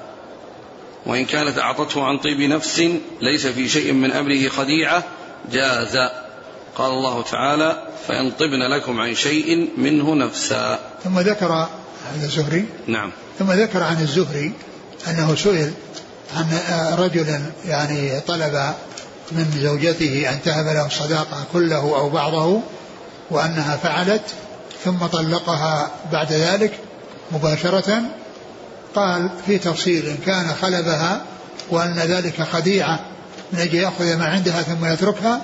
وإن 1.05 1.25
كانت 1.25 1.59
أعطته 1.59 2.03
عن 2.03 2.17
طيب 2.17 2.41
نفس 2.41 2.83
ليس 3.21 3.47
في 3.47 3.69
شيء 3.69 3.93
من 3.93 4.11
أمره 4.11 4.49
خديعة 4.49 5.03
جاز. 5.51 5.97
قال 6.75 6.91
الله 6.91 7.21
تعالى 7.21 7.87
فإن 8.07 8.31
طبن 8.31 8.59
لكم 8.59 8.99
عن 8.99 9.15
شيء 9.15 9.69
منه 9.77 10.15
نفسا. 10.15 10.79
ثم 11.03 11.19
ذكر 11.19 11.67
هذا 12.11 12.25
الزهري 12.25 12.65
نعم. 12.87 13.11
ثم 13.39 13.51
ذكر 13.51 13.83
عن 13.83 14.01
الزهري 14.01 14.51
أنه 15.09 15.35
سئل 15.35 15.73
عن 16.35 16.59
رجل 16.97 17.41
يعني 17.65 18.19
طلب 18.19 18.73
من 19.31 19.59
زوجته 19.61 20.29
أن 20.29 20.41
تهب 20.41 20.65
له 20.65 20.85
الصداقة 20.85 21.43
كله 21.53 21.77
أو 21.77 22.09
بعضه 22.09 22.61
وأنها 23.31 23.77
فعلت 23.77 24.21
ثم 24.85 25.05
طلقها 25.05 25.91
بعد 26.11 26.33
ذلك 26.33 26.71
مباشرة. 27.31 28.01
قال 28.95 29.29
في 29.45 29.57
تفصيل 29.57 30.07
إن 30.07 30.17
كان 30.25 30.55
خلبها 30.61 31.21
وأن 31.69 31.99
ذلك 31.99 32.43
خديعة 32.43 32.99
من 33.53 33.59
أجل 33.59 33.75
يأخذ 33.75 34.17
ما 34.17 34.25
عندها 34.25 34.61
ثم 34.61 34.85
يتركها 34.85 35.41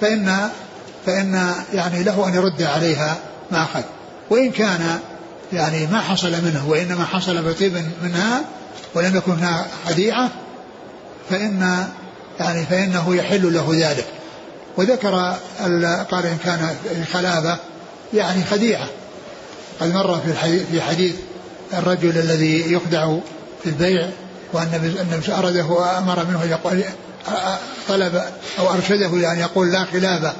فإن 0.00 0.48
فإن 1.06 1.54
يعني 1.72 2.02
له 2.02 2.28
أن 2.28 2.34
يرد 2.34 2.62
عليها 2.62 3.16
ما 3.50 3.62
أخذ. 3.62 3.82
وإن 4.30 4.50
كان 4.50 4.98
يعني 5.52 5.86
ما 5.86 6.00
حصل 6.00 6.30
منه 6.30 6.68
وإنما 6.68 7.04
حصل 7.04 7.42
بطيب 7.42 7.84
منها 8.02 8.44
ولم 8.94 9.16
يكن 9.16 9.32
هناك 9.32 9.66
خديعة 9.86 10.30
فإن 11.30 11.86
يعني 12.40 12.66
فإنه 12.66 13.16
يحل 13.16 13.54
له 13.54 13.68
ذلك. 13.72 14.06
وذكر 14.76 15.36
قال 16.10 16.26
إن 16.26 16.38
كان 16.44 16.76
خلابة 17.12 17.56
يعني 18.14 18.44
خديعة. 18.44 18.86
قد 19.80 19.94
مر 19.94 20.20
في 20.20 20.30
الحديث 20.30 20.62
في 20.70 20.80
حديث 20.80 21.14
الرجل 21.72 22.18
الذي 22.18 22.72
يخدع 22.72 23.16
في 23.62 23.70
البيع 23.70 24.08
وأن 24.52 24.96
النبي 25.00 25.32
أرده 25.32 25.64
وأمر 25.64 26.24
منه 26.24 26.44
يقول 26.44 26.84
طلب 27.88 28.22
أو 28.58 28.70
أرشده 28.70 29.06
إلى 29.06 29.32
أن 29.32 29.38
يقول 29.38 29.72
لا 29.72 29.84
خلابة 29.84 30.32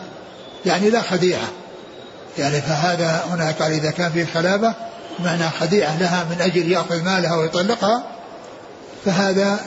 يعني 0.66 0.90
لا 0.90 1.02
خديعة. 1.02 1.48
يعني 2.38 2.60
فهذا 2.60 3.24
هنا 3.30 3.54
قال 3.60 3.72
إذا 3.72 3.90
كان 3.90 4.12
في 4.12 4.26
خلابة 4.26 4.74
معنى 5.24 5.50
خديعة 5.50 5.98
لها 5.98 6.24
من 6.30 6.40
أجل 6.40 6.72
يأخذ 6.72 7.02
مالها 7.02 7.36
ويطلقها 7.36 8.06
فهذا 9.04 9.60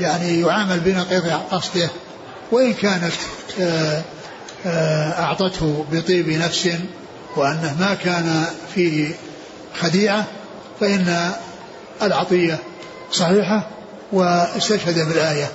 يعني 0.00 0.40
يعامل 0.40 0.80
بنقيض 0.80 1.40
قصده. 1.50 1.90
وإن 2.52 2.74
كانت 2.74 3.12
آه، 3.60 4.02
آه، 4.66 5.22
أعطته 5.22 5.84
بطيب 5.92 6.28
نفس 6.28 6.68
وأنه 7.36 7.76
ما 7.80 7.94
كان 7.94 8.44
فيه 8.74 9.14
خديعة 9.80 10.24
فإن 10.80 11.32
العطية 12.02 12.58
صحيحة 13.12 13.66
واستشهد 14.12 15.08
بالآية. 15.08 15.50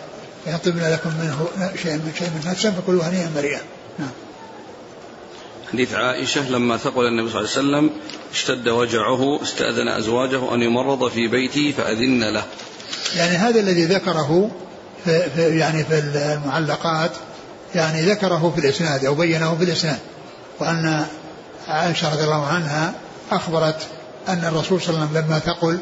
يطبن 0.48 0.92
لكم 0.92 1.10
منه 1.10 1.48
شيء 1.84 1.94
من 1.94 2.14
شيء 2.20 2.28
من 2.28 2.52
نفسا 2.52 2.72
فكلوا 2.72 3.04
هنيئا 3.04 3.32
مريئا 3.36 3.62
نعم. 4.00 4.10
حديث 5.74 5.94
عائشة 5.94 6.50
لما 6.50 6.78
ثقل 6.78 7.06
النبي 7.08 7.30
صلى 7.30 7.40
الله 7.40 7.52
عليه 7.52 7.60
وسلم 7.60 7.90
اشتد 8.34 8.70
وجعه 8.70 9.42
استأذن 9.44 9.88
أزواجه 9.88 10.54
أن 10.54 10.62
يمرض 10.62 11.10
في 11.12 11.28
بيته 11.28 11.74
فأذن 11.78 12.24
له. 12.24 12.44
يعني 13.16 13.36
هذا 13.38 13.60
الذي 13.60 13.86
ذكره 13.86 14.52
في 15.06 15.22
يعني 15.38 15.84
في 15.84 16.00
المعلقات 16.00 17.12
يعني 17.76 18.02
ذكره 18.02 18.54
في 18.56 18.66
الإسناد 18.66 19.06
أو 19.06 19.16
بينه 19.16 19.56
في 19.56 19.64
الإسناد 19.64 20.00
وأن 20.60 21.06
عائشة 21.68 22.14
رضي 22.14 22.24
الله 22.24 22.46
عنها 22.46 22.94
أخبرت 23.32 23.88
أن 24.28 24.46
الرسول 24.46 24.82
صلى 24.82 24.90
الله 24.90 25.08
عليه 25.08 25.12
وسلم 25.12 25.26
لما 25.26 25.40
ثقل 25.40 25.80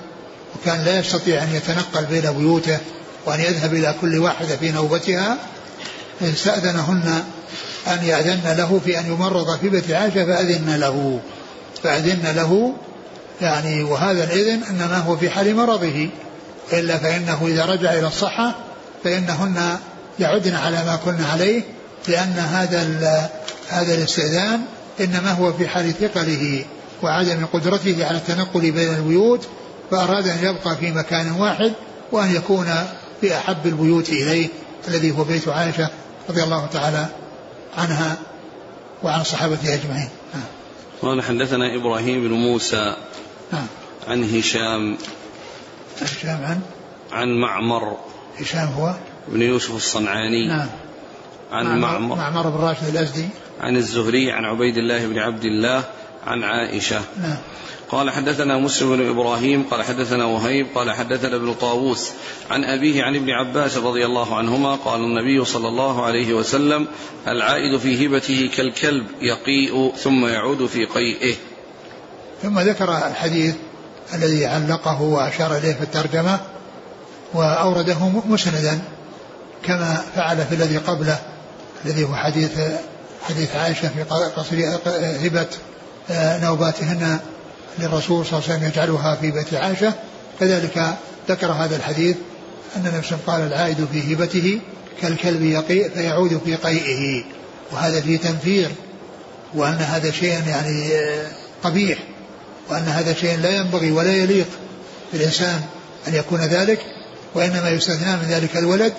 وكان 0.55 0.85
لا 0.85 0.99
يستطيع 0.99 1.43
أن 1.43 1.55
يتنقل 1.55 2.05
بين 2.05 2.31
بيوته 2.31 2.77
وأن 3.25 3.39
يذهب 3.39 3.73
إلى 3.73 3.95
كل 4.01 4.17
واحدة 4.17 4.57
في 4.57 4.71
نوبتها 4.71 5.37
استأذنهن 6.21 7.23
أن 7.87 8.05
يأذن 8.05 8.57
له 8.57 8.81
في 8.85 8.99
أن 8.99 9.05
يمرض 9.05 9.57
في 9.59 9.69
بيت 9.69 9.91
عائشة 9.91 10.25
فأذن 10.25 10.75
له. 10.75 11.19
فأذن 11.83 12.35
له 12.35 12.73
يعني 13.41 13.83
وهذا 13.83 14.23
الإذن 14.23 14.63
إنما 14.63 14.97
هو 14.97 15.17
في 15.17 15.29
حال 15.29 15.55
مرضه. 15.55 16.09
إلا 16.73 16.97
فإنه 16.97 17.47
إذا 17.47 17.65
رجع 17.65 17.93
إلى 17.93 18.07
الصحة 18.07 18.55
فإنهن 19.03 19.77
يعدن 20.19 20.55
على 20.55 20.77
ما 20.85 20.99
كن 21.05 21.23
عليه 21.23 21.61
لأن 22.07 22.33
هذا 22.33 23.29
هذا 23.69 23.93
الاستئذان 23.95 24.61
إنما 25.01 25.31
هو 25.31 25.53
في 25.53 25.67
حال 25.67 25.93
ثقله 25.93 26.65
وعدم 27.03 27.45
قدرته 27.45 28.05
على 28.05 28.17
التنقل 28.17 28.71
بين 28.71 28.93
البيوت 28.95 29.47
فأراد 29.91 30.27
أن 30.27 30.37
يبقى 30.43 30.77
في 30.77 30.91
مكان 30.91 31.31
واحد 31.31 31.73
وأن 32.11 32.35
يكون 32.35 32.67
في 33.21 33.37
أحب 33.37 33.65
البيوت 33.65 34.09
إليه 34.09 34.47
الذي 34.87 35.11
هو 35.11 35.23
بيت 35.23 35.47
عائشة 35.47 35.89
رضي 36.29 36.43
الله 36.43 36.65
تعالى 36.73 37.05
عنها 37.77 38.17
وعن 39.03 39.23
صحابته 39.23 39.73
أجمعين. 39.73 40.09
نعم. 40.33 40.43
قال 41.01 41.23
حدثنا 41.23 41.75
إبراهيم 41.75 42.27
بن 42.27 42.33
موسى 42.33 42.95
نعم. 43.53 43.67
عن 44.07 44.23
هشام. 44.23 44.97
هشام 46.01 46.43
عن؟ 46.43 46.61
عن 47.11 47.39
معمر. 47.41 47.97
هشام 48.39 48.67
هو؟ 48.67 48.95
بن 49.27 49.41
يوسف 49.41 49.75
الصنعاني. 49.75 50.47
نعم 50.47 50.67
عن 51.51 51.79
معمر 51.79 52.15
معمر. 52.15 52.49
بن 52.49 52.57
راشد 52.57 52.87
الأزدي. 52.87 53.29
عن 53.61 53.77
الزهري 53.77 54.31
عن 54.31 54.45
عبيد 54.45 54.77
الله 54.77 55.07
بن 55.07 55.19
عبد 55.19 55.45
الله 55.45 55.83
عن 56.27 56.43
عائشة. 56.43 57.01
نعم 57.21 57.37
قال 57.93 58.09
حدثنا 58.09 58.57
مسلم 58.57 58.97
بن 58.97 59.09
إبراهيم 59.09 59.63
قال 59.71 59.83
حدثنا 59.83 60.25
وهيب 60.25 60.67
قال 60.75 60.91
حدثنا 60.91 61.35
ابن 61.35 61.53
طاووس 61.53 62.11
عن 62.51 62.63
أبيه 62.63 63.03
عن 63.03 63.15
ابن 63.15 63.29
عباس 63.29 63.77
رضي 63.77 64.05
الله 64.05 64.37
عنهما 64.37 64.75
قال 64.75 65.01
النبي 65.01 65.45
صلى 65.45 65.67
الله 65.67 66.05
عليه 66.05 66.33
وسلم 66.33 66.87
العائد 67.27 67.79
في 67.79 68.07
هبته 68.07 68.49
كالكلب 68.57 69.05
يقيء 69.21 69.93
ثم 69.97 70.25
يعود 70.25 70.65
في 70.65 70.85
قيئه. 70.85 71.35
ثم 72.43 72.59
ذكر 72.59 72.97
الحديث 72.97 73.55
الذي 74.13 74.45
علقه 74.45 75.01
وأشار 75.01 75.57
إليه 75.57 75.73
في 75.73 75.81
الترجمة 75.81 76.39
وأورده 77.33 78.09
مسندا 78.25 78.81
كما 79.63 80.03
فعل 80.15 80.37
في 80.45 80.55
الذي 80.55 80.77
قبله 80.77 81.19
الذي 81.85 82.03
هو 82.03 82.15
حديث 82.15 82.59
حديث 83.29 83.55
عائشة 83.55 83.87
في 83.87 84.03
قصر 84.35 84.55
هبة 85.25 85.47
نوباتهن 86.43 87.19
للرسول 87.79 88.25
صلى 88.25 88.39
الله 88.39 88.49
عليه 88.49 88.57
وسلم 88.57 88.69
يجعلها 88.69 89.15
في 89.15 89.31
بيت 89.31 89.53
عائشة. 89.53 89.93
كذلك 90.39 90.95
ذكر 91.29 91.51
هذا 91.51 91.75
الحديث 91.75 92.15
أن 92.75 92.87
النبي 92.87 93.07
قال 93.27 93.41
العائد 93.41 93.87
في 93.91 94.13
هبته 94.13 94.59
كالكلب 95.01 95.41
يقيء 95.41 95.89
فيعود 95.89 96.41
في 96.45 96.55
قيئه. 96.55 97.23
وهذا 97.71 98.01
فيه 98.01 98.17
تنفير 98.17 98.69
وأن 99.53 99.77
هذا 99.77 100.11
شيء 100.11 100.47
يعني 100.47 100.91
قبيح 101.63 101.99
وأن 102.69 102.83
هذا 102.83 103.13
شيء 103.13 103.37
لا 103.37 103.57
ينبغي 103.57 103.91
ولا 103.91 104.15
يليق 104.15 104.47
بالإنسان 105.13 105.61
أن 106.07 106.15
يكون 106.15 106.39
ذلك. 106.39 106.79
وإنما 107.35 107.69
يستثنى 107.69 108.15
من 108.15 108.25
ذلك 108.29 108.57
الولد 108.57 108.93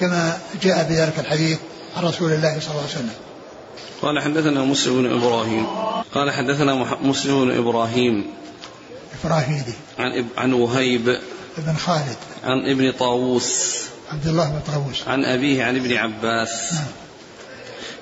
كما 0.00 0.38
جاء 0.62 0.86
بذلك 0.90 1.18
الحديث 1.18 1.58
عن 1.96 2.04
رسول 2.04 2.32
الله 2.32 2.60
صلى 2.60 2.70
الله 2.70 2.82
عليه 2.82 2.90
وسلم. 2.90 3.14
قال 4.02 4.22
حدثنا 4.22 4.64
مسلم 4.64 5.02
بن 5.02 5.12
إبراهيم. 5.22 5.66
قال 6.16 6.30
حدثنا 6.30 6.96
مسلم 7.02 7.44
بن 7.44 7.58
إبراهيم. 7.58 8.26
إبراهيمي 9.24 9.74
عن 9.98 10.26
عن 10.36 10.52
وهيب. 10.52 11.18
بن 11.58 11.74
خالد. 11.74 12.16
عن 12.44 12.70
ابن 12.70 12.92
طاووس. 12.92 13.82
عبد 14.12 14.26
الله 14.26 14.48
بن 14.48 14.60
طاووس. 14.72 15.08
عن 15.08 15.24
أبيه 15.24 15.64
عن 15.64 15.76
ابن 15.76 15.92
عباس. 15.92 16.72
نعم. 16.72 16.84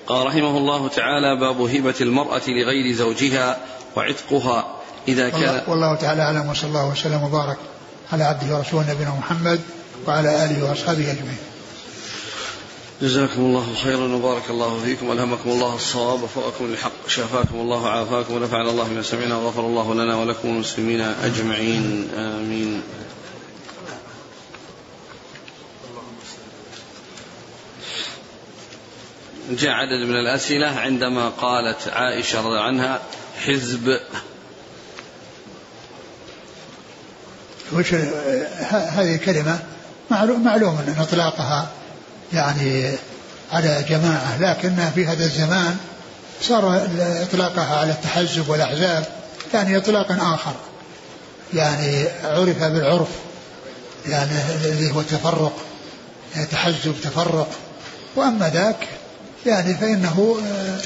قال 0.07 0.27
رحمه 0.27 0.59
الله 0.59 0.89
تعالى 0.89 1.41
باب 1.41 1.61
هبة 1.61 1.95
المرأة 2.01 2.43
لغير 2.49 2.95
زوجها 2.95 3.59
وعتقها. 3.97 4.81
إذا 5.09 5.29
كان 5.29 5.41
والله, 5.41 5.71
والله 5.71 5.95
تعالى 5.95 6.23
أعلم 6.23 6.49
وصلى 6.49 6.69
الله 6.69 6.89
وسلم 6.89 7.23
وبارك 7.23 7.57
على 8.13 8.25
عبده 8.25 8.57
ورسوله 8.57 8.93
نبينا 8.93 9.11
محمد 9.11 9.61
وعلى 10.07 10.45
آله 10.45 10.65
وأصحابه 10.65 11.13
أجمعين. 11.13 11.54
جزاكم 13.05 13.41
الله 13.41 13.75
خيرا 13.75 14.15
وبارك 14.15 14.51
الله 14.51 14.81
فيكم. 14.85 15.13
ألهمكم 15.13 15.51
الله 15.51 15.75
الصواب 15.75 16.23
وفقكم 16.23 16.67
للحق. 16.67 17.09
شافاكم 17.09 17.55
الله 17.55 17.89
عافاكم 17.89 18.35
ونفعنا 18.35 18.71
الله 18.71 18.85
بما 18.85 19.03
سمعنا 19.03 19.37
وغفر 19.37 19.61
الله 19.61 19.95
لنا 19.95 20.17
ولكم 20.17 20.49
المسلمين 20.49 21.01
أجمعين. 21.01 22.09
آمين. 22.17 22.83
جاء 29.51 29.71
عدد 29.71 30.09
من 30.09 30.17
الأسئلة 30.17 30.67
عندما 30.67 31.29
قالت 31.29 31.89
عائشة 31.89 32.47
رضي 32.47 32.59
عنها 32.59 33.01
حزب. 33.47 34.01
وش 37.73 37.95
هذه 37.95 39.17
كلمة 39.17 39.59
معلوم, 40.11 40.45
معلوم 40.45 40.79
أن 40.79 40.97
إطلاقها 40.99 41.69
يعني 42.35 42.93
على 43.53 43.85
جماعة 43.89 44.39
لكن 44.41 44.77
في 44.95 45.07
هذا 45.07 45.25
الزمان 45.25 45.77
صار 46.43 46.89
إطلاقها 47.23 47.77
على 47.77 47.91
التحزب 47.91 48.49
والأحزاب 48.49 49.05
يعني 49.55 49.77
إطلاق 49.77 50.13
آخر. 50.13 50.53
يعني 51.55 52.05
عرف 52.25 52.65
بالعرف 52.65 53.09
يعني 54.09 54.33
الذي 54.65 54.91
هو 54.91 55.01
التفرق 55.01 55.53
يعني 56.35 56.47
تحزب 56.47 56.95
تفرق. 57.03 57.49
وأما 58.17 58.51
ذاك 58.51 58.89
يعني 59.47 59.75
فإنه 59.75 60.37
آه، 60.47 60.79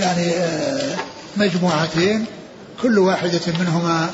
يعني 0.00 0.30
آه، 0.34 0.96
مجموعتين 1.36 2.26
كل 2.82 2.98
واحدة 2.98 3.40
منهما 3.60 4.10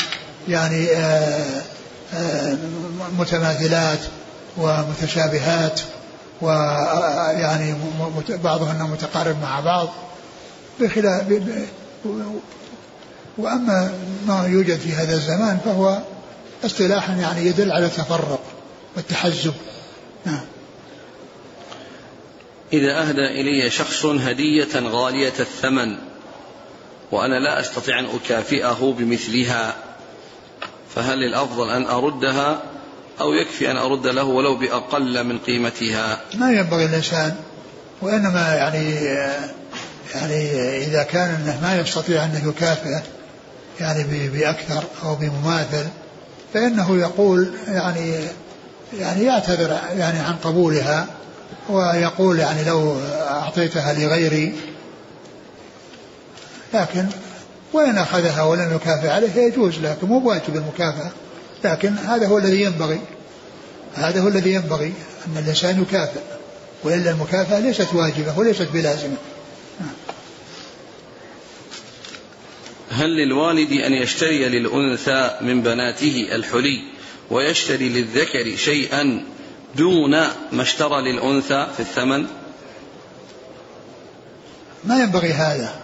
يعني 0.49 0.89
آه، 0.91 2.57
متماثلات 3.19 3.99
ومتشابهات. 4.57 5.81
ويعني 6.43 7.75
بعضهن 8.29 8.91
متقارب 8.91 9.37
مع 9.43 9.61
بعض 9.61 9.89
بخلاف 10.81 11.43
وأما 13.39 13.93
ما 14.27 14.47
يوجد 14.47 14.79
في 14.79 14.93
هذا 14.93 15.15
الزمان 15.15 15.59
فهو 15.65 15.99
اصطلاحا 16.65 17.15
يعني 17.15 17.47
يدل 17.47 17.73
على 17.73 17.87
التفرق 17.87 18.41
والتحزب. 18.97 19.55
نعم. 20.27 20.41
إذا 22.73 23.03
أهدى 23.03 23.41
إلي 23.41 23.71
شخص 23.71 24.07
هدية 24.07 24.81
غالية 24.81 25.33
الثمن 25.41 25.97
وأنا 27.13 27.35
لا 27.35 27.61
أستطيع 27.61 27.99
أن 27.99 28.07
أكافئه 28.07 28.95
بمثلها 28.99 29.75
فهل 30.95 31.25
الأفضل 31.25 31.71
أن 31.71 31.87
أردها 31.87 32.63
أو 33.21 33.33
يكفي 33.33 33.71
أن 33.71 33.77
أرد 33.77 34.07
له 34.07 34.25
ولو 34.25 34.57
بأقل 34.57 35.25
من 35.25 35.39
قيمتها. 35.39 36.21
ما 36.35 36.53
ينبغي 36.53 36.85
الإنسان 36.85 37.35
وإنما 38.03 38.55
يعني 38.55 38.95
يعني 40.15 40.51
إذا 40.85 41.03
كان 41.03 41.31
أنه 41.31 41.59
ما 41.63 41.81
يستطيع 41.81 42.25
أن 42.25 42.43
يكافئه 42.49 43.03
يعني 43.81 44.29
بأكثر 44.29 44.85
أو 45.05 45.15
بمماثل 45.15 45.87
فإنه 46.55 46.97
يقول 46.97 47.51
يعني 47.69 48.15
يعني 48.99 49.25
يعتذر 49.25 49.79
يعني 49.99 50.19
عن 50.19 50.37
قبولها 50.37 51.07
ويقول 51.69 52.39
يعني 52.39 52.65
لو 52.65 52.97
أعطيتها 53.31 53.93
لغيري 53.93 54.55
لكن 56.75 57.07
وإن 57.73 57.99
أخذها 57.99 58.43
ولم 58.43 58.75
يكافئ 58.75 59.09
عليه 59.09 59.35
يجوز 59.37 59.79
لكن 59.79 60.07
مو 60.07 60.19
بواجب 60.19 60.57
المكافأة. 60.57 61.11
لكن 61.65 61.97
هذا 61.97 62.27
هو 62.27 62.39
الذي 62.39 62.63
ينبغي 62.63 63.01
هذا 63.95 64.21
هو 64.21 64.29
الذي 64.29 64.53
ينبغي 64.53 64.93
أن 65.27 65.43
الإنسان 65.43 65.83
يكافئ 65.83 66.21
وإلا 66.85 67.11
المكافأة 67.11 67.59
ليست 67.59 67.95
واجبة 67.95 68.39
وليست 68.39 68.69
بلازمة. 68.73 69.17
هل 72.91 73.17
للوالد 73.17 73.73
أن 73.73 73.93
يشتري 73.93 74.49
للأنثى 74.49 75.37
من 75.41 75.63
بناته 75.63 76.29
الحلي 76.33 76.83
ويشتري 77.31 77.89
للذكر 77.89 78.57
شيئا 78.57 79.25
دون 79.77 80.11
ما 80.53 80.63
اشترى 80.63 81.13
للأنثى 81.13 81.67
في 81.77 81.81
الثمن؟ 81.81 82.27
ما 84.85 85.03
ينبغي 85.03 85.33
هذا 85.33 85.75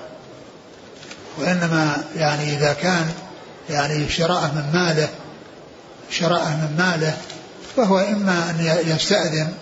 وإنما 1.38 2.04
يعني 2.16 2.56
إذا 2.56 2.72
كان 2.72 3.10
يعني 3.70 4.08
شراءه 4.08 4.54
من 4.54 4.72
ماله 4.72 5.08
شراءه 6.10 6.56
من 6.56 6.76
ماله 6.78 7.16
فهو 7.76 7.98
إما 7.98 8.50
أن 8.50 8.82
يستأذن 8.86 9.52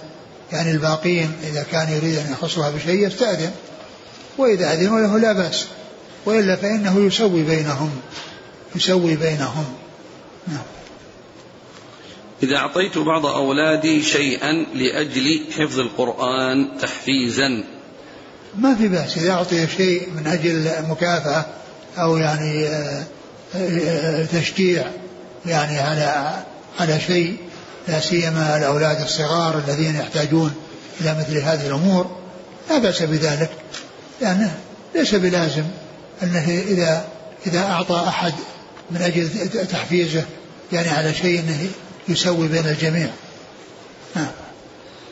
يعني 0.53 0.71
الباقين 0.71 1.33
إذا 1.43 1.67
كان 1.73 1.89
يريد 1.89 2.19
أن 2.19 2.33
يخصها 2.33 2.71
بشيء 2.71 3.07
يستأذن 3.07 3.51
وإذا 4.39 4.73
أذنوا 4.73 5.01
له 5.01 5.19
لا 5.19 5.33
بأس 5.33 5.67
وإلا 6.27 6.57
فإنه 6.57 7.07
يسوي 7.07 7.43
بينهم 7.43 7.91
يسوي 8.77 9.17
بينهم. 9.17 9.65
نعم. 10.49 10.63
إذا 12.43 12.57
أعطيت 12.57 12.99
بعض 12.99 13.27
أولادي 13.27 14.03
شيئا 14.03 14.53
لأجل 14.75 15.45
حفظ 15.59 15.81
القرآن 15.81 16.79
تحفيزا. 16.81 17.65
ما 18.59 18.75
في 18.75 18.89
بأس 18.89 19.19
إذا 19.19 19.33
أعطي 19.33 19.67
شيء 19.77 20.09
من 20.11 20.27
أجل 20.27 20.71
مكافأة 20.89 21.47
أو 21.99 22.17
يعني 22.17 22.67
آه، 22.67 23.05
آه، 23.55 24.25
تشجيع 24.25 24.87
يعني 25.47 25.79
على 25.79 26.35
على 26.81 27.01
شيء 27.01 27.37
لا 27.89 28.01
سيما 28.01 28.57
الأولاد 28.57 29.01
الصغار 29.01 29.63
الذين 29.69 29.97
يحتاجون 29.97 30.55
إلى 31.01 31.15
مثل 31.15 31.39
هذه 31.39 31.67
الأمور. 31.67 32.17
لا 32.71 32.79
بأس 32.79 33.03
بذلك 33.03 33.51
لأنه 34.21 34.55
ليس 34.95 35.15
بلازم 35.15 35.65
أنه 36.23 36.63
إذا 36.69 37.05
إذا 37.47 37.61
أعطى 37.61 38.05
أحد 38.09 38.33
من 38.91 39.03
أجل 39.03 39.29
تحفيزه 39.67 40.25
يعني 40.73 40.89
على 40.89 41.15
شيء 41.15 41.41
أنه 41.41 41.69
يسوي 42.09 42.49
بين 42.49 42.67
الجميع. 42.67 43.09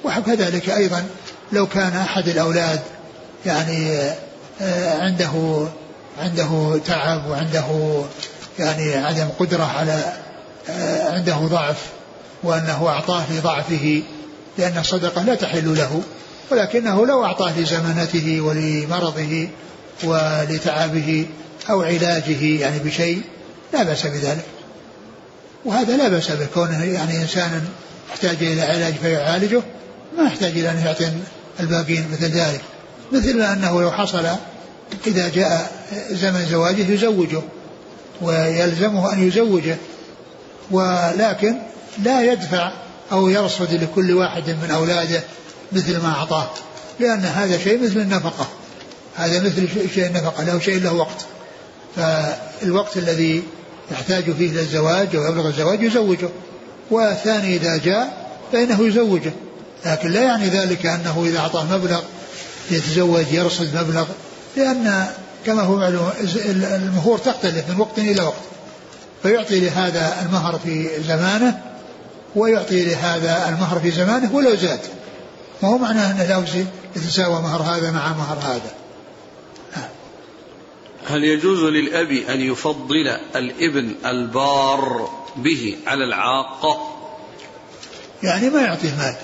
وكذلك 0.04 0.70
أيضا 0.70 1.04
لو 1.52 1.66
كان 1.66 1.96
أحد 1.96 2.28
الأولاد 2.28 2.80
يعني 3.46 4.00
آه، 4.60 5.00
عنده 5.00 5.66
عنده 6.18 6.80
تعب 6.86 7.30
وعنده 7.30 7.64
يعني 8.58 8.94
عدم 8.94 9.28
قدرة 9.38 9.64
على 9.64 10.12
عنده 11.12 11.36
ضعف 11.36 11.86
وأنه 12.42 12.88
أعطاه 12.88 13.32
لضعفه 13.32 14.02
لأن 14.58 14.78
الصدقة 14.78 15.22
لا 15.22 15.34
تحل 15.34 15.76
له 15.76 16.02
ولكنه 16.50 17.06
لو 17.06 17.24
أعطاه 17.24 17.60
لزمانته 17.60 18.40
ولمرضه 18.40 19.48
ولتعبه 20.04 21.26
أو 21.70 21.82
علاجه 21.82 22.60
يعني 22.60 22.78
بشيء 22.78 23.22
لا 23.72 23.82
بأس 23.82 24.06
بذلك. 24.06 24.44
وهذا 25.64 25.96
لا 25.96 26.08
بأس 26.08 26.30
به 26.30 26.46
كونه 26.54 26.84
يعني 26.84 27.22
إنسانا 27.22 27.62
احتاج 28.10 28.36
إلى 28.40 28.62
علاج 28.62 28.94
فيعالجه 28.94 29.62
ما 30.18 30.24
يحتاج 30.24 30.50
إلى 30.50 30.70
أن 30.70 30.82
يعطي 30.86 31.12
الباقين 31.60 32.06
مثل 32.12 32.24
ذلك. 32.24 32.60
مثل 33.12 33.42
أنه 33.42 33.82
لو 33.82 33.90
حصل 33.90 34.26
إذا 35.06 35.28
جاء 35.28 35.72
زمن 36.10 36.46
زواجه 36.50 36.92
يزوجه 36.92 37.42
ويلزمه 38.22 39.12
أن 39.12 39.28
يزوجه 39.28 39.76
ولكن 40.72 41.54
لا 42.02 42.32
يدفع 42.32 42.72
أو 43.12 43.28
يرصد 43.28 43.74
لكل 43.74 44.12
واحد 44.12 44.50
من 44.50 44.70
أولاده 44.70 45.20
مثل 45.72 46.02
ما 46.02 46.08
أعطاه 46.08 46.50
لأن 47.00 47.20
هذا 47.20 47.58
شيء 47.58 47.84
مثل 47.84 48.00
النفقة. 48.00 48.46
هذا 49.16 49.40
مثل 49.40 49.68
شيء 49.94 50.06
النفقة 50.06 50.44
له 50.44 50.58
شيء 50.58 50.82
له 50.82 50.92
وقت. 50.92 51.26
فالوقت 51.96 52.96
الذي 52.96 53.42
يحتاج 53.92 54.24
فيه 54.24 54.50
للزواج 54.50 55.16
أو 55.16 55.24
يبلغ 55.24 55.46
الزواج 55.46 55.82
يزوجه 55.82 56.28
والثاني 56.90 57.56
إذا 57.56 57.76
جاء 57.76 58.28
فإنه 58.52 58.86
يزوجه. 58.86 59.32
لكن 59.86 60.10
لا 60.10 60.22
يعني 60.22 60.48
ذلك 60.48 60.86
أنه 60.86 61.24
إذا 61.26 61.38
أعطاه 61.38 61.64
مبلغ 61.64 62.00
يتزوج 62.70 63.24
يرصد 63.32 63.76
مبلغ 63.76 64.06
لأن 64.56 65.06
كما 65.46 65.62
هو 65.62 65.76
معلوم 65.76 66.10
المهور 66.50 67.18
تختلف 67.18 67.70
من 67.70 67.80
وقت 67.80 67.98
إلى 67.98 68.22
وقت. 68.22 68.42
فيعطي 69.22 69.60
لهذا 69.60 70.22
المهر 70.22 70.58
في 70.58 71.02
زمانه 71.02 71.62
ويعطي 72.36 72.84
لهذا 72.84 73.48
المهر 73.48 73.80
في 73.80 73.90
زمانه 73.90 74.34
ولو 74.34 74.54
زاد. 74.54 74.80
ما 75.62 75.68
هو 75.68 75.78
معناه 75.78 76.10
أنه 76.10 76.24
لا 76.24 76.64
يتساوى 76.96 77.42
مهر 77.42 77.62
هذا 77.62 77.90
مع 77.90 78.08
مهر 78.08 78.38
هذا. 78.38 78.74
هل 81.06 81.24
يجوز 81.24 81.64
للأب 81.64 82.10
أن 82.10 82.40
يفضل 82.40 83.18
الإبن 83.36 83.94
البار 84.06 85.10
به 85.36 85.76
على 85.86 86.04
العاقة 86.04 86.88
يعني 88.22 88.50
ما 88.50 88.60
يعطيه 88.60 88.94
مال. 88.98 89.14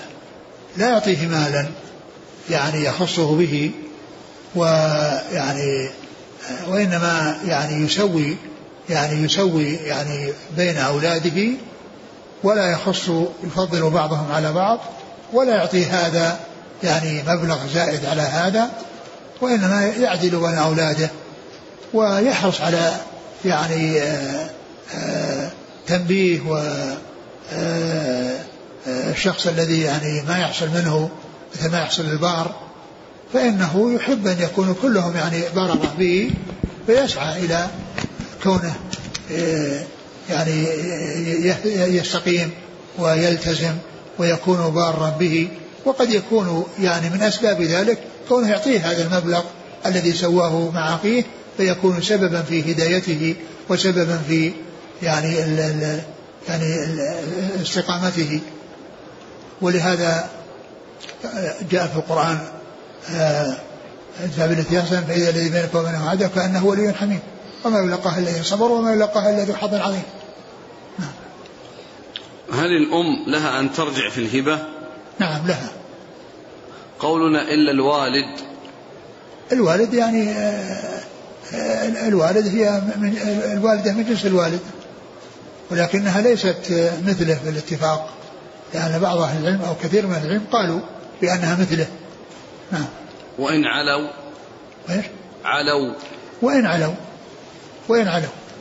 لا 0.77 0.89
يعطيه 0.89 1.27
مالا 1.27 1.67
يعني 2.49 2.83
يخصه 2.83 3.35
به 3.35 3.71
ويعني 4.55 5.89
وإنما 6.67 7.37
يعني 7.45 7.85
يسوي 7.85 8.37
يعني 8.89 9.23
يسوي 9.23 9.73
يعني 9.73 10.33
بين 10.57 10.77
أولاده 10.77 11.47
ولا 12.43 12.71
يخص 12.71 13.09
يفضل 13.43 13.89
بعضهم 13.89 14.31
على 14.31 14.53
بعض 14.53 14.79
ولا 15.33 15.55
يعطي 15.55 15.85
هذا 15.85 16.39
يعني 16.83 17.23
مبلغ 17.27 17.67
زائد 17.73 18.05
على 18.05 18.21
هذا 18.21 18.69
وإنما 19.41 19.87
يعدل 19.87 20.29
بين 20.29 20.57
أولاده 20.57 21.09
ويحرص 21.93 22.61
على 22.61 22.91
يعني 23.45 24.01
آه، 24.01 24.49
آه، 24.95 25.49
تنبيه 25.87 26.41
و 26.41 26.61
آه، 27.53 28.35
الشخص 28.87 29.47
الذي 29.47 29.81
يعني 29.81 30.21
ما 30.21 30.39
يحصل 30.39 30.67
منه 30.69 31.09
مثل 31.55 31.71
ما 31.71 31.81
يحصل 31.81 32.05
البار 32.05 32.55
فإنه 33.33 33.93
يحب 33.93 34.27
أن 34.27 34.39
يكونوا 34.39 34.75
كلهم 34.81 35.15
يعني 35.15 35.41
بررة 35.55 35.93
به 35.99 36.31
فيسعى 36.87 37.45
إلى 37.45 37.67
كونه 38.43 38.75
يعني 40.29 40.65
يستقيم 41.97 42.51
ويلتزم 42.97 43.73
ويكون 44.19 44.69
بارا 44.69 45.09
به 45.19 45.49
وقد 45.85 46.09
يكون 46.09 46.65
يعني 46.79 47.09
من 47.09 47.21
أسباب 47.21 47.61
ذلك 47.61 47.97
كونه 48.29 48.49
يعطيه 48.49 48.91
هذا 48.91 49.03
المبلغ 49.03 49.43
الذي 49.85 50.13
سواه 50.13 50.71
مع 50.71 50.95
أخيه 50.95 51.23
فيكون 51.57 52.01
سببا 52.01 52.41
في 52.41 52.71
هدايته 52.71 53.35
وسببا 53.69 54.19
في 54.27 54.51
يعني 55.03 55.43
ال 55.43 55.59
ال 55.59 56.01
يعني 56.49 56.75
استقامته. 57.61 58.39
ولهذا 59.61 60.29
جاء 61.71 61.87
في 61.87 61.95
القرآن 61.95 62.39
ادفع 64.23 64.45
بالتي 64.45 64.79
احسن 64.79 65.01
فإذا 65.01 65.29
الذي 65.29 65.49
بينك 65.49 65.75
وبينه 65.75 66.09
عداوه 66.09 66.31
كانه 66.35 66.65
ولي 66.65 66.93
حميم. 66.93 67.19
وما 67.65 67.79
يلقاها 67.79 68.19
الذين 68.19 68.43
صبروا 68.43 68.79
وما 68.79 68.93
يلقاها 68.93 69.29
إلا 69.29 69.43
ذو 69.43 69.53
حظ 69.53 69.73
عظيم. 69.73 70.03
نعم. 70.99 71.11
هل 72.53 72.71
الأم 72.71 73.31
لها 73.31 73.59
أن 73.59 73.73
ترجع 73.73 74.09
في 74.09 74.17
الهبة؟ 74.17 74.59
نعم 75.19 75.47
لها. 75.47 75.69
قولنا 76.99 77.41
إلا 77.41 77.71
الوالد 77.71 78.39
الوالد 79.51 79.93
يعني 79.93 80.31
آه، 80.31 80.99
آه، 81.53 82.07
الوالد 82.07 82.47
هي 82.47 82.81
من 82.95 83.17
الوالدة 83.53 83.93
من 83.93 84.03
جنس 84.03 84.25
الوالد 84.25 84.59
ولكنها 85.71 86.21
ليست 86.21 86.91
مثله 87.05 87.39
بالاتفاق 87.45 88.09
لأن 88.73 88.99
بعض 88.99 89.17
أهل 89.17 89.41
العلم 89.41 89.61
أو 89.61 89.75
كثير 89.83 90.07
من 90.07 90.15
العلم 90.15 90.43
قالوا 90.51 90.79
بأنها 91.21 91.55
مثله 91.61 91.87
نعم 92.71 92.85
وإن 93.39 93.65
علوا 93.65 94.09
إيش؟ 94.89 95.05
علوا 95.45 95.93
وإن 96.41 96.65
علوا 96.65 96.93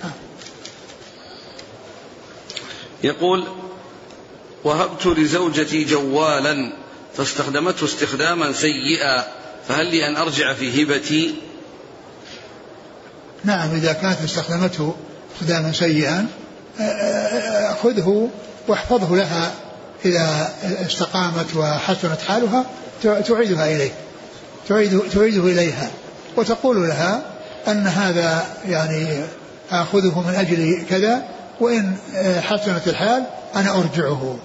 نعم. 0.03 0.13
يقول 3.05 3.45
وهبت 4.65 5.07
لزوجتي 5.07 5.85
جوالا 5.85 6.73
فاستخدمته 7.17 7.85
استخداما 7.85 8.53
سيئا 8.53 9.25
فهل 9.69 9.87
لي 9.87 10.09
أن 10.09 10.17
أرجع 10.17 10.55
في 10.55 10.83
هبتي 10.83 11.35
نعم 13.45 13.75
إذا 13.75 13.93
كانت 13.93 14.19
استخدمته 14.25 14.95
استخداما 15.35 15.73
سيئا 15.73 16.27
خذه 17.83 18.31
واحفظه 18.69 19.17
لها 19.17 19.55
إذا 20.05 20.55
استقامت 20.87 21.57
وحسنت 21.57 22.21
حالها 22.21 22.65
تعيدها 23.03 23.77
إليه 23.77 23.93
تعيد 24.69 25.01
تعيده 25.15 25.43
إليها 25.43 25.91
وتقول 26.37 26.89
لها 26.89 27.38
أن 27.69 27.87
هذا 27.87 28.47
يعني 28.69 29.25
آخذه 29.71 30.21
من 30.21 30.35
أجل 30.35 30.85
كذا 30.91 31.29
وإن 31.61 31.97
حسنت 32.41 32.89
الحال 32.89 33.27
أنا 33.55 33.79
أرجعه. 33.79 34.39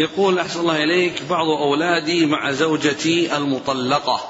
يقول 0.00 0.38
أحسن 0.38 0.60
الله 0.60 0.84
إليك 0.84 1.22
بعض 1.30 1.46
أولادي 1.46 2.26
مع 2.26 2.52
زوجتي 2.52 3.36
المطلقة. 3.36 4.20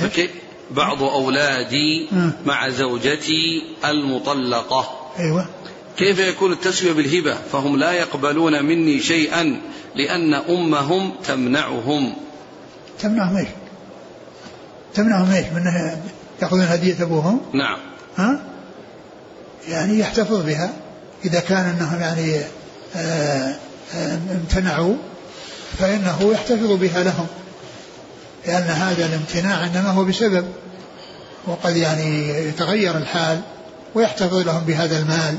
فكيف 0.00 0.30
بعض 0.70 1.02
أولادي 1.02 2.08
مع 2.46 2.68
زوجتي 2.68 3.62
المطلقة. 3.84 5.10
أيوة. 5.18 5.46
كيف 5.96 6.18
يكون 6.18 6.52
التسوية 6.52 6.92
بالهبة؟ 6.92 7.34
فهم 7.52 7.76
لا 7.76 7.92
يقبلون 7.92 8.64
مني 8.64 9.00
شيئا 9.00 9.60
لأن 9.94 10.34
أمهم 10.34 11.12
تمنعهم. 11.24 12.12
تمنعهم 13.00 13.36
إيش؟ 13.36 13.48
تمنعهم 14.94 15.30
إيش؟ 15.30 15.46
من 15.46 15.64
يأخذون 16.42 16.62
هدية 16.62 17.02
أبوهم؟ 17.02 17.40
نعم 17.54 17.78
ها؟ 18.16 18.40
يعني 19.68 19.98
يحتفظ 19.98 20.46
بها 20.46 20.72
إذا 21.24 21.40
كان 21.40 21.64
أنهم 21.64 22.00
يعني 22.00 22.36
آه، 22.96 23.56
آه، 23.94 24.18
امتنعوا 24.32 24.94
فإنه 25.78 26.32
يحتفظ 26.32 26.72
بها 26.72 27.02
لهم 27.02 27.26
لأن 28.46 28.62
هذا 28.62 29.06
الامتناع 29.06 29.64
إنما 29.64 29.90
هو 29.90 30.04
بسبب 30.04 30.44
وقد 31.46 31.76
يعني 31.76 32.28
يتغير 32.28 32.96
الحال 32.96 33.40
ويحتفظ 33.94 34.36
لهم 34.36 34.64
بهذا 34.64 34.98
المال 34.98 35.36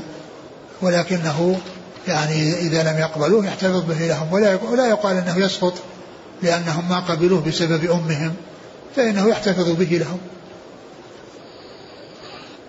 ولكنه 0.82 1.60
يعني 2.08 2.58
إذا 2.58 2.92
لم 2.92 2.98
يقبلوه 2.98 3.46
يحتفظ 3.46 3.84
به 3.88 4.06
لهم 4.06 4.32
ولا 4.32 4.58
ولا 4.70 4.86
يقال 4.86 5.16
أنه 5.16 5.38
يسقط 5.38 5.74
لأنهم 6.42 6.88
ما 6.88 6.98
قبلوه 7.00 7.40
بسبب 7.40 7.90
أمهم 7.90 8.34
فإنه 8.96 9.28
يحتفظ 9.28 9.70
به 9.70 9.96
لهم. 9.98 10.18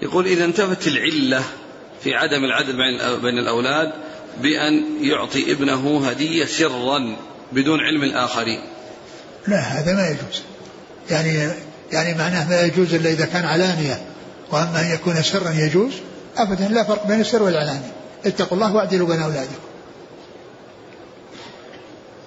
يقول 0.02 0.28
إذا 0.28 0.46
انتفت 0.46 0.88
العلة 0.88 1.44
في 2.04 2.16
عدم 2.16 2.44
العدل 2.44 2.74
بين 3.22 3.38
الأولاد 3.38 3.92
بأن 4.42 4.84
يعطي 5.02 5.52
ابنه 5.52 6.10
هدية 6.10 6.46
سرا 6.46 7.16
بدون 7.52 7.80
علم 7.80 8.04
الآخرين 8.04 8.60
لا 9.48 9.60
هذا 9.60 9.94
ما 9.94 10.08
يجوز. 10.08 10.42
يعني 11.10 11.50
يعني 11.92 12.18
معناه 12.18 12.50
ما 12.50 12.62
يجوز 12.62 12.94
إلا 12.94 13.10
إذا 13.10 13.26
كان 13.26 13.46
علانية. 13.46 14.02
وأما 14.52 14.82
أن 14.82 14.92
يكون 14.94 15.24
سرا 15.24 15.52
يجوز 15.52 15.94
أبدا 16.38 16.68
لا 16.68 16.84
فرق 16.84 17.08
بين 17.08 17.22
السر 17.22 17.44
والعلانية. 17.44 17.92
اتقوا 18.26 18.58
الله 18.58 18.76
واعدلوا 18.76 19.08
بين 19.08 19.22
أولادكم. 19.22 19.73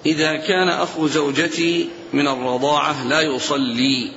إذا 0.05 0.35
كان 0.35 0.69
أخو 0.69 1.07
زوجتي 1.07 1.89
من 2.13 2.27
الرضاعة 2.27 3.07
لا 3.07 3.21
يصلي 3.21 4.11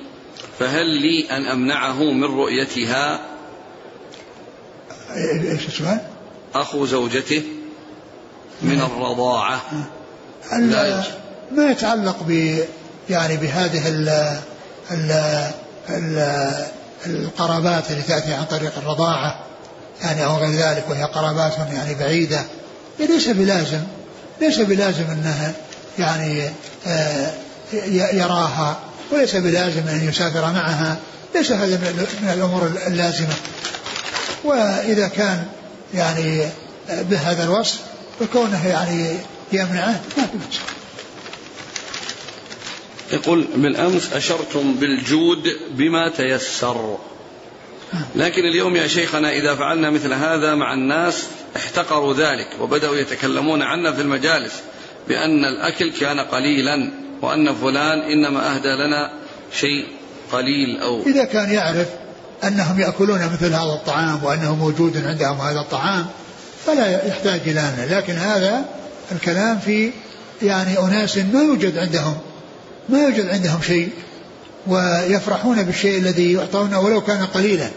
فهل 0.58 0.86
لي 0.86 1.30
أن 1.30 1.46
أمنعه 1.46 2.02
من 2.02 2.24
رؤيتها؟ 2.24 3.20
إيش 5.52 5.66
السؤال؟ 5.66 6.00
أخو 6.54 6.86
زوجته 6.86 7.42
من 8.62 8.80
الرضاعة 8.80 9.60
لا 10.52 11.02
ما 11.52 11.70
يتعلق 11.70 12.22
ب 12.28 12.58
يعني 13.10 13.36
بهذه 13.36 13.88
ال 13.88 14.08
ال 14.90 15.10
ال 15.88 16.66
القرابات 17.06 17.90
اللي 17.90 18.02
تأتي 18.02 18.32
عن 18.34 18.44
طريق 18.44 18.72
الرضاعة 18.78 19.44
يعني 20.02 20.24
أو 20.24 20.36
غير 20.36 20.50
ذلك 20.50 20.84
وهي 20.90 21.04
قرابات 21.04 21.58
يعني 21.72 21.94
بعيدة؟ 21.94 22.44
ليس 22.98 23.28
بلازم 23.28 23.80
ليس 24.40 24.58
بلازم 24.58 25.04
أنها 25.04 25.54
يعني 26.00 26.50
آه، 26.86 27.32
يراها. 28.12 28.80
وليس 29.10 29.36
بلازم 29.36 29.88
أن 29.88 30.08
يسافر 30.08 30.40
معها. 30.40 30.98
ليس 31.34 31.52
هذا 31.52 31.76
من 32.22 32.30
الأمور 32.34 32.66
اللازمة. 32.86 33.34
وإذا 34.44 35.08
كان 35.08 35.46
يعني 35.94 36.46
بهذا 36.88 37.44
الوصف 37.44 37.78
فكونه 38.20 38.66
يعني 38.66 39.16
يمنعه 39.52 40.00
ما 40.16 40.26
في 40.26 40.38
مشكلة. 40.48 40.80
يقول 43.12 43.46
بالأمس 43.56 44.12
أشرتم 44.12 44.74
بالجود 44.74 45.48
بما 45.70 46.08
تيسر. 46.08 46.98
لكن 48.16 48.42
اليوم 48.44 48.76
يا 48.76 48.86
شيخنا 48.86 49.32
إذا 49.32 49.54
فعلنا 49.54 49.90
مثل 49.90 50.12
هذا 50.12 50.54
مع 50.54 50.74
الناس 50.74 51.22
احتقروا 51.56 52.14
ذلك 52.14 52.60
وبدأوا 52.60 52.96
يتكلمون 52.96 53.62
عنا 53.62 53.92
في 53.92 54.00
المجالس. 54.00 54.52
بأن 55.08 55.44
الأكل 55.44 55.92
كان 55.92 56.20
قليلا 56.20 56.90
وأن 57.22 57.54
فلان 57.54 57.98
إنما 58.00 58.54
أهدى 58.54 58.68
لنا 58.68 59.12
شيء 59.52 59.86
قليل 60.32 60.80
أو 60.80 61.02
إذا 61.06 61.24
كان 61.24 61.50
يعرف 61.50 61.86
أنهم 62.44 62.80
يأكلون 62.80 63.18
مثل 63.32 63.52
هذا 63.52 63.72
الطعام 63.72 64.24
وأنه 64.24 64.54
موجود 64.56 65.06
عندهم 65.06 65.40
هذا 65.40 65.60
الطعام 65.60 66.06
فلا 66.66 67.06
يحتاج 67.06 67.40
إلى 67.46 67.60
أن 67.60 67.88
لكن 67.90 68.12
هذا 68.12 68.64
الكلام 69.12 69.58
في 69.58 69.90
يعني 70.42 70.78
أناس 70.78 71.16
ما 71.16 71.42
يوجد 71.42 71.78
عندهم 71.78 72.16
ما 72.88 72.98
يوجد 72.98 73.28
عندهم 73.28 73.62
شيء 73.62 73.90
ويفرحون 74.66 75.62
بالشيء 75.62 75.98
الذي 75.98 76.32
يعطونه 76.32 76.80
ولو 76.80 77.00
كان 77.00 77.26
قليلا. 77.26 77.70